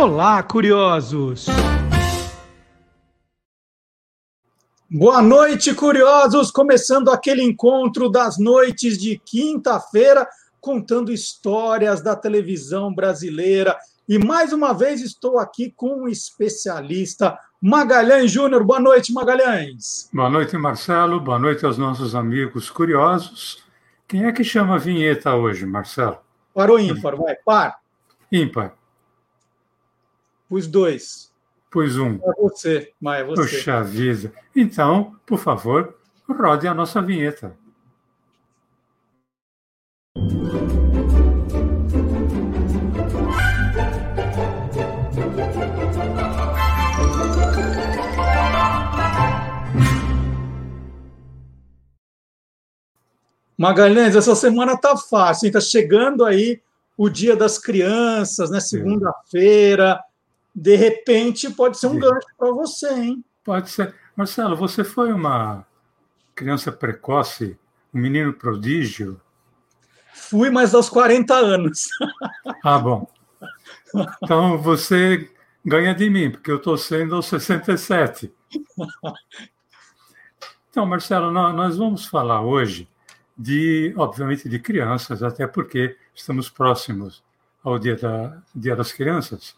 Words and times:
Olá, 0.00 0.40
curiosos! 0.44 1.46
Boa 4.88 5.20
noite, 5.20 5.74
curiosos! 5.74 6.52
Começando 6.52 7.10
aquele 7.10 7.42
encontro 7.42 8.08
das 8.08 8.38
noites 8.38 8.96
de 8.96 9.18
quinta-feira, 9.18 10.24
contando 10.60 11.10
histórias 11.10 12.00
da 12.00 12.14
televisão 12.14 12.94
brasileira. 12.94 13.76
E 14.08 14.20
mais 14.20 14.52
uma 14.52 14.72
vez 14.72 15.00
estou 15.02 15.36
aqui 15.36 15.72
com 15.76 16.04
um 16.04 16.08
especialista, 16.08 17.36
Magalhães 17.60 18.30
Júnior. 18.30 18.62
Boa 18.62 18.78
noite, 18.78 19.12
Magalhães. 19.12 20.08
Boa 20.12 20.30
noite, 20.30 20.56
Marcelo. 20.56 21.18
Boa 21.18 21.40
noite 21.40 21.66
aos 21.66 21.76
nossos 21.76 22.14
amigos 22.14 22.70
curiosos. 22.70 23.64
Quem 24.06 24.26
é 24.26 24.32
que 24.32 24.44
chama 24.44 24.76
a 24.76 24.78
vinheta 24.78 25.34
hoje, 25.34 25.66
Marcelo? 25.66 26.18
Para 26.54 26.72
o 26.72 26.78
ímpar, 26.78 27.16
vai, 27.16 27.34
par. 27.44 27.80
Ímpar. 28.30 28.78
Os 30.50 30.66
dois. 30.66 31.30
Pois 31.70 31.98
um. 31.98 32.14
É 32.14 32.32
você, 32.40 32.92
Maia, 33.00 33.24
você. 33.24 33.42
Puxa 33.42 33.82
vida. 33.82 34.32
Então, 34.56 35.16
por 35.26 35.38
favor, 35.38 35.94
rode 36.26 36.66
a 36.66 36.74
nossa 36.74 37.02
vinheta. 37.02 37.54
Magalhães, 53.58 54.14
essa 54.14 54.36
semana 54.36 54.78
tá 54.78 54.96
fácil, 54.96 55.48
está 55.48 55.60
chegando 55.60 56.24
aí 56.24 56.62
o 56.96 57.08
Dia 57.08 57.34
das 57.36 57.58
Crianças, 57.58 58.50
né? 58.50 58.60
Segunda-feira. 58.60 60.00
De 60.60 60.74
repente, 60.74 61.48
pode 61.50 61.78
ser 61.78 61.86
um 61.86 61.98
gancho 61.98 62.26
para 62.36 62.50
você, 62.50 62.92
hein? 62.92 63.24
Pode 63.44 63.70
ser. 63.70 63.94
Marcelo, 64.16 64.56
você 64.56 64.82
foi 64.82 65.12
uma 65.12 65.64
criança 66.34 66.72
precoce, 66.72 67.56
um 67.94 68.00
menino 68.00 68.32
prodígio? 68.32 69.20
Fui, 70.12 70.50
mas 70.50 70.74
aos 70.74 70.90
40 70.90 71.32
anos. 71.34 71.88
Ah, 72.64 72.78
bom. 72.78 73.06
Então 74.22 74.58
você 74.58 75.30
ganha 75.64 75.94
de 75.94 76.10
mim, 76.10 76.30
porque 76.30 76.50
eu 76.50 76.56
estou 76.56 76.76
sendo 76.76 77.14
aos 77.14 77.26
67. 77.26 78.32
Então, 80.68 80.84
Marcelo, 80.84 81.30
nós 81.30 81.76
vamos 81.76 82.04
falar 82.04 82.40
hoje 82.40 82.88
de, 83.36 83.94
obviamente, 83.96 84.48
de 84.48 84.58
crianças, 84.58 85.22
até 85.22 85.46
porque 85.46 85.96
estamos 86.12 86.50
próximos 86.50 87.22
ao 87.62 87.78
Dia, 87.78 87.94
da, 87.96 88.42
Dia 88.52 88.74
das 88.74 88.92
Crianças, 88.92 89.54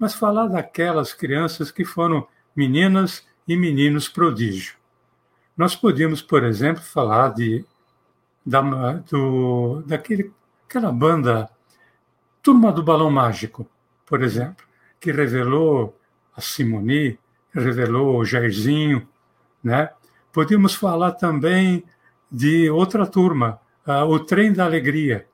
mas 0.00 0.14
falar 0.14 0.46
daquelas 0.48 1.12
crianças 1.12 1.70
que 1.70 1.84
foram 1.84 2.26
meninas 2.56 3.24
e 3.46 3.54
meninos 3.54 4.08
prodígio. 4.08 4.74
Nós 5.54 5.76
podíamos, 5.76 6.22
por 6.22 6.42
exemplo, 6.42 6.82
falar 6.82 7.34
de 7.34 7.64
da, 8.44 8.62
do, 9.10 9.82
daquele, 9.86 10.32
aquela 10.66 10.90
banda 10.90 11.50
Turma 12.42 12.72
do 12.72 12.82
Balão 12.82 13.10
Mágico, 13.10 13.68
por 14.06 14.22
exemplo, 14.22 14.64
que 14.98 15.12
revelou 15.12 15.94
a 16.34 16.40
Simoni, 16.40 17.18
revelou 17.52 18.18
o 18.18 18.24
Jairzinho, 18.24 19.06
né? 19.62 19.90
Podíamos 20.32 20.74
falar 20.74 21.12
também 21.12 21.84
de 22.32 22.70
outra 22.70 23.06
turma, 23.06 23.60
uh, 23.86 24.04
o 24.06 24.18
Trem 24.20 24.54
da 24.54 24.64
Alegria. 24.64 25.26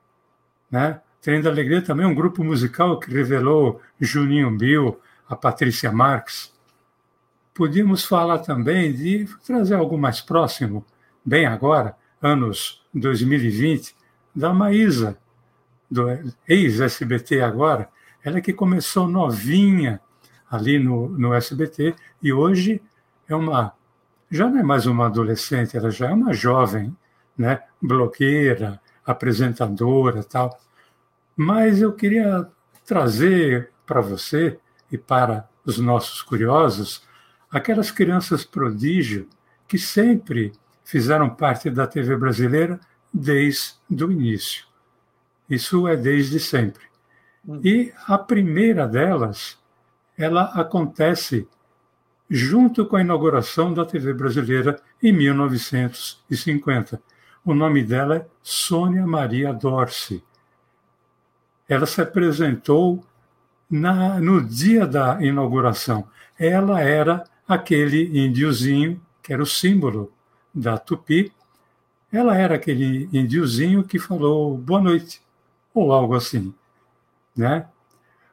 Né? 0.69 0.99
Trem 1.21 1.41
da 1.41 1.49
Alegria 1.49 1.81
também 1.81 2.05
é 2.05 2.09
um 2.09 2.15
grupo 2.15 2.43
musical 2.43 2.99
que 2.99 3.11
revelou 3.11 3.81
Juninho 3.99 4.55
Bill, 4.55 4.99
a 5.27 5.35
Patrícia 5.35 5.91
Marques. 5.91 6.53
Podíamos 7.53 8.05
falar 8.05 8.39
também 8.39 8.93
de 8.93 9.27
trazer 9.45 9.75
algo 9.75 9.97
mais 9.97 10.21
próximo, 10.21 10.85
bem 11.25 11.45
agora, 11.45 11.95
anos 12.21 12.81
2020, 12.93 13.95
da 14.35 14.53
Maísa, 14.53 15.17
do 15.89 16.07
ex-SBT 16.47 17.41
agora, 17.41 17.89
ela 18.23 18.41
que 18.41 18.53
começou 18.53 19.07
novinha 19.07 19.99
ali 20.49 20.77
no, 20.79 21.09
no 21.09 21.33
SBT 21.33 21.95
e 22.21 22.31
hoje 22.31 22.81
é 23.27 23.35
uma 23.35 23.73
já 24.29 24.49
não 24.49 24.59
é 24.59 24.63
mais 24.63 24.85
uma 24.85 25.05
adolescente, 25.05 25.77
ela 25.77 25.89
já 25.89 26.09
é 26.09 26.13
uma 26.13 26.33
jovem, 26.33 26.95
né? 27.37 27.61
blogueira, 27.81 28.79
apresentadora 29.05 30.21
tal. 30.21 30.59
Mas 31.37 31.81
eu 31.81 31.93
queria 31.93 32.49
trazer 32.83 33.69
para 33.85 34.01
você 34.01 34.59
e 34.91 34.97
para 34.97 35.47
os 35.63 35.77
nossos 35.77 36.23
curiosos 36.23 37.03
aquelas 37.51 37.91
crianças 37.91 38.43
prodígio 38.43 39.29
que 39.67 39.77
sempre 39.77 40.51
fizeram 40.83 41.29
parte 41.29 41.69
da 41.69 41.85
TV 41.85 42.17
brasileira 42.17 42.79
desde 43.13 44.03
o 44.03 44.11
início. 44.11 44.65
Isso 45.49 45.87
é 45.87 45.95
desde 45.95 46.39
sempre. 46.39 46.83
Hum. 47.47 47.61
E 47.63 47.93
a 48.07 48.17
primeira 48.17 48.87
delas, 48.87 49.59
ela 50.17 50.45
acontece 50.53 51.47
junto 52.29 52.85
com 52.85 52.95
a 52.95 53.01
inauguração 53.01 53.73
da 53.73 53.85
TV 53.85 54.13
brasileira 54.13 54.81
em 55.01 55.13
1950. 55.13 57.01
O 57.45 57.53
nome 57.53 57.83
dela 57.83 58.17
é 58.17 58.27
Sônia 58.41 59.05
Maria 59.05 59.53
Dorce. 59.53 60.23
Ela 61.67 61.85
se 61.85 62.01
apresentou 62.01 63.03
na, 63.69 64.19
no 64.19 64.41
dia 64.41 64.85
da 64.85 65.21
inauguração. 65.21 66.07
Ela 66.39 66.81
era 66.81 67.23
aquele 67.47 68.25
índiozinho 68.25 69.01
que 69.21 69.33
era 69.33 69.41
o 69.41 69.47
símbolo 69.47 70.11
da 70.53 70.77
Tupi. 70.77 71.31
Ela 72.11 72.35
era 72.37 72.55
aquele 72.55 73.09
índiozinho 73.11 73.83
que 73.83 73.99
falou 73.99 74.57
boa 74.57 74.81
noite, 74.81 75.21
ou 75.73 75.91
algo 75.91 76.15
assim. 76.15 76.53
Né? 77.35 77.67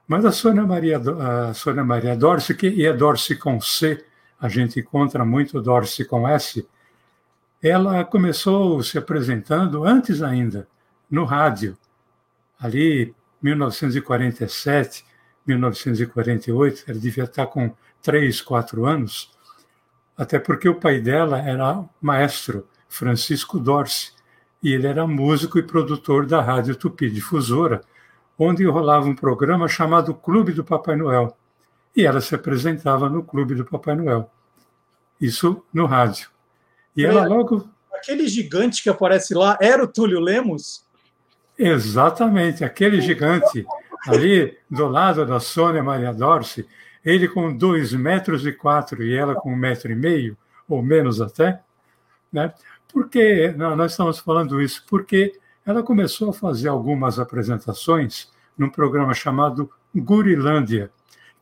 Mas 0.06 0.24
a 0.24 0.32
Sônia 0.32 0.64
Maria, 0.64 0.98
a 0.98 1.54
Sônia 1.54 1.82
Maria 1.82 2.16
Dorce, 2.16 2.54
que 2.54 2.86
é 2.86 2.92
Dorce 2.92 3.36
com 3.36 3.60
C, 3.60 4.04
a 4.40 4.48
gente 4.48 4.78
encontra 4.78 5.24
muito 5.24 5.60
Dorce 5.60 6.04
com 6.04 6.28
S, 6.28 6.66
ela 7.62 8.04
começou 8.04 8.82
se 8.82 8.98
apresentando 8.98 9.84
antes 9.84 10.22
ainda, 10.22 10.68
no 11.10 11.24
rádio, 11.24 11.76
ali 12.60 13.14
1947, 13.44 15.04
1948, 15.46 16.84
ela 16.88 16.98
devia 16.98 17.24
estar 17.24 17.46
com 17.46 17.74
três, 18.00 18.40
quatro 18.40 18.86
anos, 18.86 19.30
até 20.16 20.38
porque 20.38 20.66
o 20.66 20.74
pai 20.74 20.98
dela 20.98 21.38
era 21.38 21.84
maestro, 22.00 22.66
Francisco 22.88 23.58
Dorce, 23.58 24.12
e 24.62 24.72
ele 24.72 24.86
era 24.86 25.06
músico 25.06 25.58
e 25.58 25.62
produtor 25.62 26.24
da 26.24 26.40
Rádio 26.40 26.74
Tupi 26.74 27.10
Difusora, 27.10 27.82
onde 28.38 28.64
rolava 28.64 29.06
um 29.06 29.14
programa 29.14 29.68
chamado 29.68 30.14
Clube 30.14 30.52
do 30.52 30.64
Papai 30.64 30.96
Noel. 30.96 31.36
E 31.94 32.06
ela 32.06 32.22
se 32.22 32.34
apresentava 32.34 33.10
no 33.10 33.22
Clube 33.22 33.54
do 33.54 33.64
Papai 33.64 33.94
Noel. 33.94 34.30
Isso 35.20 35.62
no 35.72 35.84
rádio. 35.84 36.30
E 36.96 37.04
é, 37.04 37.08
ela 37.08 37.26
logo. 37.26 37.68
Aquele 37.92 38.26
gigante 38.26 38.82
que 38.82 38.88
aparece 38.88 39.34
lá 39.34 39.56
era 39.60 39.84
o 39.84 39.86
Túlio 39.86 40.18
Lemos? 40.18 40.83
Exatamente, 41.58 42.64
aquele 42.64 43.00
gigante 43.00 43.64
ali 44.06 44.58
do 44.68 44.86
lado 44.88 45.24
da 45.24 45.38
Sônia 45.38 45.82
Maria 45.82 46.12
Dorce, 46.12 46.66
ele 47.04 47.28
com 47.28 47.56
dois 47.56 47.92
metros 47.92 48.46
e 48.46 48.52
quatro 48.52 49.02
e 49.02 49.14
ela 49.14 49.34
com 49.34 49.52
um 49.52 49.56
metro 49.56 49.92
e 49.92 49.94
meio, 49.94 50.36
ou 50.68 50.82
menos 50.82 51.20
até. 51.20 51.60
Né? 52.32 52.52
Por 52.92 53.08
que 53.08 53.52
nós 53.56 53.92
estamos 53.92 54.18
falando 54.18 54.60
isso? 54.60 54.84
Porque 54.88 55.38
ela 55.64 55.82
começou 55.82 56.30
a 56.30 56.34
fazer 56.34 56.68
algumas 56.68 57.18
apresentações 57.18 58.30
num 58.56 58.68
programa 58.68 59.14
chamado 59.14 59.70
Gurilândia, 59.94 60.90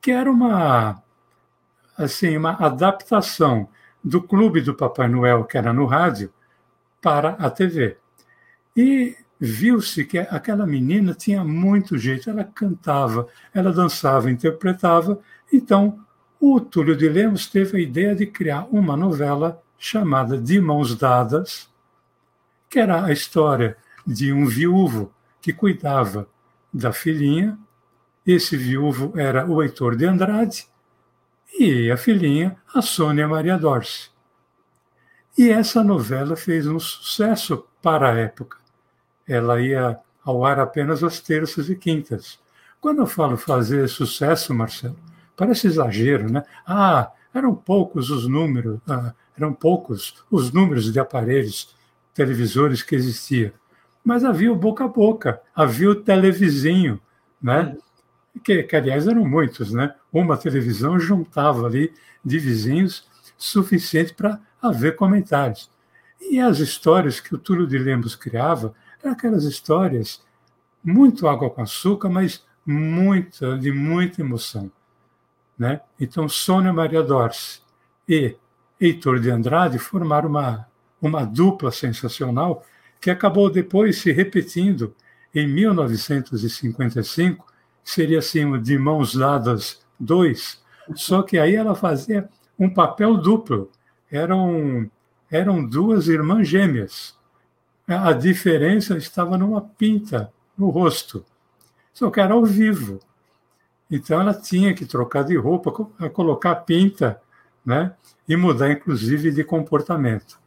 que 0.00 0.10
era 0.10 0.30
uma 0.30 1.02
assim 1.96 2.36
uma 2.36 2.52
adaptação 2.52 3.68
do 4.02 4.22
Clube 4.22 4.60
do 4.60 4.74
Papai 4.74 5.08
Noel, 5.08 5.44
que 5.44 5.56
era 5.56 5.72
no 5.72 5.86
rádio, 5.86 6.32
para 7.00 7.30
a 7.30 7.50
TV. 7.50 7.96
E 8.76 9.16
viu-se 9.44 10.04
que 10.04 10.18
aquela 10.18 10.64
menina 10.64 11.14
tinha 11.14 11.42
muito 11.42 11.98
jeito, 11.98 12.30
ela 12.30 12.44
cantava, 12.44 13.26
ela 13.52 13.72
dançava, 13.72 14.30
interpretava. 14.30 15.18
Então, 15.52 15.98
o 16.40 16.60
Túlio 16.60 16.96
de 16.96 17.08
Lemos 17.08 17.48
teve 17.48 17.76
a 17.76 17.80
ideia 17.80 18.14
de 18.14 18.24
criar 18.24 18.68
uma 18.70 18.96
novela 18.96 19.60
chamada 19.76 20.38
De 20.38 20.60
Mãos 20.60 20.94
Dadas, 20.94 21.68
que 22.70 22.78
era 22.78 23.04
a 23.04 23.10
história 23.10 23.76
de 24.06 24.32
um 24.32 24.46
viúvo 24.46 25.12
que 25.40 25.52
cuidava 25.52 26.28
da 26.72 26.92
filhinha. 26.92 27.58
Esse 28.24 28.56
viúvo 28.56 29.12
era 29.18 29.44
o 29.44 29.60
Heitor 29.60 29.96
de 29.96 30.06
Andrade 30.06 30.68
e 31.58 31.90
a 31.90 31.96
filhinha, 31.96 32.56
a 32.72 32.80
Sônia 32.80 33.26
Maria 33.26 33.58
Dorce. 33.58 34.08
E 35.36 35.50
essa 35.50 35.82
novela 35.82 36.36
fez 36.36 36.64
um 36.64 36.78
sucesso 36.78 37.66
para 37.82 38.12
a 38.12 38.16
época. 38.16 38.61
Ela 39.34 39.60
ia 39.60 39.98
ao 40.24 40.44
ar 40.44 40.60
apenas 40.60 41.02
às 41.02 41.20
terças 41.20 41.68
e 41.68 41.76
quintas. 41.76 42.38
Quando 42.80 43.00
eu 43.00 43.06
falo 43.06 43.36
fazer 43.36 43.88
sucesso, 43.88 44.54
Marcelo, 44.54 44.98
parece 45.36 45.66
exagero, 45.66 46.30
né? 46.30 46.42
Ah, 46.66 47.10
eram 47.34 47.54
poucos 47.54 48.10
os 48.10 48.26
números, 48.26 48.78
ah, 48.88 49.14
eram 49.36 49.52
poucos 49.52 50.24
os 50.30 50.52
números 50.52 50.92
de 50.92 51.00
aparelhos 51.00 51.74
televisores 52.14 52.82
que 52.82 52.94
existia, 52.94 53.54
mas 54.04 54.24
havia 54.24 54.52
o 54.52 54.56
boca 54.56 54.84
a 54.84 54.88
boca, 54.88 55.40
havia 55.54 55.90
o 55.90 55.94
televizinho, 55.94 57.00
né? 57.40 57.76
Que, 58.44 58.62
que 58.62 58.76
aliás 58.76 59.06
eram 59.06 59.24
muitos, 59.24 59.72
né? 59.72 59.94
Uma 60.12 60.36
televisão 60.36 60.98
juntava 60.98 61.66
ali 61.66 61.92
de 62.24 62.38
vizinhos 62.38 63.08
suficiente 63.36 64.14
para 64.14 64.40
haver 64.60 64.96
comentários. 64.96 65.70
E 66.20 66.40
as 66.40 66.58
histórias 66.58 67.20
que 67.20 67.34
o 67.34 67.38
Túlio 67.38 67.66
de 67.66 67.78
Lemos 67.78 68.14
criava 68.14 68.74
aquelas 69.10 69.44
histórias 69.44 70.22
muito 70.82 71.28
água 71.28 71.50
com 71.50 71.62
açúcar, 71.62 72.08
mas 72.08 72.44
muita, 72.64 73.58
de 73.58 73.72
muita 73.72 74.20
emoção. 74.20 74.70
Né? 75.58 75.80
Então, 76.00 76.28
Sônia 76.28 76.72
Maria 76.72 77.02
Dorce 77.02 77.60
e 78.08 78.36
Heitor 78.80 79.20
de 79.20 79.30
Andrade 79.30 79.78
formaram 79.78 80.28
uma, 80.28 80.66
uma 81.00 81.24
dupla 81.24 81.70
sensacional 81.70 82.64
que 83.00 83.10
acabou 83.10 83.50
depois 83.50 83.98
se 83.98 84.12
repetindo 84.12 84.94
em 85.34 85.46
1955, 85.46 87.46
seria 87.82 88.18
assim 88.18 88.44
o 88.44 88.58
De 88.58 88.78
Mãos 88.78 89.14
Dadas 89.14 89.80
2, 89.98 90.62
só 90.94 91.22
que 91.22 91.38
aí 91.38 91.54
ela 91.54 91.74
fazia 91.74 92.28
um 92.58 92.68
papel 92.68 93.16
duplo. 93.16 93.70
Eram, 94.10 94.90
eram 95.30 95.64
duas 95.64 96.08
irmãs 96.08 96.46
gêmeas. 96.46 97.16
A 97.86 98.12
diferença 98.12 98.96
estava 98.96 99.36
numa 99.36 99.60
pinta 99.60 100.32
no 100.56 100.70
rosto. 100.70 101.24
Só 101.92 102.10
que 102.10 102.20
era 102.20 102.34
ao 102.34 102.44
vivo. 102.44 103.00
Então 103.90 104.20
ela 104.20 104.32
tinha 104.32 104.72
que 104.72 104.86
trocar 104.86 105.24
de 105.24 105.36
roupa, 105.36 105.70
colocar 106.10 106.54
pinta, 106.56 107.20
né? 107.64 107.94
E 108.26 108.36
mudar, 108.36 108.70
inclusive, 108.70 109.30
de 109.30 109.44
comportamento. 109.44 110.38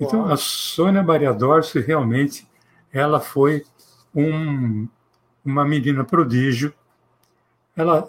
Então 0.00 0.22
Uau. 0.22 0.32
a 0.32 0.36
Sônia 0.36 1.02
Maria 1.02 1.32
Dorce 1.32 1.78
realmente 1.80 2.46
ela 2.92 3.20
foi 3.20 3.64
um, 4.14 4.88
uma 5.44 5.64
menina 5.64 6.04
prodígio. 6.04 6.72
Ela 7.76 8.08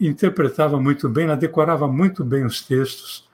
interpretava 0.00 0.78
muito 0.80 1.08
bem, 1.08 1.24
ela 1.24 1.36
decorava 1.36 1.88
muito 1.88 2.22
bem 2.22 2.44
os 2.44 2.62
textos. 2.62 3.28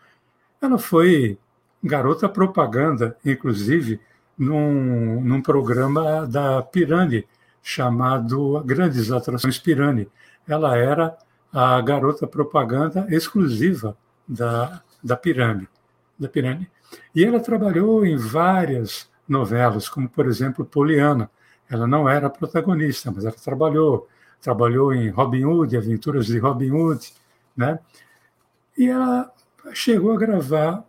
Ela 0.60 0.78
foi 0.78 1.38
garota 1.82 2.28
propaganda, 2.28 3.16
inclusive, 3.24 4.00
num, 4.38 5.20
num 5.20 5.43
programa 5.43 6.26
da 6.26 6.62
Pirani, 6.62 7.26
chamado 7.62 8.62
Grandes 8.64 9.11
Atrações 9.11 9.58
Pirani. 9.58 10.08
Ela 10.46 10.76
era 10.76 11.17
a 11.52 11.81
garota 11.81 12.26
propaganda 12.26 13.06
exclusiva 13.11 13.96
da, 14.26 14.82
da 15.02 15.17
Pirani, 15.17 15.69
da 16.19 16.29
Pirani. 16.29 16.69
E 17.14 17.25
ela 17.25 17.40
trabalhou 17.40 18.05
em 18.05 18.17
várias 18.17 19.08
novelas, 19.29 19.88
como, 19.88 20.08
por 20.08 20.26
exemplo, 20.26 20.64
Poliana. 20.64 21.31
Ela 21.70 21.87
não 21.87 22.08
era 22.08 22.29
protagonista, 22.29 23.11
mas 23.11 23.25
ela 23.25 23.34
trabalhou 23.34 24.08
trabalhou 24.43 24.93
em 24.93 25.08
Robin 25.08 25.44
Hood, 25.44 25.76
Aventuras 25.76 26.26
de 26.26 26.37
Robin 26.38 26.73
Hood, 26.73 27.12
né? 27.56 27.79
E 28.76 28.88
ela 28.88 29.32
chegou 29.73 30.12
a 30.12 30.19
gravar 30.19 30.84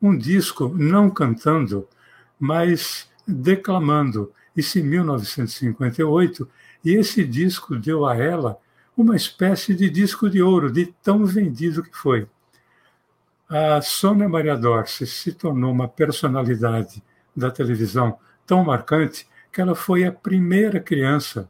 um 0.00 0.16
disco 0.16 0.68
não 0.68 1.10
cantando, 1.10 1.86
mas 2.44 3.08
declamando, 3.26 4.30
isso 4.54 4.78
em 4.78 4.82
1958, 4.82 6.46
e 6.84 6.92
esse 6.92 7.24
disco 7.24 7.74
deu 7.74 8.04
a 8.04 8.14
ela 8.14 8.58
uma 8.94 9.16
espécie 9.16 9.74
de 9.74 9.88
disco 9.88 10.28
de 10.28 10.42
ouro, 10.42 10.70
de 10.70 10.92
tão 11.02 11.24
vendido 11.24 11.82
que 11.82 11.96
foi. 11.96 12.28
A 13.48 13.80
Sônia 13.80 14.28
Maria 14.28 14.58
Dorce 14.58 15.06
se 15.06 15.32
tornou 15.32 15.72
uma 15.72 15.88
personalidade 15.88 17.02
da 17.34 17.50
televisão 17.50 18.18
tão 18.46 18.62
marcante 18.62 19.26
que 19.50 19.62
ela 19.62 19.74
foi 19.74 20.04
a 20.04 20.12
primeira 20.12 20.78
criança 20.80 21.48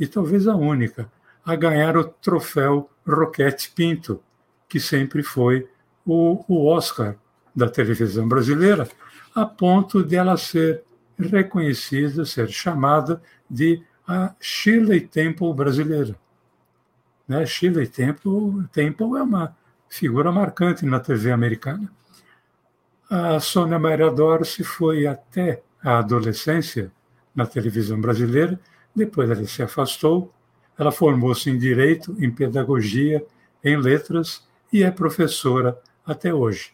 e 0.00 0.06
talvez 0.06 0.48
a 0.48 0.56
única, 0.56 1.12
a 1.44 1.54
ganhar 1.54 1.94
o 1.94 2.04
troféu 2.04 2.88
Roquete 3.06 3.70
Pinto, 3.70 4.22
que 4.66 4.80
sempre 4.80 5.22
foi 5.22 5.68
o, 6.06 6.42
o 6.48 6.66
Oscar 6.66 7.16
da 7.56 7.68
televisão 7.68 8.28
brasileira, 8.28 8.86
a 9.34 9.46
ponto 9.46 10.04
de 10.04 10.14
ela 10.14 10.36
ser 10.36 10.84
reconhecida, 11.18 12.24
ser 12.24 12.48
chamada 12.50 13.20
de 13.50 13.82
a 14.06 14.34
Shirley 14.38 15.00
Temple 15.00 15.54
brasileira. 15.54 16.14
Né? 17.26 17.44
Shirley 17.46 17.88
Temple, 17.88 18.68
Temple 18.70 19.16
é 19.16 19.22
uma 19.22 19.56
figura 19.88 20.30
marcante 20.30 20.84
na 20.84 21.00
TV 21.00 21.32
americana. 21.32 21.90
A 23.10 23.40
Sônia 23.40 23.78
Maria 23.78 24.10
Dorce 24.10 24.62
foi 24.62 25.06
até 25.06 25.62
a 25.82 25.98
adolescência 25.98 26.92
na 27.34 27.46
televisão 27.46 28.00
brasileira 28.00 28.60
depois 28.96 29.28
ela 29.28 29.44
se 29.46 29.62
afastou, 29.62 30.32
ela 30.78 30.90
formou-se 30.90 31.50
em 31.50 31.58
Direito, 31.58 32.16
em 32.18 32.30
Pedagogia, 32.30 33.24
em 33.62 33.76
Letras 33.76 34.48
e 34.72 34.82
é 34.82 34.90
professora 34.90 35.78
até 36.04 36.32
hoje. 36.32 36.72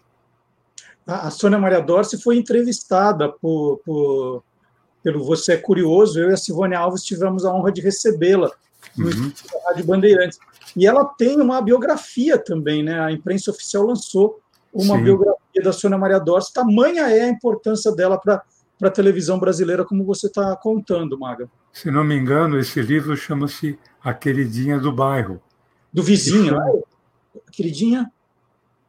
A 1.06 1.30
Sônia 1.30 1.58
Maria 1.58 1.80
Dorce 1.80 2.20
foi 2.20 2.36
entrevistada 2.36 3.28
por, 3.28 3.80
por, 3.84 4.44
pelo 5.02 5.24
Você 5.24 5.54
é 5.54 5.56
Curioso, 5.56 6.20
eu 6.20 6.30
e 6.30 6.34
a 6.34 6.36
Silvânia 6.36 6.78
Alves 6.78 7.02
tivemos 7.02 7.44
a 7.44 7.52
honra 7.52 7.72
de 7.72 7.80
recebê-la 7.80 8.50
no 8.96 9.06
uhum. 9.06 9.32
Rádio 9.66 9.84
Bandeirantes. 9.84 10.38
E 10.76 10.86
ela 10.86 11.04
tem 11.04 11.40
uma 11.40 11.60
biografia 11.60 12.38
também, 12.38 12.82
né? 12.82 13.00
A 13.00 13.10
imprensa 13.10 13.50
oficial 13.50 13.84
lançou 13.84 14.40
uma 14.72 14.96
Sim. 14.96 15.04
biografia 15.04 15.62
da 15.62 15.72
Sônia 15.72 15.98
Maria 15.98 16.18
Dorce. 16.18 16.52
Tamanha 16.52 17.08
é 17.10 17.22
a 17.22 17.28
importância 17.28 17.92
dela 17.92 18.18
para 18.18 18.42
a 18.80 18.90
televisão 18.90 19.38
brasileira, 19.38 19.84
como 19.84 20.04
você 20.04 20.28
está 20.28 20.56
contando, 20.56 21.18
Maga. 21.18 21.50
Se 21.72 21.90
não 21.90 22.04
me 22.04 22.16
engano, 22.16 22.58
esse 22.58 22.80
livro 22.80 23.16
chama-se 23.16 23.78
A 24.02 24.14
Queridinha 24.14 24.78
do 24.78 24.92
Bairro. 24.92 25.40
Do 25.92 26.02
vizinho, 26.02 26.56
né? 26.56 26.80
Queridinha? 27.50 28.10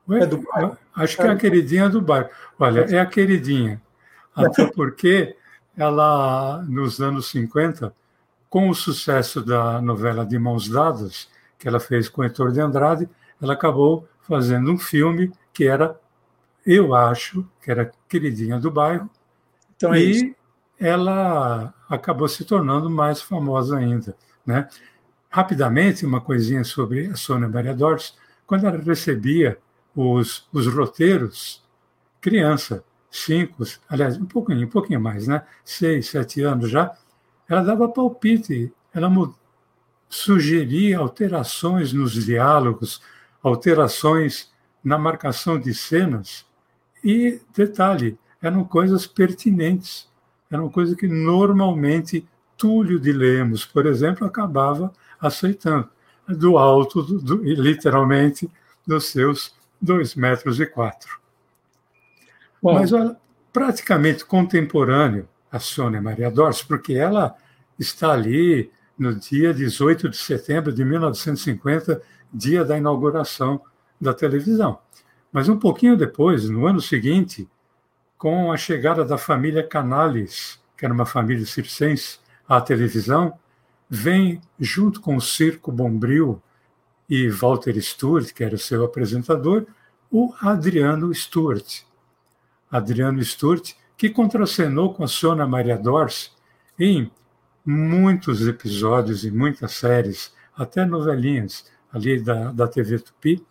Ué, 0.07 0.21
é 0.21 0.25
do 0.25 0.37
bairro. 0.37 0.77
Acho 0.95 1.17
que 1.17 1.23
é 1.23 1.29
a 1.29 1.35
queridinha 1.35 1.89
do 1.89 2.01
bairro. 2.01 2.29
Olha, 2.59 2.81
é 2.81 2.99
a 2.99 3.05
queridinha. 3.05 3.81
Até 4.35 4.65
porque 4.67 5.35
ela, 5.75 6.63
nos 6.67 7.01
anos 7.01 7.29
50, 7.29 7.93
com 8.49 8.69
o 8.69 8.75
sucesso 8.75 9.41
da 9.41 9.81
novela 9.81 10.25
De 10.25 10.37
Mãos 10.37 10.69
Dadas, 10.69 11.27
que 11.57 11.67
ela 11.67 11.79
fez 11.79 12.07
com 12.07 12.21
o 12.21 12.23
Heitor 12.23 12.51
de 12.51 12.61
Andrade, 12.61 13.09
ela 13.41 13.53
acabou 13.53 14.07
fazendo 14.21 14.71
um 14.71 14.77
filme 14.77 15.31
que 15.51 15.67
era, 15.67 15.99
eu 16.65 16.93
acho, 16.93 17.47
que 17.61 17.71
era 17.71 17.91
Queridinha 18.07 18.59
do 18.59 18.69
Bairro. 18.69 19.09
Então 19.75 19.93
é 19.93 19.99
e 19.99 20.11
isso 20.11 20.35
ela 20.79 21.73
acabou 21.89 22.27
se 22.27 22.43
tornando 22.43 22.89
mais 22.89 23.21
famosa 23.21 23.77
ainda. 23.77 24.15
Né? 24.45 24.67
Rapidamente, 25.29 26.05
uma 26.05 26.19
coisinha 26.19 26.63
sobre 26.63 27.07
a 27.07 27.15
Sônia 27.15 27.47
Maria 27.47 27.73
Dorce, 27.73 28.13
quando 28.45 28.67
ela 28.67 28.77
recebia 28.77 29.57
os, 29.95 30.47
os 30.51 30.67
roteiros, 30.67 31.63
criança, 32.19 32.83
cinco, 33.11 33.63
aliás, 33.87 34.17
um 34.17 34.25
pouquinho, 34.25 34.65
um 34.65 34.69
pouquinho 34.69 34.99
mais, 34.99 35.27
né? 35.27 35.43
seis, 35.63 36.07
sete 36.09 36.41
anos 36.41 36.69
já, 36.69 36.95
ela 37.47 37.61
dava 37.61 37.89
palpite, 37.89 38.71
ela 38.93 39.11
sugeria 40.09 40.99
alterações 40.99 41.93
nos 41.93 42.13
diálogos, 42.13 43.01
alterações 43.41 44.51
na 44.83 44.97
marcação 44.97 45.59
de 45.59 45.73
cenas, 45.73 46.45
e, 47.03 47.41
detalhe, 47.53 48.17
eram 48.41 48.63
coisas 48.63 49.05
pertinentes 49.05 50.07
era 50.53 50.61
uma 50.61 50.69
coisa 50.69 50.95
que 50.95 51.07
normalmente 51.07 52.27
Túlio 52.55 52.99
de 52.99 53.11
Lemos, 53.11 53.65
por 53.65 53.87
exemplo, 53.87 54.27
acabava 54.27 54.93
aceitando, 55.19 55.89
do 56.27 56.59
alto, 56.59 57.01
do, 57.01 57.19
do, 57.19 57.43
literalmente, 57.43 58.47
dos 58.85 59.05
seus 59.05 59.55
dois 59.83 60.15
metros 60.15 60.59
e 60.61 60.65
quatro. 60.65 61.19
Bom. 62.61 62.75
Mas 62.75 62.93
olha, 62.93 63.17
praticamente 63.51 64.25
contemporâneo 64.25 65.27
a 65.51 65.59
Sônia 65.59 66.01
Maria 66.01 66.31
Dorce, 66.31 66.65
porque 66.65 66.93
ela 66.93 67.35
está 67.77 68.13
ali 68.13 68.71
no 68.97 69.13
dia 69.13 69.53
18 69.53 70.09
de 70.09 70.17
setembro 70.17 70.71
de 70.71 70.85
1950, 70.85 72.01
dia 72.33 72.63
da 72.63 72.77
inauguração 72.77 73.61
da 73.99 74.13
televisão. 74.13 74.79
Mas 75.31 75.49
um 75.49 75.59
pouquinho 75.59 75.97
depois, 75.97 76.49
no 76.49 76.65
ano 76.65 76.79
seguinte, 76.79 77.47
com 78.17 78.51
a 78.51 78.57
chegada 78.57 79.03
da 79.03 79.17
família 79.17 79.67
Canales, 79.67 80.59
que 80.77 80.85
era 80.85 80.93
uma 80.93 81.05
família 81.05 81.45
circense, 81.45 82.19
à 82.47 82.61
televisão, 82.61 83.37
vem, 83.89 84.39
junto 84.59 85.01
com 85.01 85.15
o 85.15 85.21
Circo 85.21 85.71
Bombril 85.71 86.41
e 87.13 87.29
Walter 87.29 87.79
Stewart, 87.79 88.33
que 88.33 88.43
era 88.43 88.55
o 88.55 88.57
seu 88.57 88.83
apresentador, 88.83 89.67
o 90.11 90.33
Adriano 90.41 91.13
Stewart. 91.13 91.83
Adriano 92.71 93.23
Stewart, 93.23 93.73
que 93.95 94.09
contracenou 94.09 94.95
com 94.95 95.03
a 95.03 95.07
Sônia 95.07 95.45
Maria 95.45 95.77
Dorce 95.77 96.31
em 96.79 97.11
muitos 97.63 98.47
episódios 98.47 99.23
e 99.23 99.29
muitas 99.29 99.73
séries, 99.73 100.33
até 100.57 100.87
novelinhas 100.87 101.69
ali 101.93 102.19
da, 102.19 102.51
da 102.51 102.67
TV 102.67 102.97
Tupi. 102.97 103.45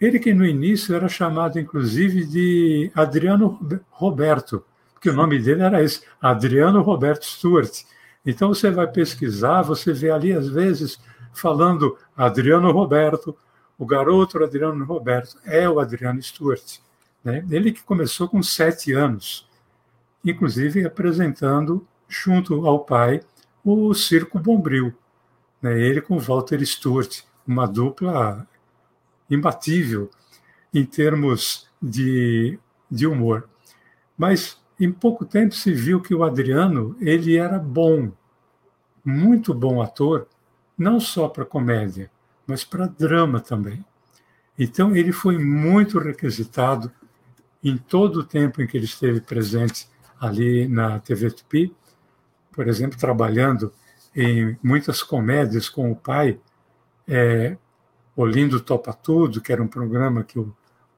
Ele 0.00 0.18
que 0.18 0.34
no 0.34 0.44
início 0.44 0.96
era 0.96 1.08
chamado, 1.08 1.60
inclusive, 1.60 2.24
de 2.26 2.90
Adriano 2.92 3.56
Roberto, 3.88 4.64
porque 4.92 5.10
o 5.10 5.14
nome 5.14 5.38
dele 5.38 5.62
era 5.62 5.80
esse, 5.80 6.02
Adriano 6.20 6.82
Roberto 6.82 7.24
Stewart. 7.24 7.84
Então 8.26 8.48
você 8.48 8.68
vai 8.68 8.88
pesquisar, 8.88 9.62
você 9.62 9.92
vê 9.92 10.10
ali, 10.10 10.32
às 10.32 10.48
vezes, 10.48 10.98
falando 11.34 11.96
Adriano 12.16 12.70
Roberto, 12.70 13.36
o 13.78 13.84
garoto 13.84 14.42
Adriano 14.42 14.84
Roberto 14.84 15.36
é 15.44 15.68
o 15.68 15.80
Adriano 15.80 16.22
Stewart. 16.22 16.78
Né? 17.22 17.44
Ele 17.50 17.72
que 17.72 17.82
começou 17.82 18.28
com 18.28 18.42
sete 18.42 18.92
anos, 18.92 19.48
inclusive 20.24 20.86
apresentando, 20.86 21.86
junto 22.08 22.66
ao 22.66 22.80
pai, 22.80 23.20
o 23.64 23.92
Circo 23.94 24.38
Bombril. 24.38 24.94
Né? 25.60 25.80
Ele 25.80 26.00
com 26.00 26.18
Walter 26.18 26.64
Stewart, 26.64 27.22
uma 27.46 27.66
dupla 27.66 28.46
imbatível 29.28 30.10
em 30.72 30.84
termos 30.84 31.68
de, 31.80 32.58
de 32.90 33.06
humor. 33.06 33.48
Mas 34.16 34.58
em 34.78 34.90
pouco 34.90 35.24
tempo 35.24 35.54
se 35.54 35.72
viu 35.72 36.00
que 36.00 36.14
o 36.14 36.24
Adriano 36.24 36.96
ele 37.00 37.36
era 37.36 37.58
bom, 37.58 38.10
muito 39.04 39.54
bom 39.54 39.80
ator, 39.80 40.26
não 40.76 40.98
só 40.98 41.28
para 41.28 41.44
comédia, 41.44 42.10
mas 42.46 42.64
para 42.64 42.86
drama 42.86 43.40
também. 43.40 43.84
Então, 44.58 44.94
ele 44.94 45.12
foi 45.12 45.38
muito 45.38 45.98
requisitado 45.98 46.90
em 47.62 47.76
todo 47.76 48.20
o 48.20 48.24
tempo 48.24 48.60
em 48.60 48.66
que 48.66 48.76
ele 48.76 48.84
esteve 48.84 49.20
presente 49.20 49.88
ali 50.20 50.68
na 50.68 50.98
TV 51.00 51.30
Tupi, 51.30 51.74
por 52.52 52.68
exemplo, 52.68 52.98
trabalhando 52.98 53.72
em 54.14 54.56
muitas 54.62 55.02
comédias 55.02 55.68
com 55.68 55.90
o 55.90 55.96
pai, 55.96 56.38
é, 57.08 57.56
Olindo 58.16 58.60
Topa 58.60 58.92
Tudo, 58.92 59.40
que 59.40 59.52
era 59.52 59.62
um 59.62 59.66
programa 59.66 60.22
que 60.22 60.38
o, 60.38 60.54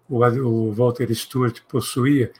o, 0.08 0.18
o 0.18 0.72
Walter 0.72 1.12
Stewart 1.14 1.62
possuía. 1.66 2.30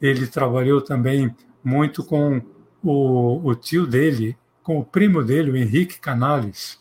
Ele 0.00 0.26
trabalhou 0.26 0.80
também 0.80 1.34
muito 1.62 2.02
com 2.02 2.40
o, 2.82 3.46
o 3.46 3.54
tio 3.54 3.86
dele, 3.86 4.36
com 4.66 4.80
o 4.80 4.84
primo 4.84 5.22
dele, 5.22 5.52
o 5.52 5.56
Henrique 5.56 6.00
Canales, 6.00 6.80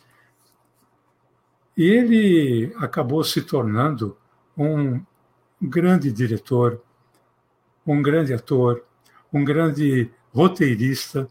e 1.77 1.83
ele 1.83 2.73
acabou 2.77 3.23
se 3.23 3.43
tornando 3.43 4.17
um 4.57 4.99
grande 5.61 6.11
diretor, 6.11 6.81
um 7.85 8.01
grande 8.01 8.33
ator, 8.33 8.83
um 9.31 9.45
grande 9.45 10.09
roteirista. 10.33 11.27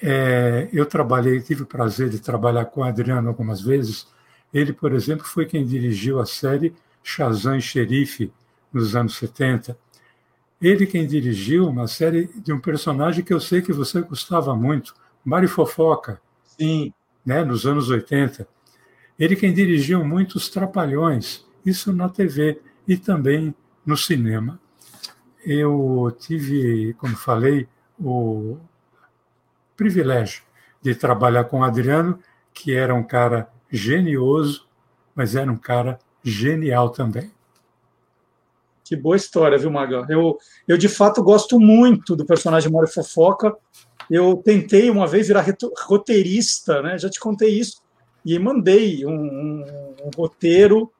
É, 0.00 0.68
eu 0.72 0.86
trabalhei, 0.86 1.40
tive 1.40 1.64
o 1.64 1.66
prazer 1.66 2.08
de 2.08 2.20
trabalhar 2.20 2.66
com 2.66 2.82
o 2.82 2.84
Adriano 2.84 3.28
algumas 3.28 3.60
vezes. 3.60 4.06
Ele, 4.52 4.72
por 4.72 4.92
exemplo, 4.92 5.26
foi 5.26 5.44
quem 5.44 5.66
dirigiu 5.66 6.20
a 6.20 6.24
série 6.24 6.72
Shazam 7.02 7.60
Xerife 7.60 8.32
nos 8.72 8.94
anos 8.94 9.16
70. 9.16 9.76
Ele 10.62 10.86
quem 10.86 11.04
dirigiu 11.04 11.66
uma 11.66 11.88
série 11.88 12.26
de 12.26 12.52
um 12.52 12.60
personagem 12.60 13.24
que 13.24 13.34
eu 13.34 13.40
sei 13.40 13.60
que 13.60 13.72
você 13.72 14.00
gostava 14.02 14.54
muito, 14.54 14.94
Mário 15.24 15.48
Fofoca. 15.48 16.20
Sim. 16.44 16.92
Né, 17.24 17.42
nos 17.42 17.66
anos 17.66 17.88
80. 17.88 18.46
Ele 19.18 19.36
quem 19.36 19.52
dirigiu 19.52 20.04
muitos 20.04 20.48
trapalhões, 20.48 21.46
isso 21.64 21.92
na 21.92 22.08
TV 22.08 22.60
e 22.86 22.96
também 22.96 23.54
no 23.86 23.96
cinema. 23.96 24.60
Eu 25.44 26.14
tive, 26.18 26.94
como 26.94 27.16
falei, 27.16 27.68
o 27.98 28.58
privilégio 29.76 30.42
de 30.82 30.94
trabalhar 30.94 31.44
com 31.44 31.64
Adriano, 31.64 32.18
que 32.52 32.74
era 32.74 32.94
um 32.94 33.02
cara 33.02 33.48
genioso, 33.70 34.66
mas 35.14 35.34
era 35.34 35.50
um 35.50 35.56
cara 35.56 35.98
genial 36.22 36.90
também. 36.90 37.32
Que 38.84 38.94
boa 38.94 39.16
história, 39.16 39.56
viu, 39.56 39.70
Maga? 39.70 40.06
Eu, 40.10 40.38
eu 40.68 40.76
de 40.76 40.88
fato 40.88 41.22
gosto 41.22 41.58
muito 41.58 42.14
do 42.14 42.26
personagem 42.26 42.70
Mário 42.70 42.88
Fofoca. 42.88 43.56
Eu 44.10 44.36
tentei 44.36 44.90
uma 44.90 45.06
vez 45.06 45.28
virar 45.28 45.46
roteirista, 45.86 46.82
né? 46.82 46.98
Já 46.98 47.08
te 47.08 47.18
contei 47.18 47.58
isso 47.58 47.82
e 48.24 48.38
mandei 48.38 49.04
um, 49.04 49.10
um, 49.10 49.64
um 50.04 50.10
roteiro 50.16 50.90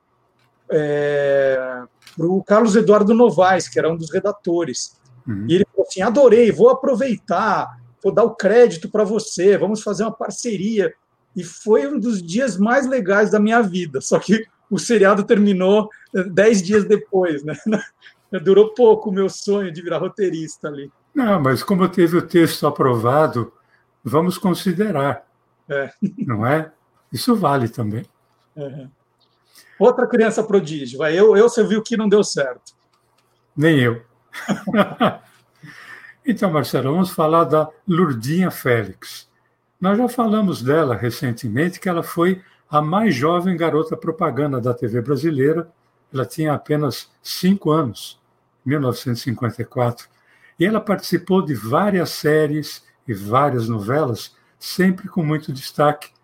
é, 0.70 1.82
para 2.16 2.26
o 2.26 2.42
Carlos 2.42 2.76
Eduardo 2.76 3.14
Novaes, 3.14 3.68
que 3.68 3.78
era 3.78 3.90
um 3.90 3.96
dos 3.96 4.10
redatores. 4.10 4.96
Uhum. 5.26 5.46
E 5.48 5.54
ele 5.54 5.66
falou 5.70 5.86
assim: 5.88 6.02
adorei, 6.02 6.52
vou 6.52 6.70
aproveitar, 6.70 7.78
vou 8.02 8.12
dar 8.12 8.24
o 8.24 8.34
crédito 8.34 8.88
para 8.88 9.04
você, 9.04 9.56
vamos 9.56 9.82
fazer 9.82 10.04
uma 10.04 10.12
parceria. 10.12 10.92
E 11.34 11.42
foi 11.42 11.86
um 11.86 11.98
dos 11.98 12.22
dias 12.22 12.56
mais 12.56 12.86
legais 12.86 13.30
da 13.30 13.40
minha 13.40 13.60
vida. 13.60 14.00
Só 14.00 14.18
que 14.18 14.46
o 14.70 14.78
seriado 14.78 15.24
terminou 15.24 15.88
é, 16.14 16.22
dez 16.24 16.62
dias 16.62 16.84
depois, 16.84 17.42
né? 17.42 17.54
Durou 18.42 18.74
pouco 18.74 19.10
o 19.10 19.12
meu 19.12 19.28
sonho 19.28 19.72
de 19.72 19.80
virar 19.80 19.98
roteirista 19.98 20.68
ali. 20.68 20.90
Não, 21.14 21.40
mas 21.40 21.62
como 21.62 21.88
teve 21.88 22.16
o 22.16 22.26
texto 22.26 22.66
aprovado, 22.66 23.52
vamos 24.02 24.36
considerar. 24.36 25.24
É. 25.68 25.90
Não 26.18 26.46
é? 26.46 26.72
Isso 27.12 27.36
vale 27.36 27.68
também. 27.68 28.04
Uhum. 28.56 28.90
Outra 29.78 30.06
criança 30.06 30.42
prodígio. 30.42 30.98
Vai, 30.98 31.18
eu, 31.18 31.36
eu, 31.36 31.48
você 31.48 31.64
viu 31.64 31.82
que 31.82 31.96
não 31.96 32.08
deu 32.08 32.24
certo. 32.24 32.74
Nem 33.56 33.78
eu. 33.78 34.02
então, 36.26 36.50
Marcelo, 36.50 36.92
vamos 36.92 37.10
falar 37.10 37.44
da 37.44 37.68
Lurdinha 37.86 38.50
Félix. 38.50 39.28
Nós 39.80 39.98
já 39.98 40.08
falamos 40.08 40.62
dela 40.62 40.96
recentemente, 40.96 41.78
que 41.78 41.88
ela 41.88 42.02
foi 42.02 42.42
a 42.68 42.80
mais 42.80 43.14
jovem 43.14 43.56
garota 43.56 43.96
propaganda 43.96 44.60
da 44.60 44.74
TV 44.74 45.00
brasileira. 45.00 45.70
Ela 46.12 46.24
tinha 46.24 46.52
apenas 46.52 47.10
cinco 47.22 47.70
anos, 47.70 48.20
1954. 48.64 50.08
E 50.58 50.64
ela 50.64 50.80
participou 50.80 51.42
de 51.42 51.54
várias 51.54 52.10
séries 52.10 52.84
e 53.06 53.12
várias 53.12 53.68
novelas, 53.68 54.36
sempre 54.58 55.08
com 55.08 55.22
muito 55.22 55.52
destaque 55.52 56.14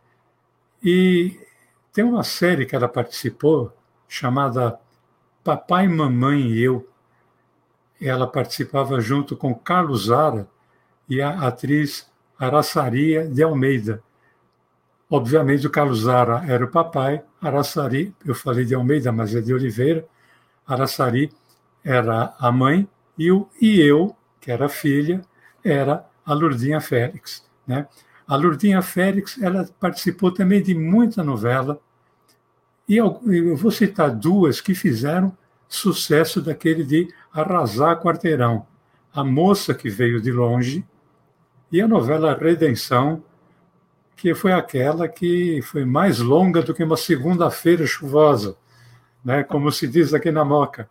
e 0.82 1.38
tem 1.92 2.04
uma 2.04 2.22
série 2.22 2.64
que 2.64 2.74
ela 2.74 2.88
participou 2.88 3.72
chamada 4.08 4.78
Papai, 5.44 5.86
Mamãe 5.86 6.40
e 6.40 6.62
Eu. 6.62 6.88
Ela 8.00 8.26
participava 8.26 8.98
junto 9.00 9.36
com 9.36 9.54
Carlos 9.54 10.06
Zara 10.06 10.48
e 11.08 11.20
a 11.20 11.46
atriz 11.46 12.10
Araçaria 12.38 13.28
de 13.28 13.42
Almeida. 13.42 14.02
Obviamente, 15.10 15.66
o 15.66 15.70
Carlos 15.70 16.02
Zara 16.02 16.44
era 16.46 16.64
o 16.64 16.68
papai, 16.68 17.22
Araçari, 17.42 18.14
eu 18.24 18.34
falei 18.34 18.64
de 18.64 18.74
Almeida, 18.74 19.10
mas 19.10 19.34
é 19.34 19.40
de 19.40 19.52
Oliveira, 19.52 20.06
Araçari 20.64 21.32
era 21.84 22.32
a 22.38 22.52
mãe 22.52 22.88
e 23.18 23.30
o 23.30 23.48
e 23.60 23.80
eu, 23.80 24.16
que 24.40 24.50
era 24.50 24.68
filha, 24.68 25.20
era 25.62 26.06
a 26.24 26.32
Lurdinha 26.32 26.80
Félix. 26.80 27.44
Né? 27.66 27.86
A 28.26 28.36
Lourdinha 28.36 28.80
Félix 28.82 29.40
ela 29.40 29.68
participou 29.78 30.32
também 30.32 30.62
de 30.62 30.74
muita 30.74 31.22
novela, 31.22 31.80
e 32.88 32.96
eu 32.96 33.20
vou 33.56 33.70
citar 33.70 34.10
duas 34.10 34.60
que 34.60 34.74
fizeram 34.74 35.36
sucesso 35.68 36.42
daquele 36.42 36.82
de 36.82 37.08
Arrasar 37.32 38.00
Quarteirão. 38.00 38.66
A 39.12 39.22
Moça 39.22 39.72
que 39.72 39.88
Veio 39.88 40.20
de 40.20 40.32
Longe 40.32 40.84
e 41.70 41.80
a 41.80 41.86
novela 41.86 42.36
Redenção, 42.36 43.22
que 44.16 44.34
foi 44.34 44.52
aquela 44.52 45.08
que 45.08 45.62
foi 45.62 45.84
mais 45.84 46.18
longa 46.18 46.62
do 46.62 46.74
que 46.74 46.82
uma 46.82 46.96
segunda-feira 46.96 47.86
chuvosa, 47.86 48.56
né, 49.24 49.44
como 49.44 49.70
se 49.70 49.86
diz 49.86 50.12
aqui 50.12 50.30
na 50.32 50.44
Moca. 50.44 50.88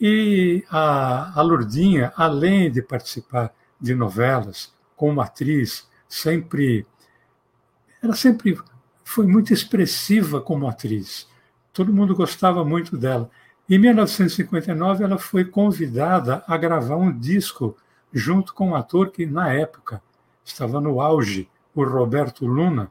E 0.00 0.64
a, 0.70 1.38
a 1.38 1.42
Lourdinha, 1.42 2.12
além 2.16 2.70
de 2.70 2.82
participar 2.82 3.52
de 3.80 3.94
novelas 3.94 4.72
como 4.96 5.20
atriz, 5.20 5.88
sempre 6.08 6.86
ela 8.02 8.14
sempre 8.14 8.58
foi 9.04 9.26
muito 9.26 9.52
expressiva 9.52 10.40
como 10.40 10.68
atriz. 10.68 11.28
Todo 11.72 11.92
mundo 11.92 12.14
gostava 12.14 12.64
muito 12.64 12.96
dela. 12.96 13.30
Em 13.68 13.78
1959, 13.78 15.04
ela 15.04 15.18
foi 15.18 15.44
convidada 15.44 16.42
a 16.46 16.56
gravar 16.56 16.96
um 16.96 17.16
disco 17.16 17.76
junto 18.12 18.54
com 18.54 18.70
um 18.70 18.74
ator 18.74 19.10
que, 19.10 19.26
na 19.26 19.52
época, 19.52 20.00
estava 20.44 20.80
no 20.80 21.00
auge, 21.00 21.48
o 21.74 21.84
Roberto 21.84 22.46
Luna. 22.46 22.88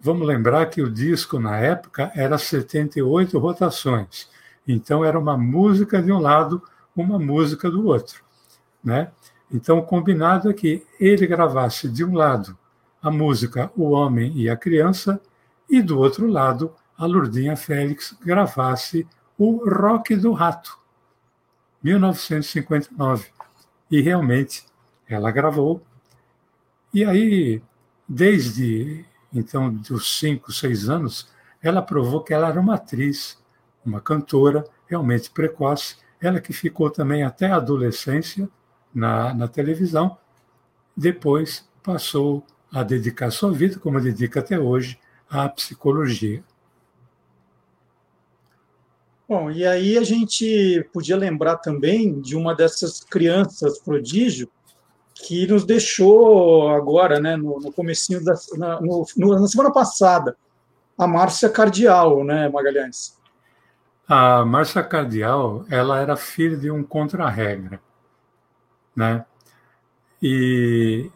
Vamos 0.00 0.26
lembrar 0.26 0.66
que 0.66 0.82
o 0.82 0.90
disco, 0.90 1.38
na 1.38 1.56
época, 1.56 2.12
era 2.14 2.36
78 2.36 3.38
rotações. 3.38 4.28
Então, 4.68 5.04
era 5.04 5.18
uma 5.18 5.36
música 5.36 6.00
de 6.02 6.12
um 6.12 6.18
lado, 6.20 6.62
uma 6.94 7.18
música 7.18 7.70
do 7.70 7.86
outro. 7.86 8.22
Né? 8.84 9.10
Então, 9.50 9.78
o 9.78 9.82
combinado 9.82 10.50
é 10.50 10.52
que 10.52 10.86
ele 11.00 11.26
gravasse 11.26 11.88
de 11.88 12.04
um 12.04 12.14
lado 12.14 12.56
a 13.02 13.10
música 13.10 13.72
O 13.76 13.90
Homem 13.90 14.32
e 14.36 14.50
a 14.50 14.56
Criança 14.56 15.20
e 15.70 15.80
do 15.80 15.98
outro 15.98 16.26
lado 16.26 16.74
a 16.96 17.06
Lurdinha 17.06 17.56
Félix 17.56 18.16
gravasse 18.20 19.06
o 19.38 19.64
Rock 19.68 20.16
do 20.16 20.32
Rato, 20.32 20.76
1959. 21.82 23.28
E 23.90 24.00
realmente 24.00 24.64
ela 25.08 25.30
gravou. 25.30 25.80
E 26.92 27.04
aí, 27.04 27.62
desde 28.06 29.04
então, 29.32 29.72
dos 29.72 30.18
cinco, 30.18 30.52
seis 30.52 30.88
anos, 30.88 31.28
ela 31.62 31.82
provou 31.82 32.22
que 32.22 32.32
ela 32.32 32.48
era 32.48 32.60
uma 32.60 32.74
atriz, 32.74 33.37
uma 33.88 34.00
cantora 34.00 34.64
realmente 34.86 35.30
precoce. 35.30 35.96
Ela 36.20 36.40
que 36.40 36.52
ficou 36.52 36.90
também 36.90 37.22
até 37.22 37.46
a 37.46 37.56
adolescência 37.56 38.48
na, 38.94 39.34
na 39.34 39.48
televisão, 39.48 40.16
depois 40.96 41.68
passou 41.82 42.44
a 42.72 42.82
dedicar 42.82 43.30
sua 43.30 43.52
vida, 43.52 43.78
como 43.78 44.00
dedica 44.00 44.40
até 44.40 44.58
hoje, 44.58 44.98
à 45.28 45.48
psicologia. 45.48 46.42
Bom, 49.28 49.50
e 49.50 49.66
aí 49.66 49.98
a 49.98 50.02
gente 50.02 50.88
podia 50.92 51.16
lembrar 51.16 51.58
também 51.58 52.18
de 52.20 52.34
uma 52.34 52.54
dessas 52.54 53.00
crianças 53.00 53.78
prodígio 53.78 54.50
que 55.14 55.46
nos 55.46 55.64
deixou 55.64 56.70
agora, 56.70 57.20
né, 57.20 57.36
no, 57.36 57.58
no 57.60 57.72
comecinho 57.72 58.24
da 58.24 58.34
na, 58.56 58.80
no, 58.80 59.04
na 59.16 59.46
semana 59.46 59.70
passada, 59.70 60.36
a 60.96 61.06
Márcia 61.06 61.48
Cardial, 61.48 62.24
né, 62.24 62.48
Magalhães? 62.48 63.17
A 64.08 64.42
Márcia 64.42 64.82
Cardial, 64.82 65.66
ela 65.68 65.98
era 66.00 66.16
filha 66.16 66.56
de 66.56 66.70
um 66.70 66.82
contra-regra, 66.82 67.78
né? 68.96 69.26
E 70.22 71.10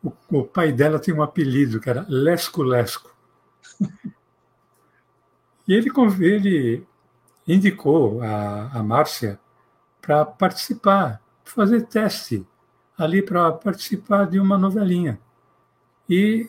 o, 0.00 0.12
o, 0.30 0.44
pai 0.44 0.70
dela 0.70 1.00
tinha 1.00 1.16
um 1.16 1.22
apelido 1.22 1.80
que 1.80 1.90
era 1.90 2.06
Lesco 2.08 2.62
Lesco. 2.62 3.12
E 5.66 5.74
ele, 5.74 5.90
ele 6.24 6.86
indicou 7.46 8.22
a, 8.22 8.70
a 8.78 8.82
Márcia 8.82 9.40
para 10.00 10.24
participar, 10.24 11.20
fazer 11.44 11.82
teste 11.86 12.46
ali 12.96 13.20
para 13.20 13.50
participar 13.52 14.26
de 14.26 14.38
uma 14.38 14.56
novelinha. 14.56 15.20
E 16.08 16.48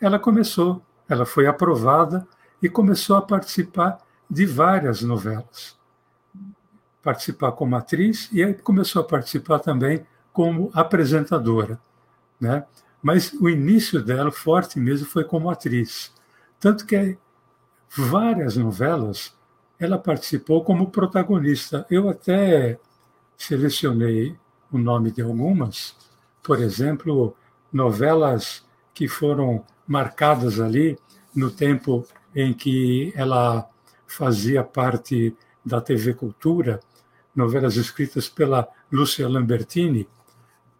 ela 0.00 0.18
começou, 0.18 0.82
ela 1.08 1.24
foi 1.24 1.46
aprovada 1.46 2.28
e 2.62 2.68
começou 2.68 3.16
a 3.16 3.22
participar 3.22 3.98
de 4.30 4.46
várias 4.46 5.02
novelas. 5.02 5.76
Participar 7.02 7.52
como 7.52 7.76
atriz 7.76 8.28
e 8.32 8.44
aí 8.44 8.54
começou 8.54 9.02
a 9.02 9.04
participar 9.04 9.58
também 9.58 10.06
como 10.32 10.70
apresentadora, 10.72 11.80
né? 12.40 12.64
Mas 13.02 13.32
o 13.32 13.48
início 13.48 14.02
dela 14.02 14.30
forte 14.30 14.78
mesmo 14.78 15.06
foi 15.06 15.24
como 15.24 15.50
atriz, 15.50 16.12
tanto 16.60 16.86
que 16.86 17.18
várias 17.96 18.56
novelas 18.56 19.34
ela 19.78 19.98
participou 19.98 20.62
como 20.62 20.90
protagonista. 20.90 21.86
Eu 21.90 22.08
até 22.10 22.78
selecionei 23.36 24.36
o 24.70 24.76
nome 24.76 25.10
de 25.10 25.22
algumas, 25.22 25.96
por 26.42 26.60
exemplo, 26.60 27.34
novelas 27.72 28.64
que 28.92 29.08
foram 29.08 29.64
marcadas 29.86 30.60
ali 30.60 30.98
no 31.34 31.50
tempo 31.50 32.06
em 32.34 32.52
que 32.52 33.12
ela 33.16 33.68
fazia 34.10 34.64
parte 34.64 35.36
da 35.64 35.80
TV 35.80 36.14
Cultura, 36.14 36.80
novelas 37.34 37.76
escritas 37.76 38.28
pela 38.28 38.68
Lúcia 38.90 39.28
Lambertini, 39.28 40.08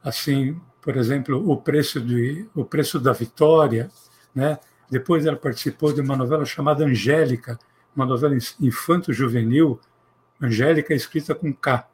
assim, 0.02 0.60
por 0.80 0.96
exemplo, 0.96 1.48
O 1.48 1.56
Preço, 1.56 2.00
de, 2.00 2.48
o 2.54 2.64
Preço 2.64 2.98
da 2.98 3.12
Vitória, 3.12 3.88
né? 4.34 4.58
Depois 4.90 5.24
ela 5.24 5.36
participou 5.36 5.92
de 5.92 6.00
uma 6.00 6.16
novela 6.16 6.44
chamada 6.44 6.84
Angélica, 6.84 7.56
uma 7.94 8.04
novela 8.04 8.36
infanto-juvenil, 8.60 9.78
Angélica 10.42 10.92
escrita 10.92 11.34
com 11.34 11.52
K. 11.52 11.88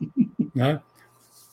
Né? 0.52 0.80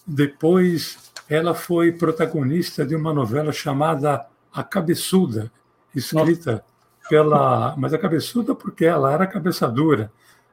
Depois 0.08 1.12
ela 1.30 1.54
foi 1.54 1.92
protagonista 1.92 2.84
de 2.84 2.96
uma 2.96 3.14
novela 3.14 3.52
chamada 3.52 4.26
A 4.52 4.64
Cabeçuda, 4.64 5.52
escrita 5.94 6.66
pela. 7.10 7.76
Mas 7.78 7.94
a 7.94 7.98
Cabeçuda 7.98 8.56
porque 8.56 8.86
ela 8.86 9.12
era 9.12 9.28
cabeçadura, 9.28 10.12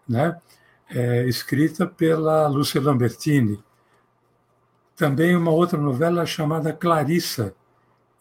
né? 0.08 0.40
É, 0.88 1.26
escrita 1.26 1.86
pela 1.86 2.46
Lúcia 2.46 2.80
Lambertini. 2.80 3.62
Também 4.96 5.36
uma 5.36 5.50
outra 5.50 5.78
novela 5.78 6.24
chamada 6.24 6.72
Clarissa, 6.72 7.54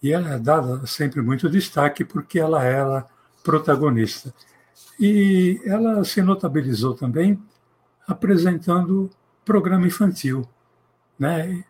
e 0.02 0.12
ela 0.12 0.34
é 0.34 0.39
dada 0.39 0.86
sempre 0.88 1.22
muito 1.22 1.50
destaque 1.50 2.04
porque 2.04 2.39
ela 2.39 2.63
era 2.63 3.06
protagonista. 3.43 4.34
E 5.00 5.62
ela 5.65 6.04
se 6.04 6.22
notabilizou 6.22 6.93
também 6.96 7.41
apresentando 8.08 9.10
programa 9.46 9.86
infantil, 9.86 10.48
né? 11.17 11.63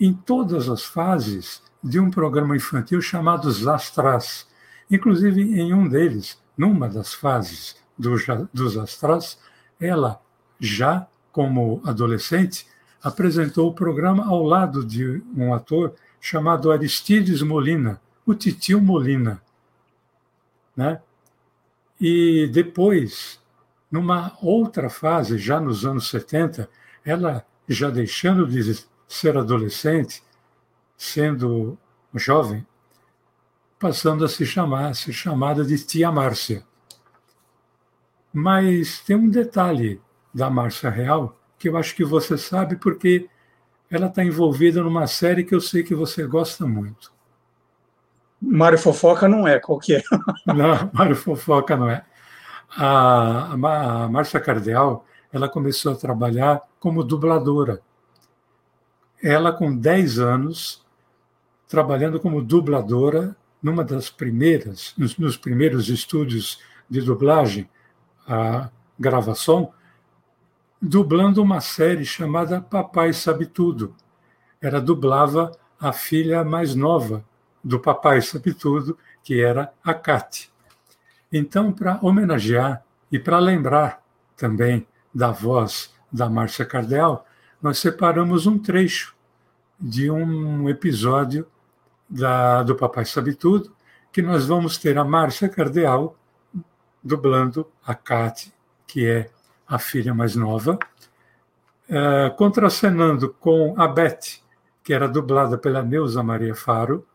em 0.00 0.12
todas 0.12 0.68
as 0.68 0.84
fases 0.84 1.62
de 1.82 1.98
um 1.98 2.10
programa 2.10 2.56
infantil 2.56 3.00
chamado 3.00 3.48
Astras. 3.48 4.46
Inclusive, 4.90 5.42
em 5.42 5.72
um 5.74 5.88
deles, 5.88 6.40
numa 6.56 6.88
das 6.88 7.12
fases 7.12 7.76
do, 7.96 8.14
dos 8.52 8.76
Astras, 8.76 9.38
ela, 9.80 10.20
já 10.58 11.06
como 11.30 11.80
adolescente, 11.84 12.66
apresentou 13.02 13.68
o 13.68 13.74
programa 13.74 14.26
ao 14.26 14.42
lado 14.42 14.84
de 14.84 15.22
um 15.36 15.54
ator 15.54 15.94
chamado 16.20 16.72
Aristides 16.72 17.42
Molina, 17.42 18.00
o 18.26 18.34
Titio 18.34 18.80
Molina. 18.80 19.40
Né? 20.76 21.00
E 22.00 22.48
depois, 22.52 23.40
numa 23.90 24.36
outra 24.42 24.88
fase, 24.88 25.38
já 25.38 25.60
nos 25.60 25.84
anos 25.84 26.08
70, 26.08 26.68
ela, 27.04 27.44
já 27.68 27.90
deixando 27.90 28.46
de 28.46 28.84
ser 29.06 29.36
adolescente, 29.36 30.22
sendo 30.96 31.78
jovem, 32.14 32.66
passando 33.78 34.24
a 34.24 34.28
se 34.28 34.44
chamar, 34.44 34.88
a 34.88 34.94
ser 34.94 35.12
chamada 35.12 35.64
de 35.64 35.78
Tia 35.78 36.10
Márcia. 36.10 36.64
Mas 38.32 39.00
tem 39.00 39.16
um 39.16 39.28
detalhe 39.28 40.00
da 40.34 40.50
Márcia 40.50 40.90
Real 40.90 41.38
que 41.58 41.68
eu 41.68 41.76
acho 41.76 41.94
que 41.94 42.04
você 42.04 42.38
sabe 42.38 42.76
porque 42.76 43.28
ela 43.90 44.06
está 44.06 44.24
envolvida 44.24 44.82
numa 44.82 45.06
série 45.06 45.44
que 45.44 45.54
eu 45.54 45.60
sei 45.60 45.82
que 45.82 45.94
você 45.94 46.26
gosta 46.26 46.66
muito. 46.66 47.12
Mário 48.40 48.78
Fofoca 48.78 49.26
não 49.28 49.48
é, 49.48 49.58
qual 49.58 49.78
que 49.78 49.96
é? 49.96 50.02
não, 50.46 50.90
Mário 50.92 51.16
Fofoca 51.16 51.76
não 51.76 51.90
é. 51.90 52.04
A, 52.76 53.54
a 53.54 54.08
Márcia 54.08 54.38
Cardeal, 54.38 55.04
ela 55.32 55.48
começou 55.48 55.92
a 55.92 55.96
trabalhar 55.96 56.62
como 56.78 57.02
dubladora. 57.02 57.80
Ela, 59.20 59.52
com 59.52 59.76
10 59.76 60.18
anos, 60.20 60.86
trabalhando 61.66 62.20
como 62.20 62.42
dubladora, 62.42 63.36
numa 63.62 63.84
das 63.84 64.08
primeiras, 64.10 64.94
nos, 64.96 65.16
nos 65.18 65.36
primeiros 65.36 65.88
estúdios 65.88 66.60
de 66.88 67.00
dublagem, 67.00 67.68
a 68.26 68.70
gravação, 68.98 69.72
dublando 70.80 71.42
uma 71.42 71.60
série 71.60 72.04
chamada 72.04 72.60
Papai 72.60 73.12
Sabe 73.12 73.46
Tudo. 73.46 73.94
Ela 74.60 74.80
dublava 74.80 75.52
a 75.78 75.92
filha 75.92 76.44
mais 76.44 76.74
nova 76.74 77.24
do 77.62 77.78
Papai 77.78 78.20
Sabe 78.20 78.54
Tudo, 78.54 78.96
que 79.22 79.40
era 79.40 79.72
a 79.84 79.92
Kate. 79.92 80.50
Então, 81.32 81.72
para 81.72 81.98
homenagear 82.00 82.82
e 83.10 83.18
para 83.18 83.38
lembrar 83.38 84.02
também 84.36 84.86
da 85.14 85.30
voz 85.30 85.92
da 86.10 86.28
Márcia 86.28 86.64
Cardeal, 86.64 87.26
nós 87.60 87.78
separamos 87.78 88.46
um 88.46 88.58
trecho 88.58 89.14
de 89.78 90.10
um 90.10 90.68
episódio 90.68 91.46
da, 92.08 92.62
do 92.62 92.74
Papai 92.74 93.04
Sabe 93.04 93.34
Tudo, 93.34 93.74
que 94.12 94.22
nós 94.22 94.46
vamos 94.46 94.78
ter 94.78 94.96
a 94.96 95.04
Márcia 95.04 95.48
Cardeal 95.48 96.16
dublando 97.02 97.66
a 97.86 97.94
Kate, 97.94 98.52
que 98.86 99.06
é 99.06 99.30
a 99.66 99.78
filha 99.78 100.14
mais 100.14 100.34
nova, 100.34 100.78
uh, 101.88 102.34
contracenando 102.36 103.34
com 103.34 103.74
a 103.76 103.86
Beth, 103.86 104.40
que 104.82 104.94
era 104.94 105.08
dublada 105.08 105.58
pela 105.58 105.82
Neuza 105.82 106.22
Maria 106.22 106.54
Faro, 106.54 107.06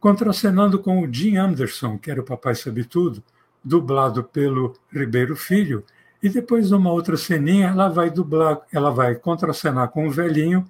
contracenando 0.00 0.78
com 0.78 1.02
o 1.02 1.12
Jim 1.12 1.36
Anderson, 1.36 1.98
que 1.98 2.10
era 2.10 2.20
o 2.20 2.24
Papai 2.24 2.54
Sabe 2.54 2.84
Tudo, 2.84 3.22
dublado 3.62 4.24
pelo 4.24 4.74
Ribeiro 4.90 5.36
Filho, 5.36 5.84
e 6.22 6.28
depois 6.28 6.70
numa 6.70 6.90
outra 6.90 7.16
ceninha 7.16 7.68
ela 7.68 7.88
vai 7.88 8.10
dublar, 8.10 8.62
ela 8.72 8.90
vai 8.90 9.14
contracenar 9.14 9.88
com 9.90 10.06
o 10.06 10.10
velhinho, 10.10 10.64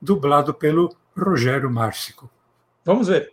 dublado 0.00 0.54
pelo 0.54 0.94
Rogério 1.16 1.70
Márcico. 1.70 2.30
Vamos 2.84 3.08
ver. 3.08 3.32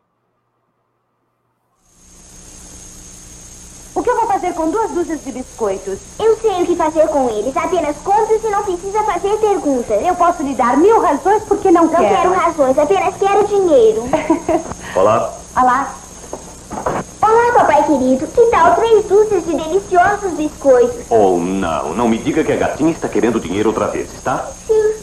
O 3.94 4.02
que 4.02 4.10
eu 4.10 4.16
vou 4.16 4.28
fazer 4.28 4.54
com 4.54 4.72
duas 4.72 4.92
dúzias 4.92 5.22
de 5.26 5.32
biscoitos? 5.34 6.00
Eu 6.18 6.38
sei 6.38 6.64
o 6.64 6.66
que 6.66 6.76
fazer 6.78 7.08
com 7.10 7.30
eles. 7.30 7.56
Apenas 7.58 7.98
compre 7.98 8.40
e 8.42 8.50
não 8.50 8.64
precisa 8.64 9.04
fazer 9.04 9.38
perguntas. 9.38 10.02
Eu 10.08 10.16
posso 10.16 10.42
lhe 10.44 10.56
dar 10.56 10.78
mil 10.78 11.02
razões 11.02 11.44
porque 11.44 11.70
não, 11.70 11.84
não 11.84 11.90
quero. 11.90 12.04
Não 12.04 12.16
quero 12.16 12.34
razões, 12.34 12.78
apenas 12.78 13.16
quero 13.18 13.46
dinheiro. 13.46 14.04
Olá. 14.96 15.34
Olá. 15.58 15.96
Olá, 17.22 17.54
papai 17.54 17.86
querido. 17.86 18.26
Que 18.28 18.46
tal 18.50 18.76
três 18.76 19.06
dúzias 19.06 19.46
de 19.46 19.54
deliciosos 19.54 20.32
biscoitos? 20.34 21.06
Oh, 21.10 21.38
não. 21.38 21.94
Não 21.94 22.08
me 22.08 22.18
diga 22.18 22.44
que 22.46 22.54
a 22.54 22.56
gatinha 22.56 22.92
está 22.92 23.10
querendo 23.10 23.40
dinheiro 23.40 23.70
outra 23.70 23.88
vez, 23.88 24.14
está? 24.14 24.50
Sim. 24.66 24.96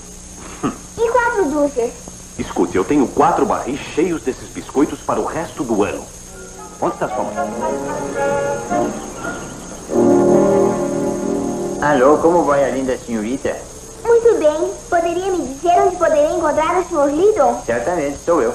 e 0.97 1.11
quatro 1.11 1.45
dúzias? 1.51 2.08
Escute, 2.39 2.77
eu 2.77 2.85
tenho 2.85 3.09
quatro 3.09 3.45
barris 3.45 3.81
cheios 3.81 4.23
desses 4.23 4.49
biscoitos 4.51 5.01
para 5.01 5.19
o 5.19 5.25
resto 5.25 5.65
do 5.65 5.83
ano. 5.83 6.05
Onde 6.81 6.95
está 6.95 7.09
sua 7.09 7.25
mãe? 7.25 7.35
Alô, 11.83 12.19
como 12.19 12.45
vai 12.45 12.65
a 12.65 12.71
linda 12.71 12.97
senhorita? 12.97 13.57
Muito 14.05 14.39
bem. 14.39 14.71
Poderia 14.89 15.33
me 15.33 15.49
dizer 15.49 15.83
onde 15.83 15.97
poderia 15.97 16.31
encontrar 16.31 16.79
o 16.79 16.85
Sr. 16.85 17.13
Liddon? 17.13 17.61
Certamente, 17.67 18.19
sou 18.25 18.41
eu. 18.41 18.55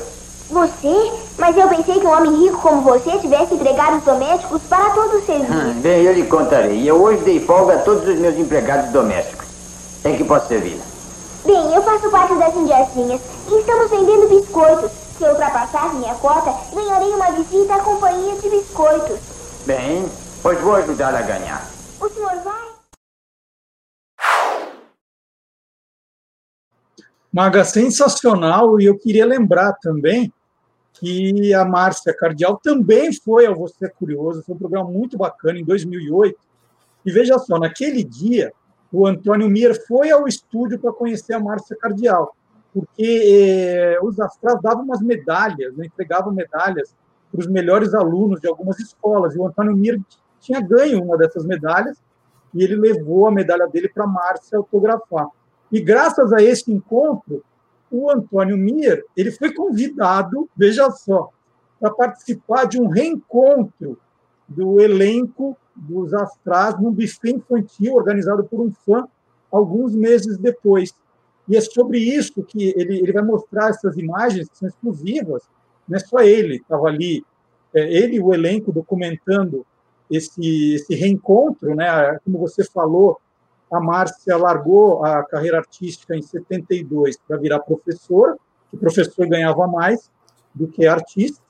Você? 0.50 1.12
Mas 1.38 1.58
eu 1.58 1.68
pensei 1.68 2.00
que 2.00 2.08
um 2.08 2.12
homem 2.12 2.44
rico 2.44 2.62
como 2.62 2.82
você 2.84 3.18
tivesse 3.20 3.56
empregados 3.56 4.04
domésticos 4.04 4.62
para 4.70 4.92
todo 4.92 5.18
o 5.18 5.26
serviço. 5.26 5.52
Hum, 5.52 5.82
bem, 5.82 6.04
eu 6.04 6.14
lhe 6.14 6.26
contarei. 6.26 6.90
Eu 6.90 7.02
hoje 7.02 7.24
dei 7.24 7.40
folga 7.42 7.76
a 7.76 7.80
todos 7.80 8.08
os 8.08 8.18
meus 8.18 8.38
empregados 8.38 8.92
domésticos. 8.92 9.48
Em 10.06 10.16
que 10.16 10.24
posso 10.24 10.48
servi-la? 10.48 10.93
Bem, 11.46 11.74
eu 11.74 11.82
faço 11.82 12.10
parte 12.10 12.34
das 12.36 12.56
indiazinhas 12.56 13.22
e 13.52 13.60
estamos 13.60 13.90
vendendo 13.90 14.30
biscoitos. 14.30 14.90
Se 14.92 15.26
eu 15.26 15.32
ultrapassar 15.32 15.94
minha 15.94 16.16
cota, 16.16 16.54
ganharei 16.74 17.10
uma 17.10 17.32
visita 17.32 17.76
à 17.76 17.84
companhia 17.84 18.40
de 18.40 18.50
biscoitos. 18.50 19.20
Bem, 19.66 20.06
pois 20.42 20.60
vou 20.62 20.76
ajudá-la 20.76 21.20
a 21.20 21.22
ganhar. 21.22 21.70
O 22.00 22.08
senhor 22.08 22.36
vai? 22.44 22.64
Maga, 27.30 27.66
sensacional. 27.66 28.80
E 28.80 28.86
eu 28.86 28.98
queria 28.98 29.26
lembrar 29.26 29.74
também 29.82 30.32
que 30.94 31.54
a 31.54 31.66
Márcia 31.66 32.16
Cardial 32.16 32.58
também 32.64 33.12
foi 33.12 33.48
ao 33.48 33.56
Você 33.56 33.86
é 33.86 33.90
Curioso. 33.90 34.44
Foi 34.46 34.56
um 34.56 34.60
programa 34.60 34.90
muito 34.90 35.18
bacana 35.18 35.60
em 35.60 35.66
2008. 35.66 36.40
E 37.06 37.12
veja 37.12 37.38
só, 37.38 37.60
naquele 37.60 38.02
dia, 38.02 38.54
o 38.94 39.08
Antônio 39.08 39.50
Mir 39.50 39.74
foi 39.88 40.12
ao 40.12 40.28
estúdio 40.28 40.78
para 40.78 40.94
conhecer 40.94 41.34
a 41.34 41.40
Márcia 41.40 41.76
Cardial, 41.76 42.36
porque 42.72 43.02
eh, 43.04 43.98
os 44.04 44.20
astrais 44.20 44.62
davam 44.62 44.84
umas 44.84 45.02
medalhas, 45.02 45.76
né, 45.76 45.88
entregavam 45.88 46.32
medalhas 46.32 46.96
para 47.32 47.42
os 47.42 47.48
melhores 47.48 47.96
alunos 47.96 48.40
de 48.40 48.48
algumas 48.48 48.80
escolas. 48.80 49.34
E 49.34 49.40
o 49.40 49.48
Antônio 49.48 49.76
Mir 49.76 50.00
tinha 50.40 50.62
ganho 50.62 51.04
uma 51.04 51.18
dessas 51.18 51.44
medalhas 51.44 51.98
e 52.54 52.64
ele 52.64 52.76
levou 52.76 53.26
a 53.26 53.32
medalha 53.32 53.68
dele 53.68 53.90
para 53.90 54.04
a 54.04 54.08
Márcia 54.08 54.60
autografar. 54.60 55.28
E 55.72 55.82
graças 55.82 56.32
a 56.32 56.44
esse 56.44 56.72
encontro, 56.72 57.44
o 57.90 58.12
Antônio 58.12 58.56
Mir 58.56 59.04
ele 59.18 59.32
foi 59.32 59.52
convidado, 59.56 60.48
veja 60.56 60.92
só, 60.92 61.32
para 61.80 61.90
participar 61.90 62.66
de 62.66 62.80
um 62.80 62.88
reencontro 62.90 63.98
do 64.48 64.80
elenco 64.80 65.58
dos 65.76 66.14
Astrais 66.14 66.80
num 66.80 66.92
buffet 66.92 67.32
infantil 67.32 67.96
organizado 67.96 68.44
por 68.44 68.62
um 68.62 68.72
fã 68.72 69.08
alguns 69.52 69.96
meses 69.96 70.38
depois. 70.38 70.94
E 71.48 71.58
é 71.58 71.62
sobre 71.62 72.00
isso 72.00 72.44
que 72.44 72.74
ele, 72.76 73.00
ele 73.00 73.12
vai 73.12 73.24
mostrar 73.24 73.70
essas 73.70 73.98
imagens 73.98 74.50
que 74.50 74.58
são 74.58 74.68
exclusivas, 74.68 75.44
não 75.88 75.98
é 75.98 76.00
só 76.00 76.20
ele, 76.20 76.56
estava 76.56 76.88
ali, 76.88 77.24
é, 77.74 77.82
ele 77.82 78.16
e 78.16 78.22
o 78.22 78.34
elenco 78.34 78.72
documentando 78.72 79.66
esse, 80.10 80.76
esse 80.76 80.96
reencontro, 80.96 81.76
né? 81.76 82.18
como 82.24 82.38
você 82.38 82.64
falou, 82.64 83.20
a 83.72 83.80
Márcia 83.80 84.38
largou 84.38 85.04
a 85.04 85.24
carreira 85.24 85.58
artística 85.58 86.16
em 86.16 86.22
72 86.22 87.18
para 87.28 87.38
virar 87.38 87.60
professora, 87.60 88.38
que 88.70 88.78
professor 88.78 89.28
ganhava 89.28 89.68
mais 89.68 90.10
do 90.54 90.68
que 90.68 90.86
artista, 90.86 91.42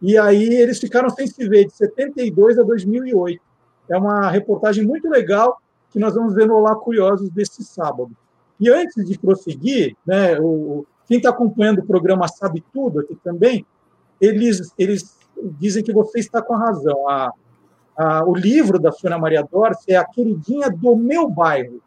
e 0.00 0.16
aí 0.16 0.54
eles 0.54 0.78
ficaram 0.78 1.10
sem 1.10 1.26
se 1.26 1.48
ver 1.48 1.66
de 1.66 1.72
72 1.72 2.58
a 2.58 2.62
2008. 2.62 3.42
É 3.88 3.96
uma 3.96 4.30
reportagem 4.30 4.84
muito 4.84 5.08
legal 5.08 5.60
que 5.90 5.98
nós 5.98 6.14
vamos 6.14 6.34
ver 6.34 6.46
no 6.46 6.56
Olá 6.56 6.74
Curiosos 6.74 7.30
desse 7.30 7.64
sábado. 7.64 8.10
E 8.60 8.68
antes 8.68 9.04
de 9.04 9.18
prosseguir, 9.18 9.96
né, 10.06 10.38
o, 10.40 10.84
quem 11.06 11.18
está 11.18 11.30
acompanhando 11.30 11.78
o 11.78 11.86
programa 11.86 12.28
Sabe 12.28 12.62
Tudo 12.72 13.00
aqui 13.00 13.16
também, 13.22 13.64
eles, 14.20 14.72
eles 14.76 15.16
dizem 15.58 15.82
que 15.82 15.92
você 15.92 16.18
está 16.18 16.42
com 16.42 16.54
a 16.54 16.58
razão. 16.58 17.08
A, 17.08 17.32
ah, 17.96 18.24
o 18.24 18.34
livro 18.34 18.78
da 18.78 18.92
Sônia 18.92 19.18
Maria 19.18 19.42
Dorce 19.42 19.92
é 19.92 19.96
A 19.96 20.04
Queridinha 20.04 20.70
do 20.70 20.94
Meu 20.94 21.28
Bairro. 21.28 21.80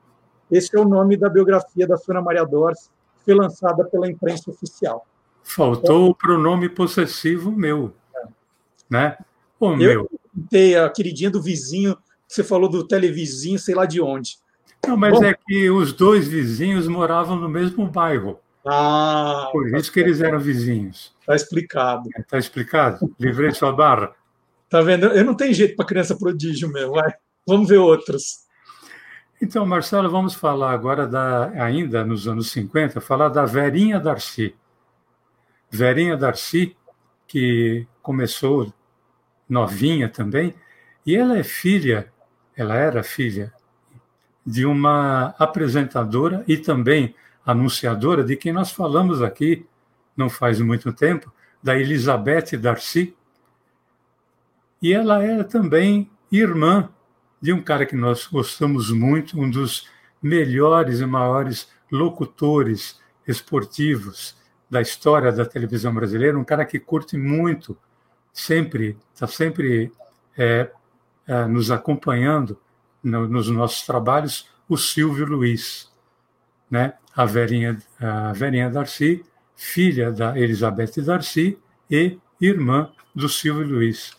Esse 0.51 0.75
é 0.75 0.79
o 0.79 0.87
nome 0.87 1.15
da 1.15 1.29
biografia 1.29 1.87
da 1.87 1.97
Sônia 1.97 2.21
Maria 2.21 2.45
Dorce, 2.45 2.89
que 3.17 3.25
foi 3.25 3.33
lançada 3.33 3.85
pela 3.85 4.09
imprensa 4.09 4.51
oficial. 4.51 5.05
Faltou 5.43 6.09
o 6.09 6.15
pronome 6.15 6.67
possessivo 6.67 7.51
meu. 7.51 7.93
Né? 8.89 9.17
O 9.59 9.75
meu. 9.75 10.09
Tem 10.49 10.75
a 10.75 10.89
queridinha 10.89 11.29
do 11.29 11.41
vizinho, 11.41 11.97
você 12.27 12.43
falou 12.43 12.69
do 12.69 12.87
televizinho, 12.87 13.59
sei 13.59 13.75
lá 13.75 13.85
de 13.85 14.01
onde. 14.01 14.37
Não, 14.87 14.97
mas 14.97 15.13
Bom, 15.13 15.23
é 15.25 15.33
que 15.33 15.69
os 15.69 15.93
dois 15.93 16.27
vizinhos 16.27 16.87
moravam 16.87 17.35
no 17.35 17.49
mesmo 17.49 17.87
bairro. 17.87 18.39
Ah, 18.65 19.49
Por 19.51 19.75
isso 19.75 19.91
que 19.91 19.99
eles 19.99 20.21
eram 20.21 20.39
vizinhos. 20.39 21.13
Está 21.21 21.35
explicado. 21.35 22.09
Está 22.17 22.37
explicado? 22.37 23.15
Livrei 23.19 23.51
sua 23.51 23.71
barra. 23.71 24.13
Tá 24.69 24.81
vendo? 24.81 25.07
Eu 25.07 25.25
não 25.25 25.35
tenho 25.35 25.53
jeito 25.53 25.75
para 25.75 25.85
criança 25.85 26.17
prodígio 26.17 26.71
mesmo. 26.71 26.93
Vai. 26.93 27.13
Vamos 27.45 27.67
ver 27.67 27.77
outros. 27.77 28.45
Então, 29.41 29.65
Marcelo, 29.65 30.09
vamos 30.09 30.35
falar 30.35 30.71
agora 30.71 31.07
da 31.07 31.49
ainda 31.49 32.05
nos 32.05 32.27
anos 32.27 32.51
50, 32.51 33.01
falar 33.01 33.29
da 33.29 33.43
Verinha 33.43 33.99
Darcy. 33.99 34.55
Verinha 35.69 36.15
Darcy, 36.15 36.75
que 37.27 37.87
começou 38.03 38.71
novinha 39.51 40.07
também, 40.07 40.55
e 41.05 41.13
ela 41.13 41.37
é 41.37 41.43
filha, 41.43 42.11
ela 42.55 42.75
era 42.75 43.03
filha 43.03 43.53
de 44.45 44.65
uma 44.65 45.35
apresentadora 45.37 46.43
e 46.47 46.57
também 46.57 47.13
anunciadora 47.45 48.23
de 48.23 48.37
quem 48.37 48.53
nós 48.53 48.71
falamos 48.71 49.21
aqui 49.21 49.65
não 50.15 50.29
faz 50.29 50.61
muito 50.61 50.93
tempo, 50.93 51.31
da 51.61 51.77
Elizabeth 51.77 52.57
Darcy, 52.57 53.15
e 54.81 54.93
ela 54.93 55.21
era 55.21 55.43
também 55.43 56.09
irmã 56.31 56.89
de 57.41 57.51
um 57.51 57.61
cara 57.61 57.85
que 57.85 57.95
nós 57.95 58.27
gostamos 58.27 58.89
muito, 58.89 59.39
um 59.39 59.49
dos 59.49 59.87
melhores 60.21 61.01
e 61.01 61.05
maiores 61.05 61.69
locutores 61.91 62.99
esportivos 63.27 64.35
da 64.69 64.81
história 64.81 65.31
da 65.31 65.45
televisão 65.45 65.93
brasileira, 65.93 66.39
um 66.39 66.43
cara 66.43 66.65
que 66.65 66.79
curte 66.79 67.17
muito, 67.17 67.77
sempre, 68.33 68.97
está 69.13 69.27
sempre 69.27 69.91
é, 70.37 70.71
é, 71.27 71.45
nos 71.45 71.71
acompanhando 71.71 72.59
no, 73.03 73.27
nos 73.27 73.49
nossos 73.49 73.85
trabalhos, 73.85 74.47
o 74.67 74.77
Silvio 74.77 75.25
Luiz, 75.25 75.91
né? 76.69 76.93
a, 77.15 77.25
Verinha, 77.25 77.77
a 77.99 78.31
Verinha 78.33 78.69
Darcy, 78.69 79.23
filha 79.55 80.11
da 80.11 80.37
Elizabeth 80.37 81.01
Darcy 81.03 81.57
e 81.89 82.17
irmã 82.39 82.91
do 83.13 83.27
Silvio 83.27 83.67
Luiz. 83.67 84.11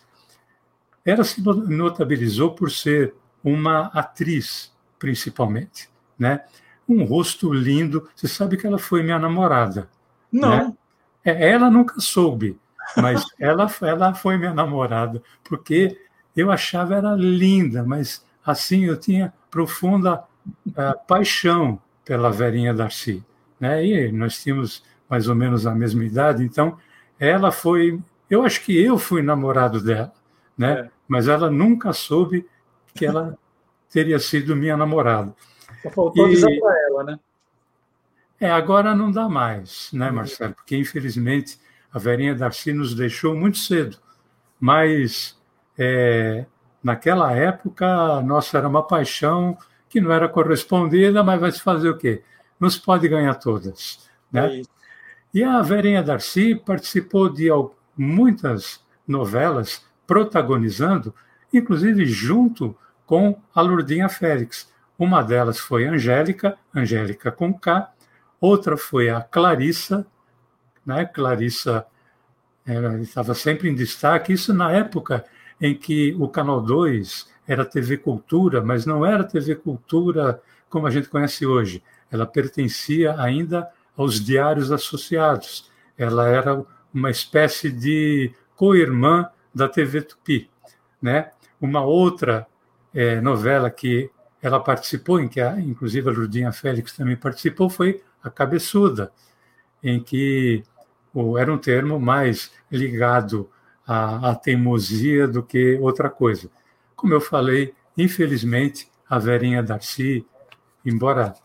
Ela 1.03 1.23
se 1.23 1.41
notabilizou 1.41 2.51
por 2.51 2.71
ser 2.71 3.13
uma 3.43 3.87
atriz, 3.87 4.71
principalmente, 4.97 5.89
né? 6.17 6.45
Um 6.87 7.03
rosto 7.03 7.51
lindo. 7.51 8.09
Você 8.15 8.27
sabe 8.27 8.55
que 8.55 8.65
ela 8.65 8.77
foi 8.77 9.03
minha 9.03 9.19
namorada. 9.19 9.89
Não. 10.31 10.49
Né? 10.49 10.73
Ela 11.25 11.69
nunca 11.69 11.99
soube, 11.99 12.57
mas 12.97 13.25
ela, 13.39 13.67
ela 13.81 14.13
foi 14.13 14.37
minha 14.37 14.53
namorada, 14.53 15.21
porque 15.43 15.97
eu 16.35 16.51
achava 16.51 16.95
ela 16.95 17.15
linda, 17.15 17.83
mas 17.83 18.25
assim 18.45 18.85
eu 18.85 18.97
tinha 18.97 19.33
profunda 19.49 20.23
uh, 20.67 21.07
paixão 21.07 21.79
pela 22.03 22.31
Verinha 22.31 22.73
Darcy. 22.73 23.23
Né? 23.59 23.85
E 23.85 24.11
nós 24.11 24.41
tínhamos 24.41 24.83
mais 25.09 25.27
ou 25.27 25.35
menos 25.35 25.65
a 25.65 25.75
mesma 25.75 26.03
idade, 26.03 26.43
então 26.43 26.77
ela 27.19 27.51
foi. 27.51 27.99
Eu 28.29 28.43
acho 28.43 28.61
que 28.61 28.75
eu 28.75 28.97
fui 28.97 29.21
namorado 29.21 29.81
dela 29.81 30.11
né? 30.57 30.71
É. 30.71 30.89
Mas 31.07 31.27
ela 31.27 31.49
nunca 31.49 31.93
soube 31.93 32.47
que 32.93 33.05
ela 33.05 33.37
teria 33.91 34.19
sido 34.19 34.55
minha 34.55 34.77
namorada. 34.77 35.35
Só 35.81 35.89
faltou 35.89 36.25
e... 36.25 36.31
avisar 36.31 36.51
para 36.59 36.81
ela, 36.87 37.03
né? 37.03 37.19
É, 38.39 38.51
agora 38.51 38.95
não 38.95 39.11
dá 39.11 39.29
mais, 39.29 39.89
né, 39.93 40.09
uhum. 40.09 40.15
Marcelo? 40.15 40.53
Porque, 40.53 40.75
infelizmente, 40.75 41.57
a 41.93 41.99
Verinha 41.99 42.33
Darcy 42.33 42.73
nos 42.73 42.95
deixou 42.95 43.35
muito 43.35 43.57
cedo. 43.59 43.97
Mas, 44.59 45.39
é, 45.77 46.45
naquela 46.83 47.31
época, 47.33 48.21
nossa, 48.21 48.57
era 48.57 48.67
uma 48.67 48.81
paixão 48.81 49.57
que 49.87 50.01
não 50.01 50.11
era 50.11 50.27
correspondida, 50.27 51.23
mas 51.23 51.39
vai 51.39 51.51
se 51.51 51.61
fazer 51.61 51.89
o 51.89 51.97
quê? 51.97 52.23
Não 52.59 52.69
se 52.69 52.81
pode 52.81 53.07
ganhar 53.07 53.35
todas. 53.35 54.09
Né? 54.31 54.61
É 54.61 54.73
e 55.33 55.43
a 55.43 55.59
Verinha 55.63 56.03
Darcy 56.03 56.53
participou 56.53 57.27
de 57.27 57.49
muitas 57.97 58.79
novelas 59.07 59.83
protagonizando, 60.05 61.13
inclusive 61.51 62.05
junto 62.05 62.77
com 63.03 63.41
a 63.53 63.61
Lourdinha 63.61 64.07
Félix. 64.07 64.71
Uma 64.97 65.23
delas 65.23 65.57
foi 65.57 65.87
Angélica, 65.87 66.55
Angélica 66.73 67.31
com 67.31 67.51
K, 67.51 67.91
outra 68.39 68.77
foi 68.77 69.09
a 69.09 69.21
Clarissa, 69.21 70.05
né? 70.85 71.05
Clarissa 71.05 71.85
estava 73.01 73.33
sempre 73.33 73.69
em 73.69 73.75
destaque, 73.75 74.33
isso 74.33 74.53
na 74.53 74.71
época 74.71 75.25
em 75.59 75.75
que 75.75 76.15
o 76.19 76.27
Canal 76.27 76.61
2 76.61 77.27
era 77.47 77.65
TV 77.65 77.97
Cultura, 77.97 78.61
mas 78.61 78.85
não 78.85 79.05
era 79.05 79.23
TV 79.23 79.55
Cultura 79.55 80.41
como 80.69 80.87
a 80.87 80.91
gente 80.91 81.09
conhece 81.09 81.45
hoje. 81.45 81.83
Ela 82.11 82.25
pertencia 82.25 83.19
ainda 83.19 83.69
aos 83.97 84.23
diários 84.23 84.71
associados. 84.71 85.69
Ela 85.97 86.27
era 86.27 86.65
uma 86.93 87.11
espécie 87.11 87.71
de 87.71 88.33
co-irmã 88.55 89.29
da 89.53 89.67
TV 89.67 90.01
Tupi. 90.01 90.49
Né? 91.01 91.31
Uma 91.59 91.81
outra 91.81 92.47
é, 92.93 93.19
novela 93.19 93.69
que 93.69 94.09
ela 94.41 94.59
participou, 94.59 95.19
em 95.19 95.27
que 95.27 95.39
a, 95.39 95.59
inclusive 95.59 96.09
a 96.09 96.11
Lurdinha 96.11 96.51
Félix 96.51 96.93
também 96.93 97.15
participou, 97.15 97.69
foi 97.69 98.01
A 98.21 98.29
Cabeçuda, 98.29 99.11
em 99.81 100.01
que 100.01 100.63
era 101.37 101.53
um 101.53 101.57
termo 101.57 101.99
mais 101.99 102.51
ligado 102.71 103.49
à, 103.85 104.31
à 104.31 104.35
teimosia 104.35 105.27
do 105.27 105.43
que 105.43 105.77
outra 105.79 106.09
coisa. 106.09 106.49
Como 106.95 107.13
eu 107.13 107.21
falei, 107.21 107.73
infelizmente, 107.97 108.89
a 109.09 109.19
Verinha 109.19 109.61
Darcy, 109.61 110.25
embora 110.85 111.35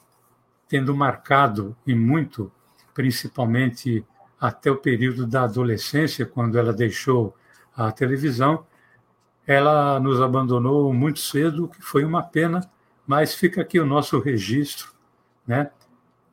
tendo 0.69 0.95
marcado 0.95 1.77
e 1.87 1.95
muito, 1.95 2.51
principalmente 2.95 4.05
até 4.41 4.71
o 4.71 4.77
período 4.77 5.27
da 5.27 5.45
adolescência, 5.45 6.25
quando 6.25 6.59
ela 6.59 6.73
deixou 6.73 7.35
a 7.77 7.91
televisão, 7.91 8.67
ela 9.47 9.99
nos 9.99 10.21
abandonou 10.21 10.93
muito 10.93 11.21
cedo, 11.21 11.65
o 11.65 11.69
que 11.69 11.81
foi 11.81 12.05
uma 12.05 12.23
pena, 12.23 12.61
mas 13.07 13.35
fica 13.35 13.63
aqui 13.63 13.81
o 13.81 13.87
nosso 13.87 14.19
registro 14.19 14.93
né, 15.47 15.71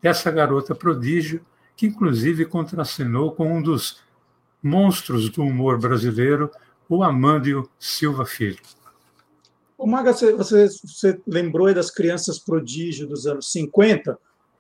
dessa 0.01 0.29
garota 0.29 0.75
prodígio, 0.75 1.43
que 1.75 1.87
inclusive 1.87 2.45
contracenou 2.45 3.31
com 3.31 3.57
um 3.57 3.61
dos 3.61 4.01
monstros 4.61 5.29
do 5.29 5.43
humor 5.43 5.77
brasileiro, 5.77 6.49
o 6.89 7.03
Amândio 7.03 7.69
Silva 7.79 8.25
Filho. 8.25 8.59
O 9.77 9.85
Maga, 9.85 10.13
você, 10.13 10.33
você, 10.33 11.19
lembrou 11.27 11.73
das 11.73 11.91
crianças 11.91 12.39
prodígio 12.39 13.07
dos 13.07 13.27
anos 13.27 13.51
50? 13.51 14.17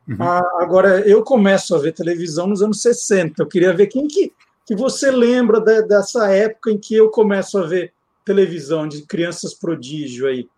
Uhum. 0.07 0.17
Ah, 0.19 0.43
agora, 0.59 1.01
eu 1.07 1.23
começo 1.23 1.73
a 1.73 1.79
ver 1.79 1.93
televisão 1.93 2.47
nos 2.47 2.61
anos 2.61 2.81
60. 2.81 3.41
Eu 3.41 3.47
queria 3.47 3.73
ver 3.73 3.87
quem 3.87 4.07
que, 4.07 4.33
que 4.65 4.75
você 4.75 5.09
lembra 5.09 5.59
de, 5.59 5.83
dessa 5.83 6.29
época 6.29 6.69
em 6.69 6.77
que 6.77 6.95
eu 6.95 7.09
começo 7.09 7.57
a 7.57 7.65
ver 7.65 7.93
televisão 8.25 8.87
de 8.87 9.03
crianças 9.03 9.53
prodígio 9.53 10.27
aí, 10.27 10.49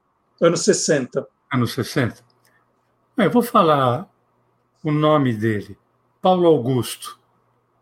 anos 0.42 0.62
60. 0.62 1.26
Anos 1.54 1.74
60. 1.74 2.18
Eu 3.18 3.30
vou 3.30 3.42
falar 3.42 4.10
o 4.84 4.92
nome 4.92 5.34
dele. 5.34 5.78
Paulo 6.22 6.48
Augusto. 6.48 7.20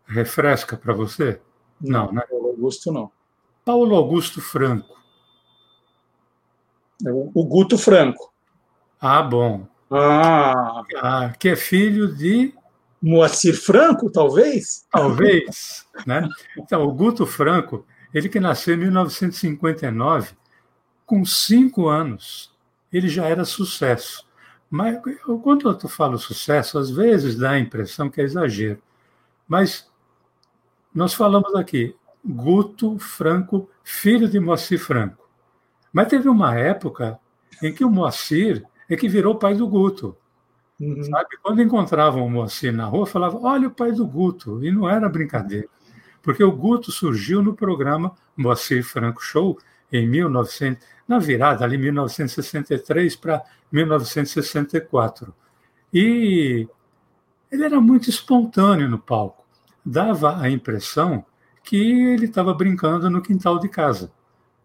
Refresca 0.06 0.76
para 0.76 0.92
você? 0.92 1.40
Não, 1.80 2.06
não, 2.06 2.12
né? 2.12 2.22
Paulo 2.28 2.48
Augusto 2.48 2.92
não. 2.92 3.10
Paulo 3.64 3.96
Augusto 3.96 4.40
Franco. 4.40 4.96
É 7.04 7.10
o 7.12 7.44
Guto 7.44 7.76
Franco. 7.76 8.32
Ah, 9.00 9.22
bom. 9.22 9.66
Ah. 9.90 10.82
ah. 10.96 11.32
Que 11.38 11.50
é 11.50 11.56
filho 11.56 12.14
de. 12.14 12.54
Moacir 13.02 13.54
Franco, 13.54 14.10
talvez? 14.10 14.86
Talvez. 14.90 15.86
né? 16.06 16.26
Então, 16.56 16.82
o 16.82 16.92
Guto 16.92 17.26
Franco, 17.26 17.84
ele 18.12 18.28
que 18.28 18.40
nasceu 18.40 18.74
em 18.74 18.78
1959, 18.78 20.32
com 21.04 21.24
cinco 21.24 21.88
anos, 21.88 22.52
ele 22.92 23.08
já 23.08 23.26
era 23.26 23.44
sucesso. 23.44 24.25
Mas 24.70 25.00
quando 25.42 25.68
eu 25.70 25.88
falo 25.88 26.18
sucesso, 26.18 26.78
às 26.78 26.90
vezes 26.90 27.36
dá 27.36 27.52
a 27.52 27.58
impressão 27.58 28.10
que 28.10 28.20
é 28.20 28.24
exagero. 28.24 28.82
Mas 29.46 29.88
nós 30.94 31.14
falamos 31.14 31.54
aqui, 31.54 31.94
Guto 32.24 32.98
Franco, 32.98 33.70
filho 33.84 34.28
de 34.28 34.40
Moacir 34.40 34.78
Franco. 34.80 35.28
Mas 35.92 36.08
teve 36.08 36.28
uma 36.28 36.54
época 36.54 37.18
em 37.62 37.72
que 37.72 37.84
o 37.84 37.90
Moacir 37.90 38.64
é 38.88 38.96
que 38.96 39.08
virou 39.08 39.36
pai 39.36 39.54
do 39.54 39.68
Guto. 39.68 40.16
Uhum. 40.80 41.02
Sabe? 41.04 41.38
Quando 41.42 41.62
encontravam 41.62 42.26
o 42.26 42.30
Moacir 42.30 42.72
na 42.72 42.84
rua, 42.86 43.06
falavam: 43.06 43.42
olha 43.44 43.68
o 43.68 43.70
pai 43.70 43.92
do 43.92 44.06
Guto. 44.06 44.64
E 44.64 44.70
não 44.70 44.88
era 44.88 45.08
brincadeira. 45.08 45.68
Porque 46.22 46.42
o 46.42 46.52
Guto 46.52 46.90
surgiu 46.90 47.42
no 47.42 47.54
programa 47.54 48.14
Moacir 48.36 48.84
Franco 48.84 49.22
Show 49.22 49.58
em 49.92 50.06
1900, 50.06 50.84
na 51.06 51.18
virada 51.18 51.64
ali 51.64 51.78
1963 51.78 53.16
para 53.16 53.42
1964. 53.70 55.34
E 55.92 56.68
ele 57.50 57.64
era 57.64 57.80
muito 57.80 58.10
espontâneo 58.10 58.88
no 58.88 58.98
palco. 58.98 59.44
Dava 59.84 60.40
a 60.40 60.50
impressão 60.50 61.24
que 61.62 61.76
ele 61.76 62.26
estava 62.26 62.52
brincando 62.52 63.08
no 63.08 63.22
quintal 63.22 63.58
de 63.58 63.68
casa. 63.68 64.10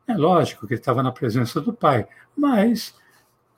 É 0.08 0.14
lógico 0.14 0.68
que 0.68 0.74
ele 0.74 0.82
estava 0.82 1.02
na 1.02 1.12
presença 1.12 1.62
do 1.62 1.74
pai, 1.74 2.08
mas 2.36 2.96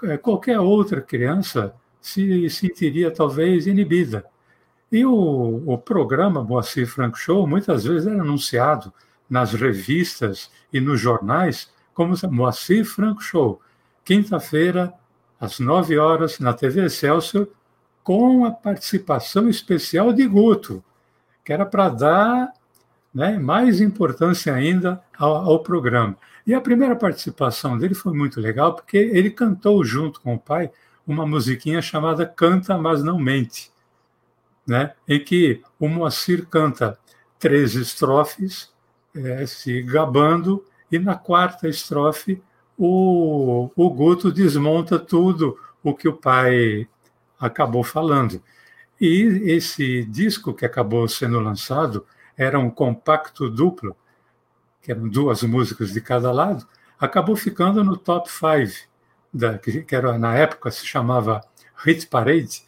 é, 0.04 0.17
qualquer 0.17 0.60
outra 0.60 1.02
criança 1.02 1.74
se 2.00 2.50
sentiria 2.50 3.10
talvez 3.12 3.65
inibida. 3.65 4.26
E 4.91 5.06
o, 5.06 5.63
o 5.65 5.78
programa 5.78 6.43
Moacir 6.43 6.86
Franco 6.86 7.17
Show 7.17 7.48
muitas 7.48 7.86
vezes 7.86 8.06
era 8.06 8.22
anunciado 8.22 8.93
nas 9.30 9.54
revistas 9.54 10.52
e 10.72 10.80
nos 10.80 11.00
jornais 11.00 11.72
como 11.93 12.15
Moacir 12.32 12.86
Franco 12.86 13.21
Show, 13.21 13.62
quinta-feira, 14.03 14.93
às 15.39 15.60
nove 15.60 15.97
horas, 15.97 16.39
na 16.39 16.53
TV 16.53 16.86
Excelsior, 16.86 17.47
com 18.03 18.45
a 18.45 18.51
participação 18.51 19.49
especial 19.49 20.12
de 20.12 20.27
Guto, 20.27 20.84
que 21.43 21.53
era 21.53 21.65
para 21.65 21.89
dar 21.89 22.53
né, 23.13 23.38
mais 23.38 23.79
importância 23.79 24.53
ainda 24.53 25.01
ao, 25.17 25.36
ao 25.36 25.60
programa. 25.60 26.17
E 26.45 26.53
a 26.53 26.62
primeira 26.62 26.95
participação 26.95 27.77
dele 27.77 27.93
foi 27.93 28.13
muito 28.13 28.41
legal, 28.41 28.73
porque 28.73 28.97
ele 28.97 29.29
cantou 29.29 29.84
junto 29.84 30.19
com 30.19 30.36
o 30.36 30.39
pai 30.39 30.71
uma 31.06 31.25
musiquinha 31.25 31.82
chamada 31.82 32.25
Canta, 32.25 32.77
mas 32.77 33.03
não 33.03 33.19
mente, 33.19 33.71
né? 34.65 34.93
em 35.08 35.23
que 35.23 35.62
o 35.79 35.88
Moacir 35.88 36.45
canta 36.47 36.97
três 37.38 37.75
estrofes, 37.75 38.71
é, 39.15 39.45
se 39.45 39.82
gabando, 39.82 40.63
e 40.93 40.99
na 40.99 41.15
quarta 41.15 41.67
estrofe 41.67 42.39
o, 42.77 43.71
o 43.75 43.89
Guto 43.89 44.32
desmonta 44.32 44.99
tudo 44.99 45.58
o 45.82 45.91
que 45.91 46.08
o 46.08 46.13
pai 46.13 46.88
acabou 47.39 47.84
falando. 47.84 48.39
E 49.01 49.41
esse 49.45 50.06
disco 50.06 50.53
que 50.53 50.63
acabou 50.63 51.08
sendo 51.08 51.39
lançado 51.39 52.06
era 52.38 52.60
um 52.60 52.69
compacto 52.69 53.49
duplo 53.49 53.97
que 54.84 54.91
eram 54.91 55.10
duas 55.10 55.41
músicas 55.41 55.91
de 55.93 55.99
cada 55.99 56.32
lado, 56.32 56.67
acabou 56.99 57.36
ficando 57.36 57.84
no 57.84 57.97
top 57.97 58.29
5, 58.29 58.88
que, 59.88 59.95
era, 59.95 60.15
na 60.19 60.36
época 60.36 60.69
se 60.69 60.86
chamava 60.86 61.41
Hit 61.77 62.06
Parade, 62.06 62.63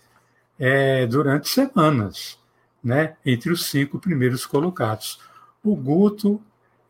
é, 0.57 1.05
durante 1.05 1.47
semanas, 1.47 2.39
né, 2.83 3.17
entre 3.23 3.51
os 3.51 3.65
cinco 3.65 3.99
primeiros 3.99 4.47
colocados. 4.47 5.19
O 5.63 5.75
Guto 5.75 6.41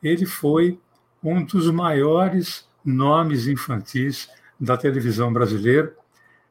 ele 0.02 0.26
foi 0.26 0.80
um 1.26 1.44
dos 1.44 1.70
maiores 1.72 2.70
nomes 2.84 3.48
infantis 3.48 4.30
da 4.60 4.78
televisão 4.78 5.34
brasileira, 5.34 5.94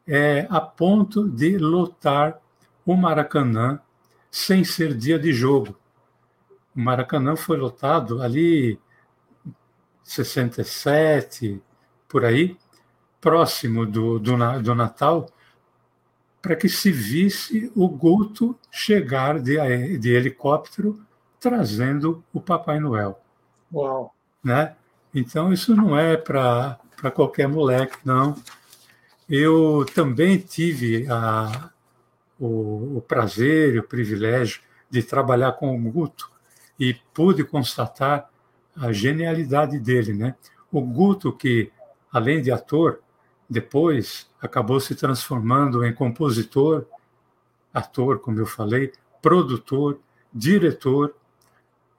é, 0.06 0.46
a 0.50 0.60
ponto 0.60 1.28
de 1.28 1.56
lotar 1.56 2.38
o 2.84 2.94
Maracanã 2.94 3.80
sem 4.30 4.64
ser 4.64 4.94
dia 4.94 5.18
de 5.18 5.32
jogo 5.32 5.74
o 6.74 6.80
Maracanã 6.80 7.36
foi 7.36 7.56
lotado 7.56 8.20
ali 8.20 8.78
67, 10.02 11.62
por 12.08 12.24
aí, 12.24 12.56
próximo 13.20 13.86
do, 13.86 14.18
do, 14.18 14.36
do 14.60 14.74
Natal, 14.74 15.26
para 16.42 16.56
que 16.56 16.68
se 16.68 16.90
visse 16.90 17.72
o 17.74 17.88
Guto 17.88 18.58
chegar 18.70 19.38
de, 19.40 19.98
de 19.98 20.10
helicóptero 20.10 21.00
trazendo 21.40 22.24
o 22.32 22.40
Papai 22.40 22.80
Noel. 22.80 23.18
Uau! 23.72 24.14
Né? 24.44 24.76
Então, 25.14 25.52
isso 25.52 25.74
não 25.74 25.98
é 25.98 26.16
para 26.16 26.78
qualquer 27.14 27.48
moleque, 27.48 27.96
não. 28.04 28.36
Eu 29.28 29.86
também 29.94 30.38
tive 30.38 31.06
a, 31.08 31.70
o, 32.38 32.98
o 32.98 33.00
prazer 33.00 33.74
e 33.74 33.78
o 33.78 33.82
privilégio 33.82 34.60
de 34.90 35.02
trabalhar 35.02 35.52
com 35.52 35.74
o 35.74 35.90
Guto 35.90 36.30
e 36.78 36.94
pude 37.14 37.42
constatar 37.42 38.28
a 38.76 38.92
genialidade 38.92 39.78
dele, 39.78 40.12
né? 40.12 40.34
O 40.70 40.80
Guto 40.82 41.32
que 41.32 41.72
além 42.14 42.40
de 42.40 42.52
ator, 42.52 43.00
depois 43.50 44.28
acabou 44.40 44.78
se 44.78 44.94
transformando 44.94 45.84
em 45.84 45.92
compositor, 45.92 46.86
ator, 47.72 48.20
como 48.20 48.38
eu 48.38 48.46
falei, 48.46 48.92
produtor, 49.20 49.98
diretor, 50.32 51.14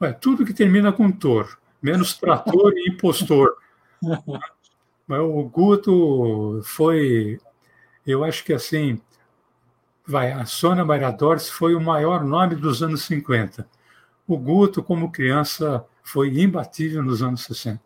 é, 0.02 0.14
tudo 0.14 0.46
que 0.46 0.54
termina 0.54 0.94
com 0.94 1.12
tor, 1.12 1.60
menos 1.86 2.16
trator 2.16 2.74
e 2.76 2.90
impostor. 2.90 3.56
Mas 5.08 5.20
o 5.20 5.44
Guto 5.44 6.62
foi, 6.64 7.40
eu 8.06 8.24
acho 8.24 8.44
que 8.44 8.54
assim, 8.54 9.00
vai, 10.06 10.32
a 10.32 10.46
Sônia 10.46 10.84
Maria 10.84 11.12
Dorce 11.12 11.52
foi 11.52 11.76
o 11.76 11.82
maior 11.82 12.26
nome 12.26 12.56
dos 12.56 12.82
anos 12.82 13.04
50 13.04 13.68
o 14.28 14.38
Guto, 14.38 14.84
como 14.84 15.12
criança, 15.12 15.86
foi 16.04 16.30
imbatível 16.40 17.04
nos 17.04 17.22
anos 17.22 17.44
60. 17.44 17.80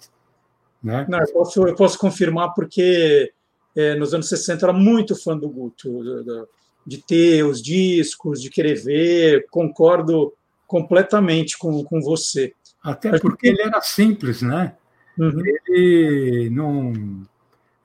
Né? 0.82 1.06
Não, 1.10 1.20
eu, 1.20 1.34
posso, 1.34 1.68
eu 1.68 1.76
posso 1.76 2.00
confirmar 2.00 2.54
porque 2.54 3.32
é, 3.76 3.96
nos 3.96 4.14
anos 4.14 4.30
60 4.30 4.64
eu 4.66 4.70
era 4.70 4.78
muito 4.78 5.16
fã 5.16 5.38
do 5.38 5.50
Guto, 5.50 5.90
do, 6.24 6.48
de 6.86 7.00
ter 7.00 7.44
os 7.44 7.62
discos, 7.62 8.42
de 8.42 8.50
querer 8.50 8.76
ver, 8.76 9.48
concordo 9.50 10.34
completamente 10.66 11.58
com, 11.58 11.84
com 11.84 12.00
você. 12.02 12.54
Até 12.92 13.20
porque 13.20 13.48
ele 13.48 13.62
era 13.62 13.82
simples, 13.82 14.42
né? 14.42 14.76
Uhum. 15.18 15.44
Ele 15.68 16.50
não 16.50 17.24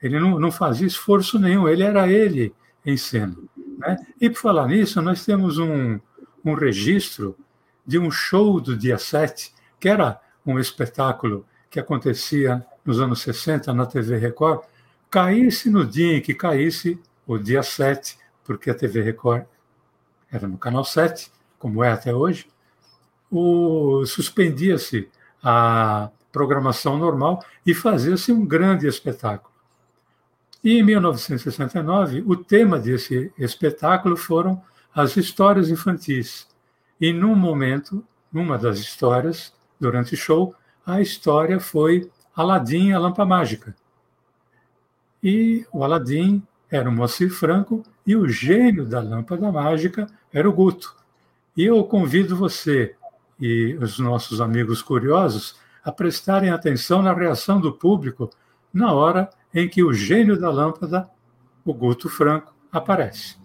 ele 0.01 0.21
não, 0.21 0.39
não 0.39 0.53
fazia 0.53 0.87
esforço 0.87 1.39
nenhum, 1.39 1.67
ele 1.67 1.83
era 1.83 2.07
ele 2.07 2.55
em 2.85 2.97
cena. 2.97 3.35
Né? 3.79 3.97
E 4.21 4.29
por 4.29 4.39
falar 4.39 4.69
nisso, 4.69 5.01
nós 5.01 5.25
temos 5.25 5.57
um, 5.57 5.99
um 6.45 6.53
registro 6.53 7.35
de 7.87 7.99
um 7.99 8.11
show 8.11 8.61
do 8.61 8.77
dia 8.77 8.99
7, 8.99 9.55
que 9.81 9.89
era 9.89 10.21
um 10.45 10.59
espetáculo 10.59 11.47
que 11.71 11.81
acontecia 11.81 12.65
nos 12.85 13.01
anos 13.01 13.23
60 13.23 13.73
na 13.73 13.87
TV 13.87 14.19
Record, 14.19 14.65
caísse 15.11 15.71
no 15.71 15.87
dia 15.87 16.19
em 16.19 16.21
que 16.21 16.35
caísse 16.35 17.01
o 17.27 17.39
dia 17.39 17.63
7, 17.63 18.19
porque 18.45 18.69
a 18.69 18.75
TV 18.75 19.01
Record 19.01 19.45
era 20.31 20.47
no 20.47 20.59
canal 20.59 20.85
7, 20.85 21.33
como 21.59 21.83
é 21.83 21.91
até 21.91 22.15
hoje, 22.15 22.47
suspendia-se 24.07 25.09
a 25.43 26.11
programação 26.33 26.99
normal 26.99 27.45
e 27.65 27.75
fazia-se 27.75 28.33
um 28.33 28.45
grande 28.45 28.87
espetáculo. 28.87 29.53
E 30.63 30.79
em 30.79 30.83
1969, 30.83 32.25
o 32.27 32.37
tema 32.37 32.79
desse 32.79 33.33
espetáculo 33.39 34.17
foram 34.17 34.63
as 34.95 35.17
histórias 35.17 35.69
infantis. 35.69 36.49
E 37.01 37.13
num 37.13 37.35
momento, 37.35 38.05
numa 38.33 38.57
das 38.57 38.79
histórias, 38.79 39.53
durante 39.79 40.15
o 40.15 40.17
show, 40.17 40.55
a 40.87 41.01
história 41.01 41.61
foi 41.61 42.11
Aladim 42.35 42.93
a 42.93 42.99
Lampa 42.99 43.25
Mágica. 43.25 43.75
E 45.23 45.67
o 45.73 45.85
Aladim 45.85 46.43
era 46.71 46.89
o 46.89 46.93
Moacir 46.93 47.31
Franco 47.31 47.85
e 48.07 48.17
o 48.17 48.29
gênio 48.29 48.85
da 48.85 49.01
lâmpada 49.01 49.51
mágica 49.51 50.07
era 50.33 50.49
o 50.49 50.53
Guto. 50.53 50.95
E 51.57 51.65
eu 51.65 51.83
convido 51.85 52.37
você 52.37 52.95
e 53.41 53.77
os 53.81 53.99
nossos 53.99 54.41
amigos 54.41 54.83
curiosos 54.83 55.57
a 55.85 55.93
prestarem 55.93 56.51
atenção 56.51 57.03
na 57.03 57.13
reação 57.13 57.61
do 57.61 57.73
público 57.73 58.31
na 58.73 58.93
hora 58.93 59.29
em 59.55 59.69
que 59.69 59.85
o 59.85 59.93
gênio 59.93 60.39
da 60.39 60.51
lâmpada, 60.51 61.09
o 61.65 61.73
Guto 61.73 62.09
Franco, 62.09 62.53
aparece. 62.73 63.37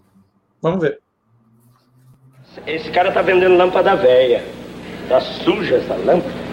Vamos 0.60 0.80
ver. 0.80 1.00
Esse 2.66 2.90
cara 2.90 3.12
tá 3.12 3.22
vendendo 3.22 3.56
lâmpada 3.56 3.94
velha. 3.94 4.44
Tá 5.08 5.20
suja 5.20 5.76
essa 5.76 5.94
lâmpada. 5.94 6.50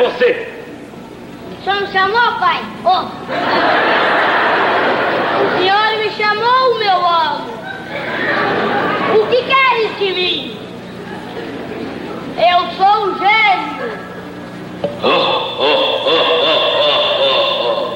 você? 0.00 0.48
O 1.60 1.62
senhor 1.62 1.80
me 1.82 1.86
Oh. 2.82 3.04
O 5.40 5.58
senhor 5.58 5.98
me 5.98 6.10
chamou, 6.10 6.78
meu 6.78 7.06
amo. 7.06 7.50
O 9.20 9.26
que 9.26 9.42
queres 9.42 9.98
de 9.98 10.12
mim? 10.12 10.56
Eu 12.38 12.70
sou 12.76 13.08
o 13.08 13.18
gênio. 13.18 14.00
Oh, 15.02 15.08
oh, 15.58 16.06
oh, 16.06 17.90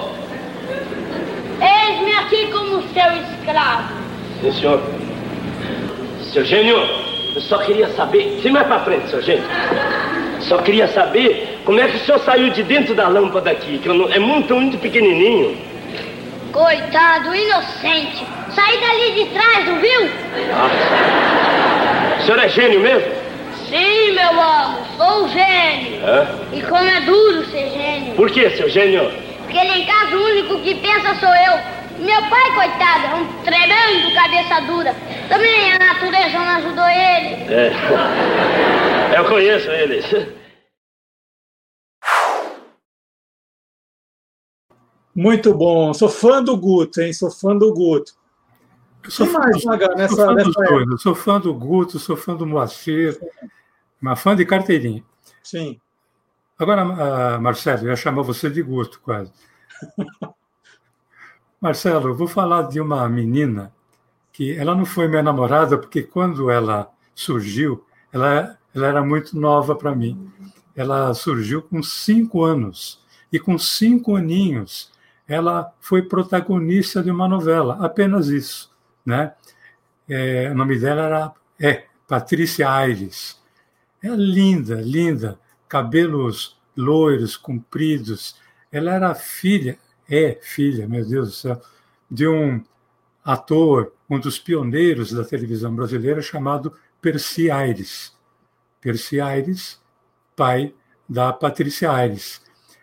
Eis-me 1.65 2.13
aqui 2.13 2.53
como 2.53 2.83
seu 2.93 3.11
escravo. 3.23 3.95
Sim, 4.43 4.53
senhor. 4.53 4.83
Seu 6.31 6.45
gênio, 6.45 6.77
eu 7.35 7.41
só 7.41 7.57
queria 7.59 7.89
saber. 7.91 8.39
Se 8.43 8.51
mais 8.51 8.67
pra 8.67 8.81
frente, 8.81 9.09
seu 9.09 9.23
gênio. 9.23 9.45
Só 10.41 10.59
queria 10.59 10.89
saber 10.89 11.54
como 11.65 11.81
é 11.81 11.89
que 11.89 11.97
o 11.97 12.01
senhor 12.01 12.19
saiu 12.21 12.51
de 12.51 12.63
dentro 12.63 12.95
da 12.95 13.09
lâmpada 13.09 13.51
aqui? 13.51 13.79
Que 13.79 13.89
não, 13.89 14.11
é 14.13 14.19
muito, 14.19 14.55
muito 14.55 14.77
pequenininho. 14.79 15.57
Coitado, 16.53 17.35
inocente. 17.35 18.25
Saí 18.55 18.79
dali 18.79 19.13
de 19.13 19.31
trás, 19.31 19.67
não 19.67 19.81
viu? 19.81 20.11
Ah, 20.53 22.19
o 22.21 22.23
senhor 22.23 22.39
é 22.39 22.49
gênio 22.49 22.81
mesmo? 22.81 23.13
Sim, 23.69 24.13
meu 24.13 24.41
amo, 24.41 24.79
sou 24.97 25.29
gênio. 25.31 26.07
É? 26.07 26.27
E 26.53 26.63
como 26.63 26.85
é 26.85 27.01
duro 27.01 27.45
ser 27.47 27.71
gênio. 27.71 28.15
Por 28.15 28.31
que, 28.31 28.51
seu 28.51 28.69
gênio? 28.69 29.11
Porque 29.45 29.57
lá 29.57 29.79
em 29.79 29.87
casa 29.87 30.17
o 30.17 30.23
único 30.23 30.59
que 30.61 30.75
pensa 30.75 31.15
sou 31.15 31.35
eu. 31.35 31.59
Meu 31.99 32.23
pai, 32.29 32.51
coitado, 32.55 33.07
é 33.07 33.15
um 33.15 33.27
tremendo 33.43 34.15
cabeça 34.15 34.61
dura. 34.67 34.95
Também 35.29 35.73
a 35.73 35.79
natureza 35.79 36.39
não 36.39 36.57
ajudou 36.57 36.89
ele. 36.89 37.53
É. 37.53 37.73
Eu 39.17 39.25
conheço 39.27 39.71
eles. 39.71 40.44
Muito 45.15 45.55
bom. 45.55 45.95
Sou 45.95 46.09
fã 46.09 46.43
do 46.43 46.57
Guto, 46.57 47.01
hein? 47.01 47.13
Sou 47.13 47.31
fã 47.31 47.57
do 47.57 47.73
Guto. 47.73 48.13
Eu 49.05 49.11
sou, 49.11 49.27
fã, 49.27 49.39
mais, 49.39 49.63
do, 49.63 49.95
nessa, 49.97 50.17
sou 50.17 50.27
fã 50.27 50.35
dos 50.35 50.55
dois. 50.55 50.89
Eu 50.89 50.99
sou 50.99 51.15
fã 51.15 51.41
do 51.41 51.55
Guto, 51.55 51.99
sou 51.99 52.17
fã 52.17 52.35
do 52.35 52.47
Moacir, 52.47 53.21
uma 54.01 54.17
fã 54.17 54.35
de 54.35 54.47
carteirinha. 54.47 55.05
Sim. 55.43 55.79
Agora, 56.59 56.85
uh, 56.85 57.41
Marcelo, 57.41 57.83
eu 57.83 57.91
ia 57.91 57.97
chamar 57.97 58.23
você 58.23 58.49
de 58.49 58.63
Guto, 58.63 59.01
quase. 59.01 59.31
Marcelo, 61.61 62.09
eu 62.09 62.15
vou 62.15 62.27
falar 62.27 62.63
de 62.63 62.81
uma 62.81 63.09
menina 63.09 63.73
que 64.33 64.57
ela 64.57 64.75
não 64.75 64.85
foi 64.85 65.07
minha 65.07 65.23
namorada, 65.23 65.79
porque 65.79 66.03
quando 66.03 66.51
ela 66.51 66.91
surgiu, 67.15 67.85
ela, 68.13 68.59
ela 68.75 68.87
era 68.87 69.03
muito 69.03 69.39
nova 69.39 69.75
para 69.75 69.95
mim. 69.95 70.31
Ela 70.75 71.13
surgiu 71.15 71.63
com 71.63 71.83
cinco 71.83 72.43
anos. 72.43 73.03
E 73.33 73.39
com 73.39 73.59
cinco 73.59 74.15
aninhos, 74.15 74.93
ela 75.27 75.73
foi 75.81 76.03
protagonista 76.03 77.03
de 77.03 77.11
uma 77.11 77.27
novela, 77.27 77.79
apenas 77.85 78.29
isso. 78.29 78.71
Né? 79.05 79.33
É, 80.09 80.51
o 80.51 80.55
nome 80.55 80.79
dela 80.79 81.03
era 81.03 81.33
é, 81.61 81.85
Patrícia 82.07 82.71
Aires. 82.71 83.41
É 84.03 84.09
linda, 84.09 84.81
linda, 84.81 85.39
cabelos 85.69 86.59
loiros, 86.77 87.37
compridos. 87.37 88.37
Ela 88.71 88.93
era 88.93 89.15
filha, 89.15 89.79
é 90.09 90.39
filha, 90.43 90.87
meu 90.87 91.07
Deus 91.07 91.29
do 91.29 91.35
céu, 91.35 91.63
de 92.11 92.29
um 92.29 92.63
ator, 93.25 93.93
um 94.09 94.21
dos 94.21 94.39
pioneiros 94.39 95.13
da 95.13 95.25
televisão 95.25 95.75
brasileira, 95.75 96.21
chamado 96.21 96.77
Percy 97.01 97.51
Aires. 97.51 98.15
Percy 98.81 99.21
Aires, 99.21 99.81
pai 100.37 100.75
da 101.09 101.33
Patrícia 101.33 101.91
Aires. 101.91 102.43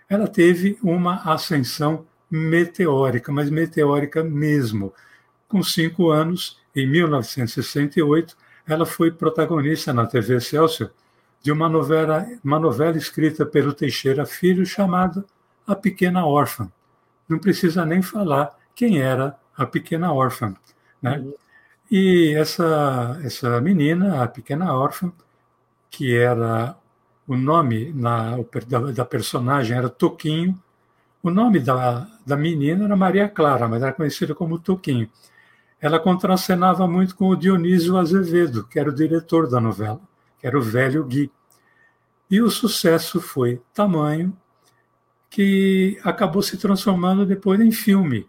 Ela 0.09 0.27
teve 0.27 0.77
uma 0.81 1.21
ascensão 1.31 2.05
meteórica, 2.31 3.31
mas 3.31 3.49
meteórica 3.49 4.23
mesmo. 4.23 4.93
Com 5.47 5.61
cinco 5.61 6.09
anos, 6.09 6.57
em 6.73 6.87
1968, 6.87 8.37
ela 8.65 8.85
foi 8.85 9.11
protagonista 9.11 9.91
na 9.91 10.07
TV 10.07 10.37
Excelsior 10.37 10.91
de 11.41 11.51
uma 11.51 11.67
novela, 11.67 12.25
uma 12.43 12.59
novela 12.59 12.97
escrita 12.97 13.45
pelo 13.45 13.73
Teixeira 13.73 14.25
Filho 14.25 14.65
chamada 14.65 15.25
A 15.67 15.75
Pequena 15.75 16.25
Órfã. 16.25 16.71
Não 17.27 17.39
precisa 17.39 17.85
nem 17.85 18.01
falar 18.01 18.57
quem 18.73 19.01
era 19.01 19.37
a 19.57 19.65
Pequena 19.65 20.13
Órfã. 20.13 20.55
Né? 21.01 21.19
Uhum. 21.19 21.33
E 21.89 22.33
essa, 22.35 23.19
essa 23.23 23.59
menina, 23.59 24.23
a 24.23 24.27
Pequena 24.27 24.73
Órfã, 24.73 25.11
que 25.89 26.15
era 26.15 26.77
o 27.27 27.35
nome 27.35 27.91
na, 27.93 28.37
da, 28.67 28.79
da 28.91 29.05
personagem 29.05 29.77
era 29.77 29.89
Toquinho, 29.89 30.57
o 31.23 31.29
nome 31.29 31.59
da, 31.59 32.07
da 32.25 32.35
menina 32.35 32.85
era 32.85 32.95
Maria 32.95 33.29
Clara, 33.29 33.67
mas 33.67 33.83
era 33.83 33.93
conhecida 33.93 34.33
como 34.33 34.59
Toquinho. 34.59 35.09
Ela 35.79 35.99
contracenava 35.99 36.87
muito 36.87 37.15
com 37.15 37.27
o 37.27 37.35
Dionísio 37.35 37.97
Azevedo, 37.97 38.67
que 38.67 38.79
era 38.79 38.89
o 38.89 38.95
diretor 38.95 39.49
da 39.49 39.59
novela, 39.59 40.01
que 40.39 40.47
era 40.47 40.57
o 40.57 40.61
velho 40.61 41.03
Gui. 41.05 41.31
E 42.29 42.41
o 42.41 42.49
sucesso 42.49 43.19
foi 43.19 43.61
tamanho 43.73 44.35
que 45.29 45.99
acabou 46.03 46.41
se 46.41 46.57
transformando 46.57 47.25
depois 47.25 47.59
em 47.59 47.71
filme. 47.71 48.27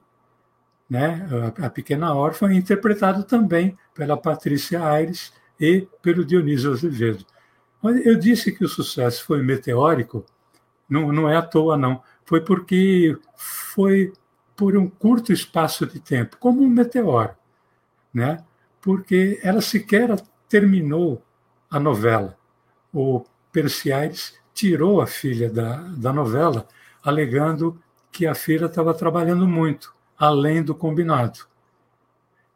Né? 0.88 1.26
A 1.62 1.70
Pequena 1.70 2.14
Órfã, 2.14 2.52
interpretado 2.52 3.24
também 3.24 3.76
pela 3.94 4.16
Patrícia 4.16 4.84
Aires 4.84 5.32
e 5.58 5.86
pelo 6.02 6.24
Dionísio 6.24 6.72
Azevedo. 6.72 7.24
Mas 7.82 8.04
eu 8.06 8.16
disse 8.16 8.52
que 8.52 8.64
o 8.64 8.68
sucesso 8.68 9.24
foi 9.24 9.42
meteórico, 9.42 10.24
não, 10.88 11.10
não 11.10 11.28
é 11.28 11.36
à 11.36 11.42
toa, 11.42 11.76
não 11.76 12.02
foi 12.24 12.40
porque 12.40 13.16
foi 13.36 14.12
por 14.56 14.76
um 14.76 14.88
curto 14.88 15.32
espaço 15.32 15.86
de 15.86 15.98
tempo, 15.98 16.36
como 16.38 16.62
um 16.62 16.68
meteoro, 16.68 17.30
né? 18.12 18.44
porque 18.82 19.38
ela 19.42 19.60
sequer 19.60 20.20
terminou 20.48 21.22
a 21.70 21.78
novela. 21.78 22.36
O 22.92 23.24
Percy 23.50 23.92
Aires 23.92 24.34
tirou 24.52 25.00
a 25.00 25.06
filha 25.06 25.48
da, 25.48 25.76
da 25.96 26.12
novela, 26.12 26.66
alegando 27.02 27.80
que 28.10 28.26
a 28.26 28.34
filha 28.34 28.66
estava 28.66 28.92
trabalhando 28.92 29.46
muito, 29.46 29.94
além 30.18 30.62
do 30.62 30.74
combinado. 30.74 31.46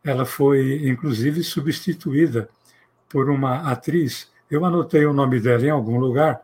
Ela 0.04 0.26
foi, 0.26 0.86
inclusive, 0.88 1.42
substituída 1.42 2.48
por 3.08 3.30
uma 3.30 3.70
atriz. 3.70 4.30
Eu 4.50 4.64
anotei 4.64 5.06
o 5.06 5.12
nome 5.12 5.40
dela 5.40 5.64
em 5.64 5.70
algum 5.70 5.98
lugar, 5.98 6.42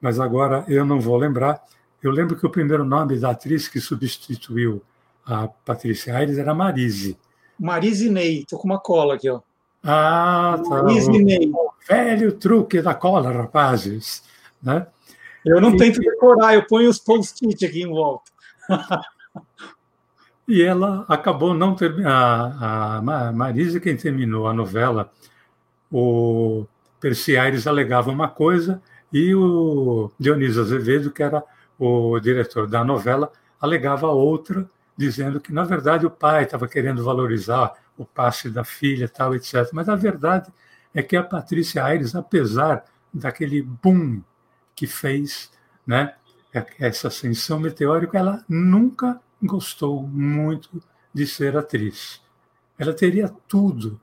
mas 0.00 0.20
agora 0.20 0.64
eu 0.68 0.84
não 0.84 1.00
vou 1.00 1.16
lembrar. 1.16 1.62
Eu 2.02 2.10
lembro 2.10 2.36
que 2.36 2.44
o 2.44 2.50
primeiro 2.50 2.84
nome 2.84 3.18
da 3.18 3.30
atriz 3.30 3.68
que 3.68 3.80
substituiu 3.80 4.82
a 5.24 5.46
Patrícia 5.46 6.16
Aires 6.16 6.36
era 6.36 6.52
Marise. 6.52 7.16
Marise 7.58 8.10
Ney, 8.10 8.40
estou 8.40 8.58
com 8.58 8.66
uma 8.66 8.80
cola 8.80 9.14
aqui, 9.14 9.30
ó. 9.30 9.40
Ah, 9.84 10.60
tá. 10.62 10.82
Marise 10.82 11.10
Ney. 11.10 11.52
Velho 11.88 12.32
truque 12.32 12.82
da 12.82 12.94
cola, 12.94 13.30
rapazes. 13.32 14.24
Né? 14.60 14.86
Eu 15.44 15.60
não 15.60 15.74
e, 15.74 15.76
tento 15.76 16.00
decorar, 16.00 16.54
eu 16.54 16.66
ponho 16.66 16.90
os 16.90 16.98
post-it 16.98 17.64
aqui 17.64 17.82
em 17.82 17.88
volta. 17.88 18.30
e 20.46 20.62
ela 20.62 21.04
acabou 21.08 21.54
não 21.54 21.74
terminando. 21.74 22.08
A, 22.08 22.96
a 22.98 23.32
Marise, 23.32 23.80
quem 23.80 23.96
terminou 23.96 24.48
a 24.48 24.52
novela, 24.52 25.12
o 25.90 26.66
Percy 27.00 27.36
Aires 27.36 27.66
alegava 27.66 28.10
uma 28.10 28.28
coisa 28.28 28.82
e 29.12 29.34
o 29.34 30.10
Dionísio 30.18 30.62
Azevedo, 30.62 31.10
que 31.10 31.22
era 31.22 31.44
o 31.84 32.20
diretor 32.20 32.68
da 32.68 32.84
novela, 32.84 33.32
alegava 33.60 34.06
outra, 34.06 34.70
dizendo 34.96 35.40
que, 35.40 35.52
na 35.52 35.64
verdade, 35.64 36.06
o 36.06 36.10
pai 36.10 36.44
estava 36.44 36.68
querendo 36.68 37.02
valorizar 37.02 37.72
o 37.98 38.04
passe 38.04 38.48
da 38.48 38.62
filha, 38.62 39.08
tal, 39.08 39.34
etc. 39.34 39.68
Mas 39.72 39.88
a 39.88 39.96
verdade 39.96 40.52
é 40.94 41.02
que 41.02 41.16
a 41.16 41.24
Patrícia 41.24 41.82
Aires, 41.84 42.14
apesar 42.14 42.84
daquele 43.12 43.62
boom 43.62 44.22
que 44.76 44.86
fez, 44.86 45.50
né, 45.84 46.14
essa 46.78 47.08
ascensão 47.08 47.58
meteórica, 47.58 48.16
ela 48.16 48.44
nunca 48.48 49.20
gostou 49.42 50.02
muito 50.06 50.80
de 51.12 51.26
ser 51.26 51.56
atriz. 51.56 52.22
Ela 52.78 52.94
teria 52.94 53.28
tudo 53.48 54.00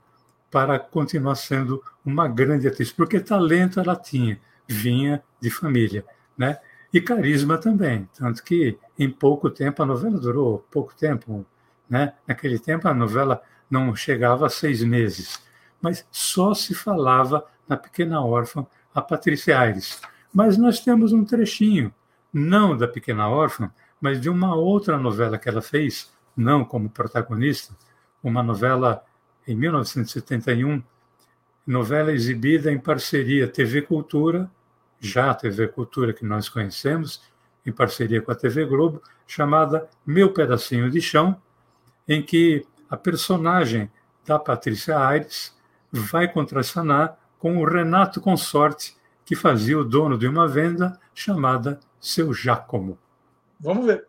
para 0.50 0.78
continuar 0.78 1.36
sendo 1.36 1.82
uma 2.04 2.28
grande 2.28 2.68
atriz, 2.68 2.92
porque 2.92 3.20
talento 3.20 3.80
ela 3.80 3.96
tinha, 3.96 4.38
vinha 4.68 5.22
de 5.40 5.48
família, 5.48 6.04
né? 6.36 6.58
E 6.92 7.00
carisma 7.00 7.56
também, 7.56 8.08
tanto 8.14 8.42
que 8.42 8.76
em 8.98 9.08
pouco 9.08 9.48
tempo 9.48 9.82
a 9.82 9.86
novela 9.86 10.18
durou 10.18 10.66
pouco 10.70 10.94
tempo, 10.94 11.46
né? 11.88 12.14
Naquele 12.26 12.58
tempo 12.58 12.88
a 12.88 12.94
novela 12.94 13.40
não 13.70 13.94
chegava 13.94 14.46
a 14.46 14.50
seis 14.50 14.82
meses, 14.82 15.40
mas 15.80 16.06
só 16.10 16.52
se 16.52 16.74
falava 16.74 17.46
na 17.68 17.76
Pequena 17.76 18.20
Órfã 18.20 18.66
a 18.92 19.00
Patrícia 19.00 19.58
Aires. 19.58 20.00
Mas 20.34 20.58
nós 20.58 20.80
temos 20.80 21.12
um 21.12 21.24
trechinho, 21.24 21.94
não 22.32 22.76
da 22.76 22.88
Pequena 22.88 23.28
Órfã, 23.28 23.70
mas 24.00 24.20
de 24.20 24.28
uma 24.28 24.56
outra 24.56 24.98
novela 24.98 25.38
que 25.38 25.48
ela 25.48 25.62
fez, 25.62 26.10
não 26.36 26.64
como 26.64 26.90
protagonista, 26.90 27.74
uma 28.22 28.42
novela 28.42 29.04
em 29.46 29.54
1971, 29.54 30.82
novela 31.66 32.12
exibida 32.12 32.72
em 32.72 32.78
parceria 32.78 33.46
TV 33.46 33.82
Cultura, 33.82 34.50
já 35.00 35.30
a 35.30 35.34
TV 35.34 35.68
Cultura 35.68 36.12
que 36.12 36.24
nós 36.24 36.48
conhecemos, 36.48 37.22
em 37.64 37.72
parceria 37.72 38.20
com 38.20 38.30
a 38.30 38.34
TV 38.34 38.64
Globo, 38.66 39.02
chamada 39.26 39.88
Meu 40.06 40.32
Pedacinho 40.32 40.90
de 40.90 41.00
Chão, 41.00 41.40
em 42.06 42.22
que 42.22 42.66
a 42.88 42.96
personagem 42.96 43.90
da 44.26 44.38
Patrícia 44.38 44.98
Aires 44.98 45.56
vai 45.90 46.28
contracenar 46.28 47.16
com 47.38 47.56
o 47.56 47.64
Renato 47.64 48.20
Consorte, 48.20 48.96
que 49.24 49.34
fazia 49.34 49.78
o 49.78 49.84
dono 49.84 50.18
de 50.18 50.26
uma 50.28 50.46
venda 50.46 50.98
chamada 51.14 51.80
Seu 51.98 52.34
Giacomo. 52.34 52.98
Vamos 53.58 53.86
ver. 53.86 54.06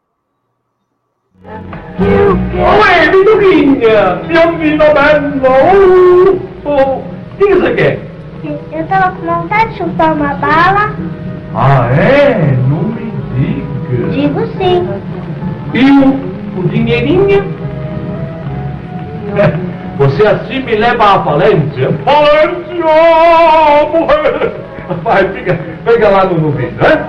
Uè, 1.43 3.09
Vitorina! 3.11 4.15
Biombino 4.27 4.85
bello! 4.93 6.41
Oh, 6.65 7.01
diga 7.37 7.55
isso 7.55 7.65
aqui. 7.65 8.00
Eu 8.43 8.87
tava 8.87 9.15
com 9.15 9.25
vontade 9.25 9.71
de 9.71 9.77
chupar 9.77 10.13
uma 10.13 10.33
bala. 10.35 10.95
Ah, 11.53 11.87
é? 11.91 12.57
Não 12.67 12.81
me 12.83 13.11
diga. 13.35 14.09
Digo 14.09 14.47
sim. 14.57 14.89
E 15.73 15.91
o, 15.91 16.59
o 16.59 16.67
dinheirinho? 16.69 17.43
É, 19.37 19.53
você 19.97 20.25
assim 20.25 20.63
me 20.63 20.75
leva 20.75 21.03
à 21.03 21.23
falência? 21.23 21.93
Falência! 22.03 22.85
Morrer! 23.91 24.51
Vai, 25.03 25.29
fica, 25.29 25.59
pega 25.85 26.09
lá 26.09 26.25
no, 26.25 26.39
no 26.39 26.51
vidro, 26.51 26.85
hein? 26.85 26.99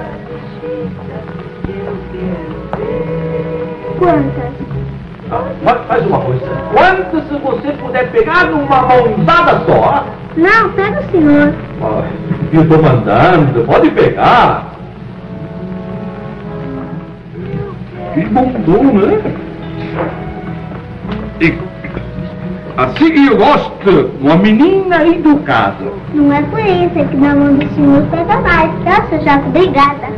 Quantas? 3.98 4.52
Ah, 5.30 5.74
faz 5.88 6.06
uma 6.06 6.20
coisa. 6.20 6.46
Quantas 6.72 7.24
se 7.26 7.34
você 7.38 7.72
puder 7.72 8.10
pegar 8.10 8.44
numa 8.50 8.82
mãozada 8.82 9.64
só? 9.64 10.04
Não, 10.36 10.70
pega 10.72 11.00
o 11.00 11.10
senhor. 11.10 11.54
Ah, 11.82 12.04
eu 12.52 12.68
tô 12.68 12.78
mandando, 12.78 13.64
pode 13.64 13.90
pegar. 13.90 14.72
Que 18.14 18.24
bundum, 18.26 18.92
né? 18.94 19.34
E 21.40 21.58
assim 22.76 23.10
que 23.10 23.26
eu 23.26 23.36
gosto, 23.36 24.10
uma 24.20 24.36
menina 24.36 25.06
educada. 25.06 25.92
Não 26.14 26.32
é 26.32 26.42
por 26.42 26.60
isso, 26.60 26.98
é 26.98 27.04
que 27.04 27.16
na 27.16 27.34
mão 27.34 27.54
do 27.54 27.74
senhor 27.74 28.02
pega 28.10 28.40
mais, 28.40 28.70
tá, 28.84 29.06
seu 29.08 29.20
Jaco? 29.22 29.48
Obrigada. 29.48 30.08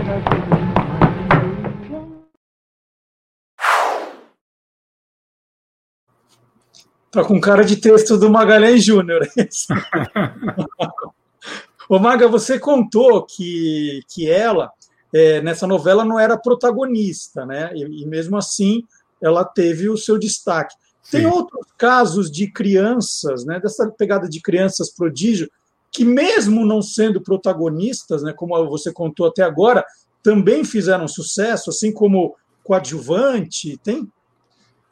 Tá 7.15 7.25
com 7.25 7.41
cara 7.41 7.65
de 7.65 7.77
texto 7.77 8.19
do 8.19 8.29
Magalhães 8.29 8.83
Júnior. 8.83 9.25
Ô 11.89 11.97
Maga, 11.97 12.27
você 12.27 12.59
contou 12.59 13.25
que, 13.25 14.03
que 14.09 14.29
ela, 14.29 14.73
é, 15.12 15.41
nessa 15.41 15.65
novela, 15.65 16.05
não 16.05 16.19
era 16.19 16.37
protagonista, 16.37 17.47
né? 17.47 17.71
E, 17.73 18.03
e, 18.03 18.07
mesmo 18.07 18.37
assim 18.37 18.83
ela 19.23 19.45
teve 19.45 19.89
o 19.89 19.97
seu 19.97 20.19
destaque. 20.19 20.75
Sim. 21.05 21.19
Tem 21.19 21.27
outros 21.27 21.69
casos 21.79 22.33
de 22.33 22.51
crianças, 22.51 23.45
né? 23.45 23.61
Dessa 23.61 23.89
pegada 23.93 24.29
de 24.29 24.41
crianças 24.41 24.91
prodígio, 24.91 25.49
que 25.93 26.05
mesmo 26.05 26.67
não 26.67 26.83
sendo 26.83 27.21
protagonistas, 27.21 28.25
né? 28.25 28.33
Como 28.33 28.69
você 28.69 28.93
contou 28.93 29.29
até 29.29 29.45
agora, 29.45 29.85
também 30.21 30.65
fizeram 30.65 31.07
sucesso, 31.07 31.71
assim 31.71 31.93
como 31.93 32.35
coadjuvante. 32.65 33.79
Tem? 33.85 34.11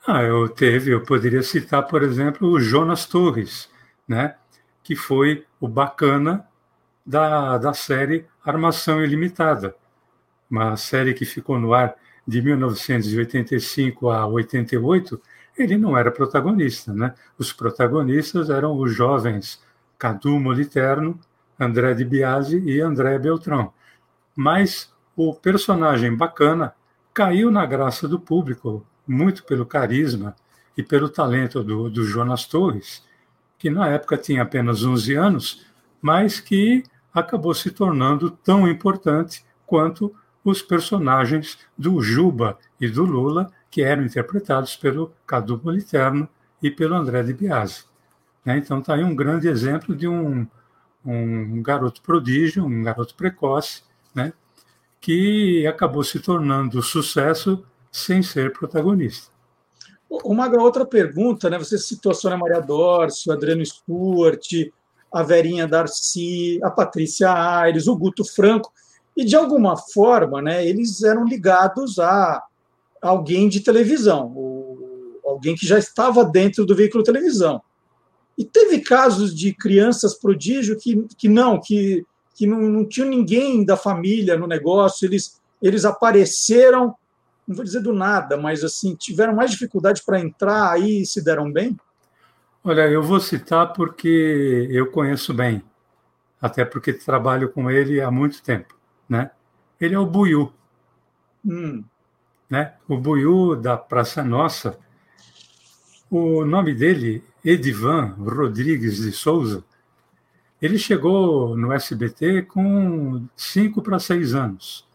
Ah, 0.07 0.23
eu 0.23 0.49
teve, 0.49 0.91
eu 0.93 1.01
poderia 1.03 1.43
citar, 1.43 1.87
por 1.87 2.03
exemplo, 2.03 2.49
o 2.49 2.61
Jonas 2.61 3.07
Torres, 3.07 3.71
né? 4.07 4.35
que 4.83 4.97
foi 4.97 5.47
o 5.61 5.69
bacana 5.69 6.45
da, 7.07 7.57
da 7.59 7.73
série 7.73 8.27
Armação 8.45 9.03
Ilimitada, 9.03 9.77
uma 10.51 10.77
série 10.77 11.15
que 11.15 11.25
ficou 11.25 11.59
no 11.59 11.73
ar 11.73 11.95
de 12.27 12.43
1985 12.43 14.11
a 14.11 14.27
88, 14.27 15.21
ele 15.57 15.77
não 15.77 15.97
era 15.97 16.11
protagonista, 16.11 16.93
né? 16.93 17.15
Os 17.39 17.53
protagonistas 17.53 18.51
eram 18.51 18.77
os 18.77 18.93
jovens 18.93 19.63
Cadu 19.99 20.39
Moliterno, 20.41 21.19
André 21.59 21.95
de 21.95 22.05
Biasi 22.05 22.59
e 22.59 22.81
André 22.81 23.19
Beltrão. 23.19 23.73
Mas 24.35 24.93
o 25.15 25.35
personagem 25.35 26.17
bacana 26.17 26.75
caiu 27.15 27.51
na 27.51 27.67
graça 27.67 28.09
do 28.09 28.19
público 28.19 28.85
muito 29.13 29.45
pelo 29.45 29.67
carisma 29.67 30.35
e 30.77 30.83
pelo 30.83 31.09
talento 31.09 31.63
do, 31.63 31.91
do 31.91 32.05
Jonas 32.05 32.47
Torres, 32.47 33.05
que 33.59 33.71
na 33.71 33.89
época 33.89 34.17
tinha 34.17 34.43
apenas 34.43 34.83
11 34.83 35.15
anos, 35.15 35.67
mas 36.01 36.41
que 36.41 36.83
acabou 37.13 37.55
se 37.55 37.71
tornando 37.71 38.31
tão 38.31 38.67
importante 38.67 39.45
quanto 39.67 40.15
os 40.45 40.63
personagens 40.63 41.59
do 41.79 42.01
Juba 42.01 42.59
e 42.81 42.89
do 42.89 43.05
Lula, 43.05 43.53
que 43.71 43.83
eram 43.83 44.05
interpretados 44.05 44.77
pelo 44.77 45.13
Cadu 45.27 45.61
Moliterno 45.63 46.29
e 46.63 46.71
pelo 46.71 46.95
André 46.95 47.23
de 47.23 47.33
Biasi. 47.33 47.85
Né? 48.45 48.59
Então 48.59 48.81
está 48.81 48.95
aí 48.95 49.05
um 49.05 49.15
grande 49.15 49.47
exemplo 49.47 49.95
de 49.95 50.09
um, 50.09 50.47
um 51.05 51.63
garoto 51.63 52.03
prodígio, 52.03 52.65
um 52.65 52.83
garoto 52.83 53.15
precoce, 53.15 53.83
né? 54.15 54.33
que 55.01 55.67
acabou 55.67 56.03
se 56.03 56.19
tornando 56.19 56.83
sucesso 56.83 57.65
sem 57.93 58.23
ser 58.23 58.53
protagonista. 58.53 59.31
Uma 60.25 60.49
outra 60.61 60.85
pergunta, 60.85 61.49
né? 61.49 61.59
Você 61.59 61.79
citou 61.79 62.13
a 62.13 62.15
Sônia 62.15 62.37
Maria 62.37 62.61
Dorso, 62.61 63.31
Adriano 63.31 63.65
Stuart, 63.65 64.71
a 65.13 65.23
Verinha 65.23 65.69
Darcy, 65.69 66.59
a 66.63 66.71
Patrícia 66.71 67.31
Aires, 67.31 67.87
o 67.87 67.97
Guto 67.97 68.25
Franco, 68.25 68.73
e 69.17 69.25
de 69.25 69.37
alguma 69.37 69.77
forma, 69.77 70.41
né, 70.41 70.67
eles 70.67 71.03
eram 71.03 71.27
ligados 71.27 71.99
a 71.99 72.43
alguém 73.01 73.49
de 73.49 73.61
televisão, 73.61 74.35
alguém 75.25 75.55
que 75.55 75.67
já 75.67 75.79
estava 75.79 76.25
dentro 76.25 76.65
do 76.65 76.75
veículo 76.75 77.05
televisão. 77.05 77.61
E 78.39 78.45
teve 78.45 78.81
casos 78.81 79.35
de 79.35 79.53
crianças 79.53 80.15
prodígio 80.15 80.79
que, 80.79 81.07
que 81.19 81.29
não, 81.29 81.61
que, 81.61 82.07
que 82.35 82.47
não, 82.47 82.61
não 82.61 82.89
tinha 82.89 83.07
ninguém 83.07 83.65
da 83.65 83.77
família 83.77 84.39
no 84.39 84.47
negócio, 84.47 85.07
eles, 85.07 85.39
eles 85.61 85.85
apareceram, 85.85 86.95
não 87.53 87.57
vou 87.57 87.65
dizer 87.65 87.81
do 87.81 87.93
nada, 87.93 88.37
mas 88.37 88.65
assim, 88.65 88.97
tiveram 88.97 89.35
mais 89.35 89.51
dificuldade 89.51 90.03
para 90.05 90.19
entrar 90.19 90.73
aí 90.73 91.03
e 91.03 91.07
se 91.07 91.23
deram 91.23 91.53
bem? 91.53 91.77
Olha, 92.65 92.89
eu 92.89 93.03
vou 93.03 93.21
citar 93.21 93.73
porque 93.73 94.69
eu 94.71 94.91
conheço 94.91 95.35
bem, 95.35 95.63
até 96.41 96.65
porque 96.65 96.93
trabalho 96.93 97.51
com 97.51 97.71
ele 97.71 98.01
há 98.01 98.11
muito 98.11 98.43
tempo, 98.43 98.75
né? 99.09 99.31
Ele 99.81 99.95
é 99.95 99.99
o 99.99 100.07
Buiu. 100.07 100.53
Hum. 101.45 101.85
Né? 102.49 102.75
O 102.89 102.97
Buiu 102.97 103.57
da 103.57 103.77
Praça 103.77 104.23
Nossa, 104.23 104.79
o 106.11 106.45
nome 106.45 106.75
dele, 106.75 107.25
Edivan 107.45 108.15
Rodrigues 108.19 108.99
de 108.99 109.13
Souza, 109.13 109.65
ele 110.61 110.79
chegou 110.79 111.57
no 111.57 111.73
SBT 111.73 112.43
com 112.43 113.27
cinco 113.37 113.83
para 113.83 113.99
seis 113.99 114.35
anos. 114.35 114.87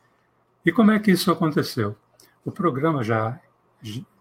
E 0.65 0.71
como 0.71 0.91
é 0.91 0.99
que 0.99 1.11
isso 1.11 1.29
aconteceu? 1.29 1.95
O 2.47 2.51
programa 2.51 3.03
já 3.03 3.41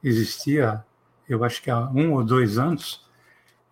existia, 0.03 0.85
eu 1.29 1.45
acho 1.45 1.63
que 1.63 1.71
há 1.71 1.89
um 1.91 2.13
ou 2.13 2.25
dois 2.25 2.59
anos, 2.59 3.09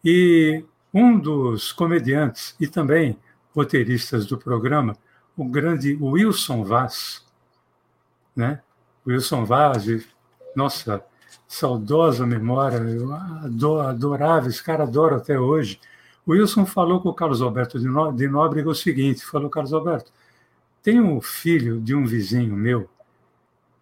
e 0.05 0.65
um 0.95 1.19
dos 1.19 1.73
comediantes 1.73 2.55
e 2.61 2.69
também 2.69 3.19
roteiristas 3.53 4.27
do 4.27 4.39
programa, 4.39 4.97
o 5.37 5.45
grande 5.45 5.99
Wilson 6.01 6.63
Vaz, 6.63 7.27
né? 8.37 8.63
Wilson 9.05 9.45
Vaz, 9.45 9.87
nossa, 10.55 11.05
saudosa 11.49 12.25
memória, 12.25 12.77
eu 12.77 13.81
adorava, 13.81 14.47
esse 14.47 14.63
cara 14.63 14.85
adoro 14.85 15.17
até 15.17 15.37
hoje. 15.37 15.81
O 16.25 16.31
Wilson 16.31 16.65
falou 16.65 17.01
com 17.01 17.09
o 17.09 17.15
Carlos 17.15 17.43
Alberto 17.43 17.77
de 17.81 18.29
Nóbrega 18.29 18.71
o 18.71 18.75
seguinte: 18.75 19.27
falou, 19.27 19.51
Carlos 19.51 19.73
Alberto, 19.73 20.13
tem 20.81 21.01
um 21.01 21.21
filho 21.21 21.81
de 21.81 21.93
um 21.93 22.07
vizinho 22.07 22.55
meu, 22.55 22.89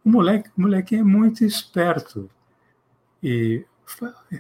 o 0.05 0.11
moleque, 0.11 0.50
o 0.57 0.61
moleque 0.61 0.96
é 0.96 1.03
muito 1.03 1.44
esperto. 1.44 2.28
E 3.22 3.64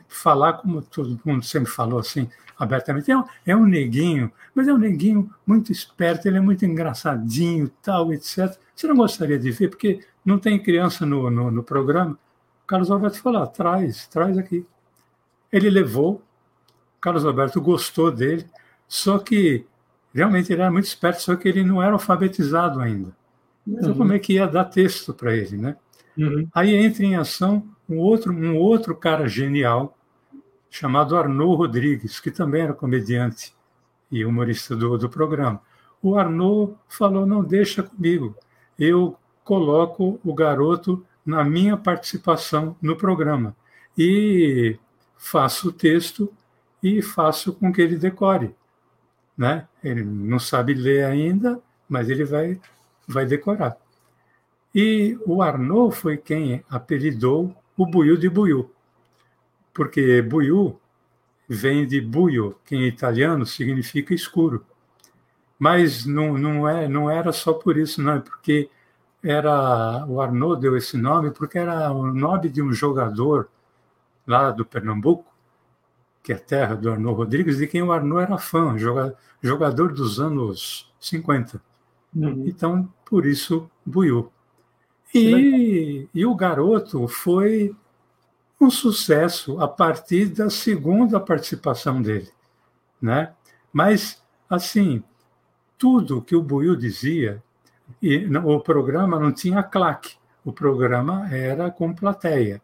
falar 0.08 0.54
como 0.54 0.82
todo 0.82 1.20
mundo 1.24 1.44
sempre 1.44 1.70
falou 1.70 1.98
assim, 1.98 2.28
abertamente, 2.58 3.10
é 3.10 3.16
um, 3.16 3.24
é 3.46 3.56
um 3.56 3.66
neguinho, 3.66 4.32
mas 4.54 4.68
é 4.68 4.72
um 4.72 4.78
neguinho 4.78 5.32
muito 5.46 5.72
esperto, 5.72 6.26
ele 6.26 6.38
é 6.38 6.40
muito 6.40 6.64
engraçadinho, 6.64 7.70
tal, 7.82 8.12
etc. 8.12 8.56
Você 8.74 8.86
não 8.86 8.96
gostaria 8.96 9.38
de 9.38 9.50
ver, 9.50 9.68
porque 9.68 10.00
não 10.24 10.38
tem 10.38 10.62
criança 10.62 11.04
no, 11.04 11.30
no, 11.30 11.50
no 11.50 11.62
programa? 11.62 12.18
Carlos 12.66 12.90
Alberto 12.90 13.20
falou, 13.20 13.42
ah, 13.42 13.46
traz, 13.46 14.06
traz 14.06 14.38
aqui. 14.38 14.66
Ele 15.52 15.68
levou, 15.68 16.22
Carlos 17.00 17.24
Alberto 17.24 17.60
gostou 17.60 18.10
dele, 18.10 18.46
só 18.88 19.18
que 19.18 19.66
realmente 20.14 20.52
ele 20.52 20.62
era 20.62 20.70
muito 20.70 20.86
esperto, 20.86 21.20
só 21.20 21.36
que 21.36 21.48
ele 21.48 21.62
não 21.64 21.82
era 21.82 21.92
alfabetizado 21.92 22.80
ainda. 22.80 23.14
Então, 23.66 23.90
uhum. 23.90 23.96
como 23.96 24.12
é 24.12 24.18
que 24.18 24.34
ia 24.34 24.46
dar 24.46 24.64
texto 24.64 25.14
para 25.14 25.36
ele, 25.36 25.56
né? 25.56 25.76
Uhum. 26.16 26.48
Aí 26.54 26.74
entra 26.74 27.04
em 27.04 27.16
ação 27.16 27.66
um 27.88 27.98
outro, 27.98 28.32
um 28.32 28.56
outro 28.56 28.94
cara 28.94 29.28
genial, 29.28 29.96
chamado 30.70 31.16
Arnaud 31.16 31.56
Rodrigues, 31.56 32.20
que 32.20 32.30
também 32.30 32.62
era 32.62 32.72
comediante 32.72 33.54
e 34.10 34.24
humorista 34.24 34.74
do, 34.74 34.96
do 34.98 35.08
programa. 35.08 35.60
O 36.02 36.16
Arnaud 36.18 36.74
falou: 36.88 37.24
não, 37.24 37.44
deixa 37.44 37.82
comigo, 37.82 38.36
eu 38.78 39.16
coloco 39.44 40.20
o 40.24 40.34
garoto 40.34 41.04
na 41.24 41.44
minha 41.44 41.76
participação 41.76 42.76
no 42.82 42.96
programa. 42.96 43.54
E 43.96 44.78
faço 45.16 45.68
o 45.68 45.72
texto 45.72 46.32
e 46.82 47.00
faço 47.00 47.52
com 47.52 47.72
que 47.72 47.80
ele 47.80 47.96
decore. 47.96 48.54
Né? 49.36 49.68
Ele 49.82 50.02
não 50.02 50.38
sabe 50.38 50.74
ler 50.74 51.04
ainda, 51.04 51.60
mas 51.88 52.10
ele 52.10 52.24
vai, 52.24 52.60
vai 53.06 53.26
decorar. 53.26 53.76
E 54.74 55.18
o 55.26 55.42
Arnaud 55.42 55.94
foi 55.94 56.16
quem 56.16 56.64
apelidou 56.68 57.54
o 57.76 57.86
Buiu 57.86 58.16
de 58.16 58.28
Buiu, 58.28 58.70
porque 59.72 60.22
Buiu 60.22 60.80
vem 61.48 61.86
de 61.86 62.00
buio, 62.00 62.56
que 62.64 62.74
em 62.74 62.86
italiano 62.86 63.44
significa 63.44 64.14
escuro. 64.14 64.64
Mas 65.58 66.06
não, 66.06 66.38
não, 66.38 66.68
é, 66.68 66.88
não 66.88 67.10
era 67.10 67.32
só 67.32 67.52
por 67.52 67.76
isso, 67.76 68.02
não, 68.02 68.14
é 68.14 68.20
porque 68.20 68.70
era 69.22 70.04
o 70.06 70.20
Arnaud 70.20 70.60
deu 70.60 70.76
esse 70.76 70.96
nome 70.96 71.30
porque 71.30 71.58
era 71.58 71.92
o 71.92 72.12
nome 72.12 72.48
de 72.48 72.60
um 72.60 72.72
jogador 72.72 73.48
lá 74.26 74.50
do 74.50 74.64
Pernambuco 74.64 75.32
que 76.22 76.32
é 76.32 76.36
terra 76.36 76.74
do 76.76 76.90
Arnaud 76.90 77.16
Rodrigues, 77.16 77.58
de 77.58 77.66
quem 77.66 77.82
o 77.82 77.92
Arnaud 77.92 78.22
era 78.22 78.38
fã, 78.38 78.76
jogador 79.42 79.92
dos 79.92 80.20
anos 80.20 80.92
50. 81.00 81.60
Uhum. 82.14 82.44
Então, 82.46 82.88
por 83.04 83.26
isso, 83.26 83.70
Buiu. 83.84 84.30
E, 85.14 86.08
e 86.14 86.24
o 86.24 86.34
garoto 86.34 87.06
foi 87.06 87.74
um 88.60 88.70
sucesso 88.70 89.60
a 89.60 89.68
partir 89.68 90.26
da 90.26 90.48
segunda 90.48 91.18
participação 91.18 92.00
dele. 92.00 92.30
Né? 93.00 93.32
Mas, 93.72 94.22
assim, 94.48 95.02
tudo 95.76 96.22
que 96.22 96.36
o 96.36 96.42
Buiu 96.42 96.76
dizia, 96.76 97.42
e 98.00 98.26
o 98.38 98.60
programa 98.60 99.18
não 99.18 99.32
tinha 99.32 99.62
claque, 99.62 100.16
o 100.44 100.52
programa 100.52 101.28
era 101.34 101.70
com 101.70 101.92
plateia. 101.92 102.62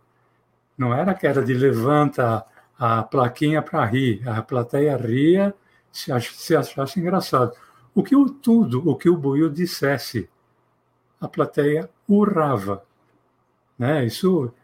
Não 0.77 0.95
era 0.95 1.15
que 1.15 1.27
era 1.27 1.45
de 1.45 1.53
levanta 1.53 2.45
a 2.79 3.03
plaquinha 3.03 3.61
para 3.61 3.85
rir. 3.85 4.23
A 4.29 4.41
plateia 4.41 4.97
ria 4.97 5.53
se, 5.91 6.13
se 6.21 6.55
achasse 6.55 7.01
engraçado. 7.01 7.53
O 7.99 8.03
que 8.05 8.15
o 8.15 8.31
tudo, 8.31 8.89
o 8.89 8.95
que 8.95 9.09
o 9.09 9.17
Buiu 9.17 9.51
dissesse, 9.51 10.31
a 11.21 11.27
plateia 11.27 11.91
urrava. 12.09 12.85
Né? 13.77 14.07
Isso 14.07 14.55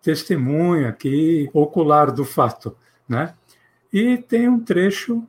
testemunha 0.00 0.90
aqui 0.90 1.50
ocular 1.52 2.12
do 2.12 2.24
fato. 2.24 2.76
Né? 3.08 3.34
E 3.92 4.16
tem 4.16 4.48
um 4.48 4.60
trecho 4.60 5.26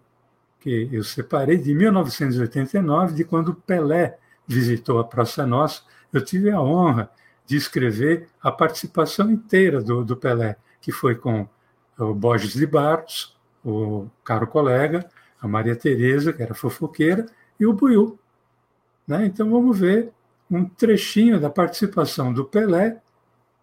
que 0.60 0.90
eu 0.92 1.04
separei 1.04 1.58
de 1.58 1.74
1989, 1.74 3.16
de 3.16 3.24
quando 3.24 3.56
Pelé 3.56 4.20
visitou 4.46 5.00
a 5.00 5.04
Praça 5.04 5.44
Nossa. 5.44 5.82
Eu 6.14 6.24
tive 6.24 6.52
a 6.52 6.62
honra 6.62 7.10
de 7.48 7.58
escrever 7.58 8.28
a 8.44 8.52
participação 8.52 9.32
inteira 9.32 9.82
do, 9.82 10.06
do 10.06 10.16
Pelé, 10.16 10.56
que 10.80 10.92
foi 10.92 11.16
com 11.16 11.50
o 11.98 12.14
Borges 12.14 12.54
de 12.54 12.68
Barros, 12.68 13.36
o 13.66 14.06
caro 14.24 14.46
colega, 14.46 15.10
a 15.42 15.48
Maria 15.48 15.76
Tereza, 15.76 16.32
que 16.32 16.44
era 16.44 16.54
fofoqueira, 16.54 17.26
e 17.60 17.66
o 17.66 17.74
Buiu. 17.74 18.18
Né? 19.08 19.26
Então 19.26 19.50
vamos 19.50 19.80
ver 19.80 20.12
um 20.50 20.66
trechinho 20.66 21.40
da 21.40 21.50
participação 21.50 22.34
do 22.34 22.46
Pelé 22.46 22.98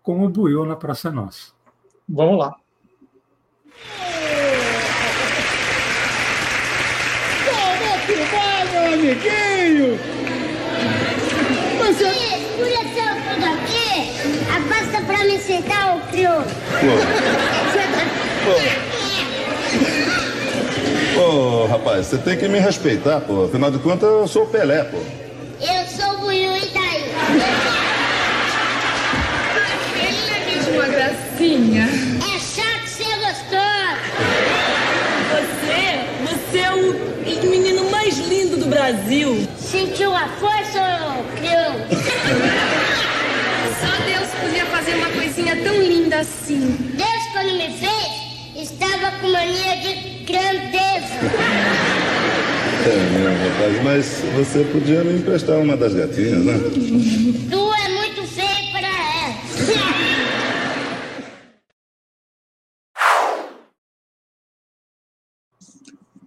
com 0.03 0.24
o 0.24 0.28
Buiu 0.28 0.64
na 0.64 0.76
Praça 0.76 1.11
Nossa. 1.11 1.53
Vamos 2.09 2.38
lá. 2.38 2.57
Como 7.45 8.07
que 8.07 8.14
vai, 8.34 8.64
meu 8.70 8.95
amiguinho? 8.95 9.99
Você... 11.78 12.43
Escura 12.62 13.14
por 13.24 13.43
aqui, 13.49 14.12
abasta 14.55 15.01
para 15.07 15.24
me 15.24 15.38
sentar, 15.38 15.97
o 15.97 16.01
crioulo. 16.09 16.45
Ô, 21.16 21.64
oh, 21.64 21.66
rapaz, 21.66 22.06
você 22.06 22.18
tem 22.18 22.36
que 22.36 22.48
me 22.48 22.58
respeitar, 22.58 23.20
pô. 23.20 23.44
Afinal 23.44 23.70
de 23.70 23.78
contas, 23.78 24.08
eu 24.08 24.26
sou 24.26 24.44
o 24.44 24.46
Pelé, 24.46 24.82
pô. 24.84 24.96
Eu 25.60 25.86
sou 25.86 26.14
o 26.14 26.18
Buiu 26.20 26.56
e 26.56 26.66
daí? 26.72 27.04
Ele 30.00 30.30
é 30.30 30.54
mesmo 30.54 30.74
uma 30.74 30.88
gracinha. 30.88 31.84
É 31.84 32.38
chato 32.38 32.86
ser 32.86 33.14
gostoso. 33.18 34.02
Você, 35.32 35.78
você 36.30 36.58
é 36.58 36.72
o 36.74 37.50
menino 37.50 37.90
mais 37.90 38.18
lindo 38.18 38.56
do 38.56 38.66
Brasil. 38.66 39.46
Sentiu 39.58 40.14
a 40.14 40.26
força, 40.40 40.80
crioulo? 41.36 41.86
Só 43.80 44.04
Deus 44.04 44.28
podia 44.40 44.64
fazer 44.66 44.94
uma 44.94 45.08
coisinha 45.10 45.56
tão 45.62 45.74
linda 45.74 46.20
assim. 46.20 46.76
Deus, 46.96 47.26
quando 47.32 47.52
me 47.52 47.70
fez, 47.78 48.01
estava 48.62 49.10
com 49.18 49.28
mania 49.28 49.76
de 49.76 50.24
grandeza. 50.24 51.14
É 52.84 52.96
mesmo, 53.10 53.48
rapaz, 53.48 53.82
mas 53.84 54.22
você 54.36 54.64
podia 54.72 55.02
me 55.02 55.18
emprestar 55.18 55.58
uma 55.58 55.76
das 55.76 55.94
gatinhas, 55.94 56.44
né? 56.44 56.54
Tu 57.50 57.74
é 57.74 57.88
muito 57.88 58.22
feio 58.28 58.72
para 58.72 58.88
ela. 58.88 59.34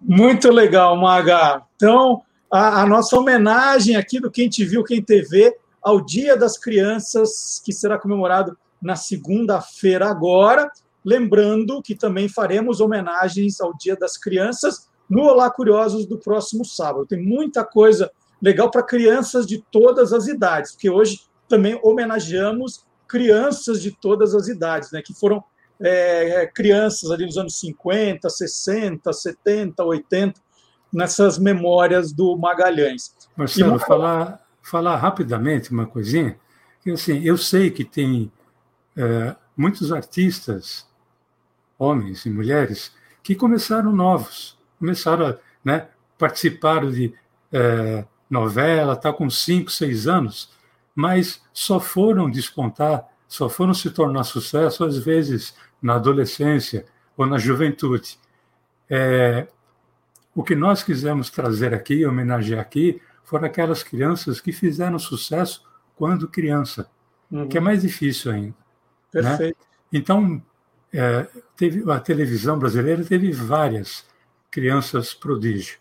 Muito 0.02 0.52
legal, 0.52 0.96
Maga. 0.98 1.62
Então, 1.76 2.22
a, 2.52 2.82
a, 2.82 2.86
nossa 2.86 3.18
homenagem 3.18 3.96
aqui 3.96 4.20
do 4.20 4.30
Quem 4.30 4.50
Te 4.50 4.64
Viu, 4.64 4.84
Quem 4.84 5.02
TV, 5.02 5.56
ao 5.82 6.00
Dia 6.00 6.38
das 6.38 6.58
Crianças, 6.58 7.62
que 7.64 7.72
será 7.74 7.98
comemorado 7.98 8.58
na 8.82 8.96
segunda-feira 8.96 10.10
agora. 10.10 10.70
Lembrando 11.06 11.82
que 11.84 11.94
também 11.94 12.28
faremos 12.28 12.82
homenagens 12.82 13.62
ao 13.62 13.78
Dia 13.78 13.96
das 13.96 14.18
Crianças 14.18 14.90
no 15.08 15.22
Olá 15.22 15.52
Curiosos 15.52 16.08
do 16.08 16.18
próximo 16.18 16.66
sábado. 16.66 17.06
Tem 17.06 17.22
muita 17.22 17.64
coisa 17.64 18.12
legal 18.42 18.72
para 18.72 18.82
crianças 18.82 19.46
de 19.46 19.64
todas 19.72 20.12
as 20.12 20.28
idades, 20.28 20.72
porque 20.72 20.90
hoje 20.90 21.20
também 21.48 21.80
homenageamos 21.84 22.84
crianças 23.08 23.82
de 23.82 23.92
todas 23.92 24.34
as 24.34 24.48
idades, 24.48 24.92
né, 24.92 25.02
que 25.02 25.14
foram 25.14 25.44
é, 25.80 26.48
crianças 26.48 27.12
ali 27.12 27.26
nos 27.26 27.38
anos 27.38 27.60
50, 27.60 28.28
60, 28.30 29.14
70, 29.14 29.84
80, 29.84 30.42
nessas 30.92 31.38
memórias 31.38 32.12
do 32.12 32.36
Magalhães. 32.38 33.14
Marcelo, 33.36 33.78
falar, 33.80 34.44
falar 34.62 34.96
rapidamente 34.96 35.72
uma 35.72 35.86
coisinha, 35.86 36.38
que 36.82 36.92
assim, 36.92 37.22
eu 37.24 37.38
sei 37.38 37.70
que 37.70 37.84
tem 37.84 38.32
é, 38.98 39.36
muitos 39.56 39.92
artistas, 39.92 40.88
homens 41.78 42.26
e 42.26 42.30
mulheres, 42.30 42.94
que 43.22 43.36
começaram 43.36 43.92
novos, 43.92 44.58
começaram 44.80 45.28
a 45.28 45.38
né, 45.64 45.88
participaram 46.18 46.92
de 46.92 47.14
é, 47.52 48.06
novela, 48.30 48.94
está 48.94 49.12
com 49.12 49.30
cinco, 49.30 49.72
seis 49.72 50.08
anos, 50.08 50.52
mas 50.94 51.42
só 51.52 51.80
foram 51.80 52.30
despontar, 52.30 53.08
só 53.28 53.50
foram 53.50 53.74
se 53.74 53.90
tornar 53.90 54.24
sucesso, 54.24 54.84
às 54.84 54.98
vezes, 54.98 55.56
na 55.82 55.96
adolescência 55.96 56.86
ou 57.18 57.26
na 57.26 57.38
juventude. 57.38 58.20
É, 58.90 59.48
o 60.34 60.44
que 60.44 60.56
nós 60.56 60.84
quisemos 60.84 61.30
trazer 61.30 61.74
aqui, 61.74 62.06
homenagear 62.06 62.62
aqui, 62.62 63.02
foram 63.24 63.48
aquelas 63.48 63.82
crianças 63.82 64.40
que 64.40 64.52
fizeram 64.52 65.00
sucesso 65.00 65.66
quando 65.96 66.28
criança, 66.28 66.90
uhum. 67.32 67.48
que 67.48 67.58
é 67.58 67.62
mais 67.62 67.82
difícil 67.82 68.32
ainda. 68.32 68.56
Né? 69.14 69.22
Perfeito. 69.22 69.58
Né? 69.58 69.66
Então, 69.94 70.42
é, 70.94 71.28
teve, 71.56 71.90
a 71.92 72.00
televisão 72.00 72.58
brasileira 72.58 73.04
teve 73.04 73.32
várias 73.32 74.06
crianças 74.52 75.14
prodígio. 75.14 75.78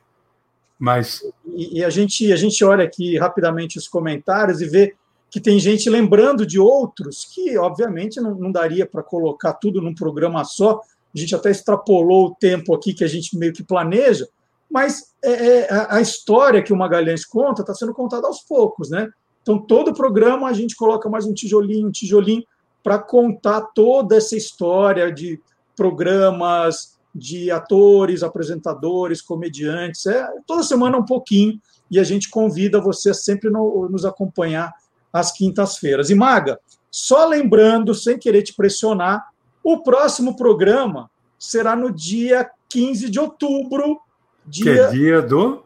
Mas 0.79 1.22
e, 1.47 1.79
e, 1.79 1.85
a 1.85 1.91
gente 1.91 2.33
a 2.33 2.37
gente 2.37 2.64
olha 2.64 2.85
aqui 2.85 3.16
rapidamente 3.16 3.79
os 3.79 3.87
comentários 3.87 4.61
e 4.61 4.66
vê 4.66 4.95
que 5.31 5.41
tem 5.41 5.59
gente 5.59 5.89
lembrando 5.89 6.47
de 6.47 6.59
outros 6.59 7.25
que 7.25 7.57
obviamente 7.59 8.20
não, 8.20 8.35
não 8.35 8.53
daria 8.53 8.87
para 8.87 9.03
colocar 9.03 9.55
tudo 9.55 9.81
num 9.81 9.95
programa 9.95 10.45
só. 10.45 10.81
A 11.14 11.18
gente 11.18 11.35
até 11.35 11.51
extrapolou 11.51 12.27
o 12.27 12.35
tempo 12.35 12.75
aqui 12.75 12.93
que 12.93 13.05
a 13.05 13.09
gente 13.09 13.39
meio 13.39 13.53
que 13.53 13.62
planeja, 13.62 14.29
mas 14.70 15.14
é, 15.22 15.31
é, 15.31 15.68
a 15.89 16.01
história 16.01 16.62
que 16.62 16.72
o 16.72 16.77
Magalhães 16.77 17.25
conta 17.25 17.62
está 17.62 17.72
sendo 17.72 17.95
contada 17.95 18.27
aos 18.27 18.41
poucos, 18.41 18.91
né? 18.91 19.09
Então 19.43 19.59
todo 19.59 19.95
programa 19.95 20.49
a 20.49 20.53
gente 20.53 20.75
coloca 20.75 21.09
mais 21.09 21.25
um 21.27 21.35
tijolinho, 21.35 21.87
um 21.87 21.93
tijolinho 21.93 22.43
para 22.83 22.99
contar 22.99 23.61
toda 23.75 24.16
essa 24.16 24.37
história 24.37 25.12
de 25.12 25.41
programas, 25.77 26.95
de 27.14 27.51
atores, 27.51 28.22
apresentadores, 28.22 29.22
comediantes. 29.22 30.07
É 30.07 30.29
toda 30.47 30.62
semana 30.62 30.99
um 30.99 31.05
pouquinho 31.05 31.61
e 31.91 32.01
a 32.01 32.05
gente 32.05 32.29
convida 32.29 32.81
você 32.81 33.11
a 33.11 33.14
sempre 33.14 33.51
no, 33.51 33.89
nos 33.89 34.05
acompanhar 34.05 34.72
às 35.12 35.31
quintas-feiras. 35.31 36.11
E 36.11 36.14
Maga, 36.14 36.59
só 36.91 37.27
lembrando, 37.27 37.95
sem 37.95 38.18
querer 38.18 38.43
te 38.43 38.55
pressionar, 38.55 39.29
o 39.62 39.83
próximo 39.83 40.37
programa 40.37 41.09
será 41.39 41.77
no 41.77 41.93
dia 41.93 42.51
15 42.68 43.09
de 43.09 43.20
outubro, 43.20 44.01
dia, 44.45 44.64
que 44.64 44.81
é 44.81 44.91
dia 44.91 45.22
do 45.22 45.62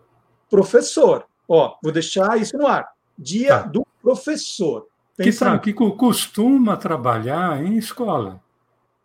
professor. 0.51 1.25
Ó, 1.49 1.77
vou 1.83 1.93
deixar 1.93 2.39
isso 2.39 2.57
no 2.59 2.67
ar. 2.67 2.87
Dia 3.19 3.57
ah. 3.57 3.63
do 3.63 3.87
professor. 4.03 4.87
Que, 5.17 5.33
que 5.73 5.73
costuma 5.73 6.77
trabalhar 6.77 7.65
em 7.65 7.77
escola, 7.77 8.41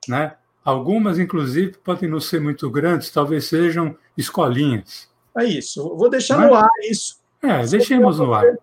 né? 0.07 0.35
Algumas, 0.63 1.19
inclusive, 1.19 1.77
podem 1.83 2.09
não 2.09 2.19
ser 2.19 2.39
muito 2.39 2.69
grandes, 2.69 3.11
talvez 3.11 3.45
sejam 3.45 3.97
escolinhas. 4.17 5.09
É 5.37 5.43
isso. 5.43 5.95
Vou 5.95 6.09
deixar 6.09 6.37
Mas, 6.37 6.47
no 6.47 6.55
ar 6.55 6.69
isso. 6.83 7.17
É, 7.41 7.65
deixemos 7.65 8.19
no 8.19 8.33
ar. 8.33 8.57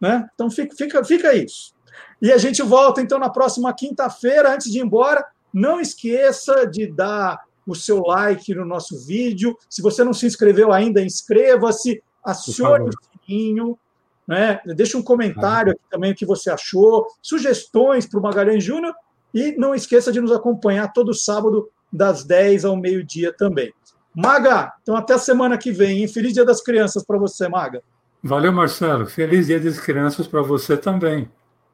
Né? 0.00 0.28
Então 0.34 0.50
fica, 0.50 0.74
fica, 0.74 1.04
fica 1.04 1.34
isso. 1.34 1.72
E 2.20 2.32
a 2.32 2.38
gente 2.38 2.62
volta 2.62 3.00
então 3.00 3.18
na 3.18 3.30
próxima 3.30 3.72
quinta-feira. 3.72 4.54
Antes 4.54 4.72
de 4.72 4.78
ir 4.78 4.82
embora, 4.82 5.24
não 5.52 5.80
esqueça 5.80 6.66
de 6.66 6.86
dar 6.86 7.38
o 7.66 7.74
seu 7.74 8.02
like 8.02 8.52
no 8.54 8.64
nosso 8.64 8.98
vídeo. 9.06 9.56
Se 9.68 9.80
você 9.80 10.02
não 10.02 10.12
se 10.12 10.26
inscreveu 10.26 10.72
ainda, 10.72 11.02
inscreva-se, 11.02 12.02
acione 12.24 12.88
o 12.88 12.92
sininho. 13.26 13.78
Né? 14.26 14.60
Deixa 14.66 14.98
um 14.98 15.02
comentário 15.02 15.72
ah. 15.72 15.74
aqui 15.74 15.82
também 15.90 16.12
o 16.12 16.14
que 16.14 16.26
você 16.26 16.50
achou, 16.50 17.06
sugestões 17.22 18.06
para 18.06 18.18
o 18.18 18.22
Magalhães 18.22 18.62
Júnior 18.62 18.94
e 19.34 19.52
não 19.56 19.74
esqueça 19.74 20.12
de 20.12 20.20
nos 20.20 20.32
acompanhar 20.32 20.92
todo 20.92 21.14
sábado, 21.14 21.68
das 21.92 22.24
10 22.24 22.64
ao 22.64 22.76
meio-dia 22.76 23.32
também. 23.36 23.72
Maga, 24.14 24.72
então 24.82 24.96
até 24.96 25.14
a 25.14 25.18
semana 25.18 25.56
que 25.56 25.72
vem. 25.72 26.00
Hein? 26.00 26.08
Feliz 26.08 26.32
Dia 26.32 26.44
das 26.44 26.62
Crianças 26.62 27.04
para 27.04 27.18
você, 27.18 27.48
Maga. 27.48 27.82
Valeu, 28.22 28.52
Marcelo. 28.52 29.06
Feliz 29.06 29.46
Dia 29.46 29.60
das 29.60 29.80
Crianças 29.80 30.26
para 30.26 30.42
você 30.42 30.76
também. 30.76 31.28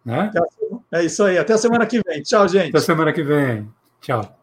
Né? 0.04 0.30
É 0.92 1.04
isso 1.04 1.24
aí. 1.24 1.36
Até 1.36 1.54
a 1.54 1.58
semana 1.58 1.86
que 1.86 2.00
vem. 2.06 2.22
Tchau, 2.22 2.46
gente. 2.46 2.68
Até 2.68 2.78
a 2.78 2.82
semana 2.82 3.12
que 3.12 3.22
vem. 3.22 3.68
Tchau. 4.00 4.35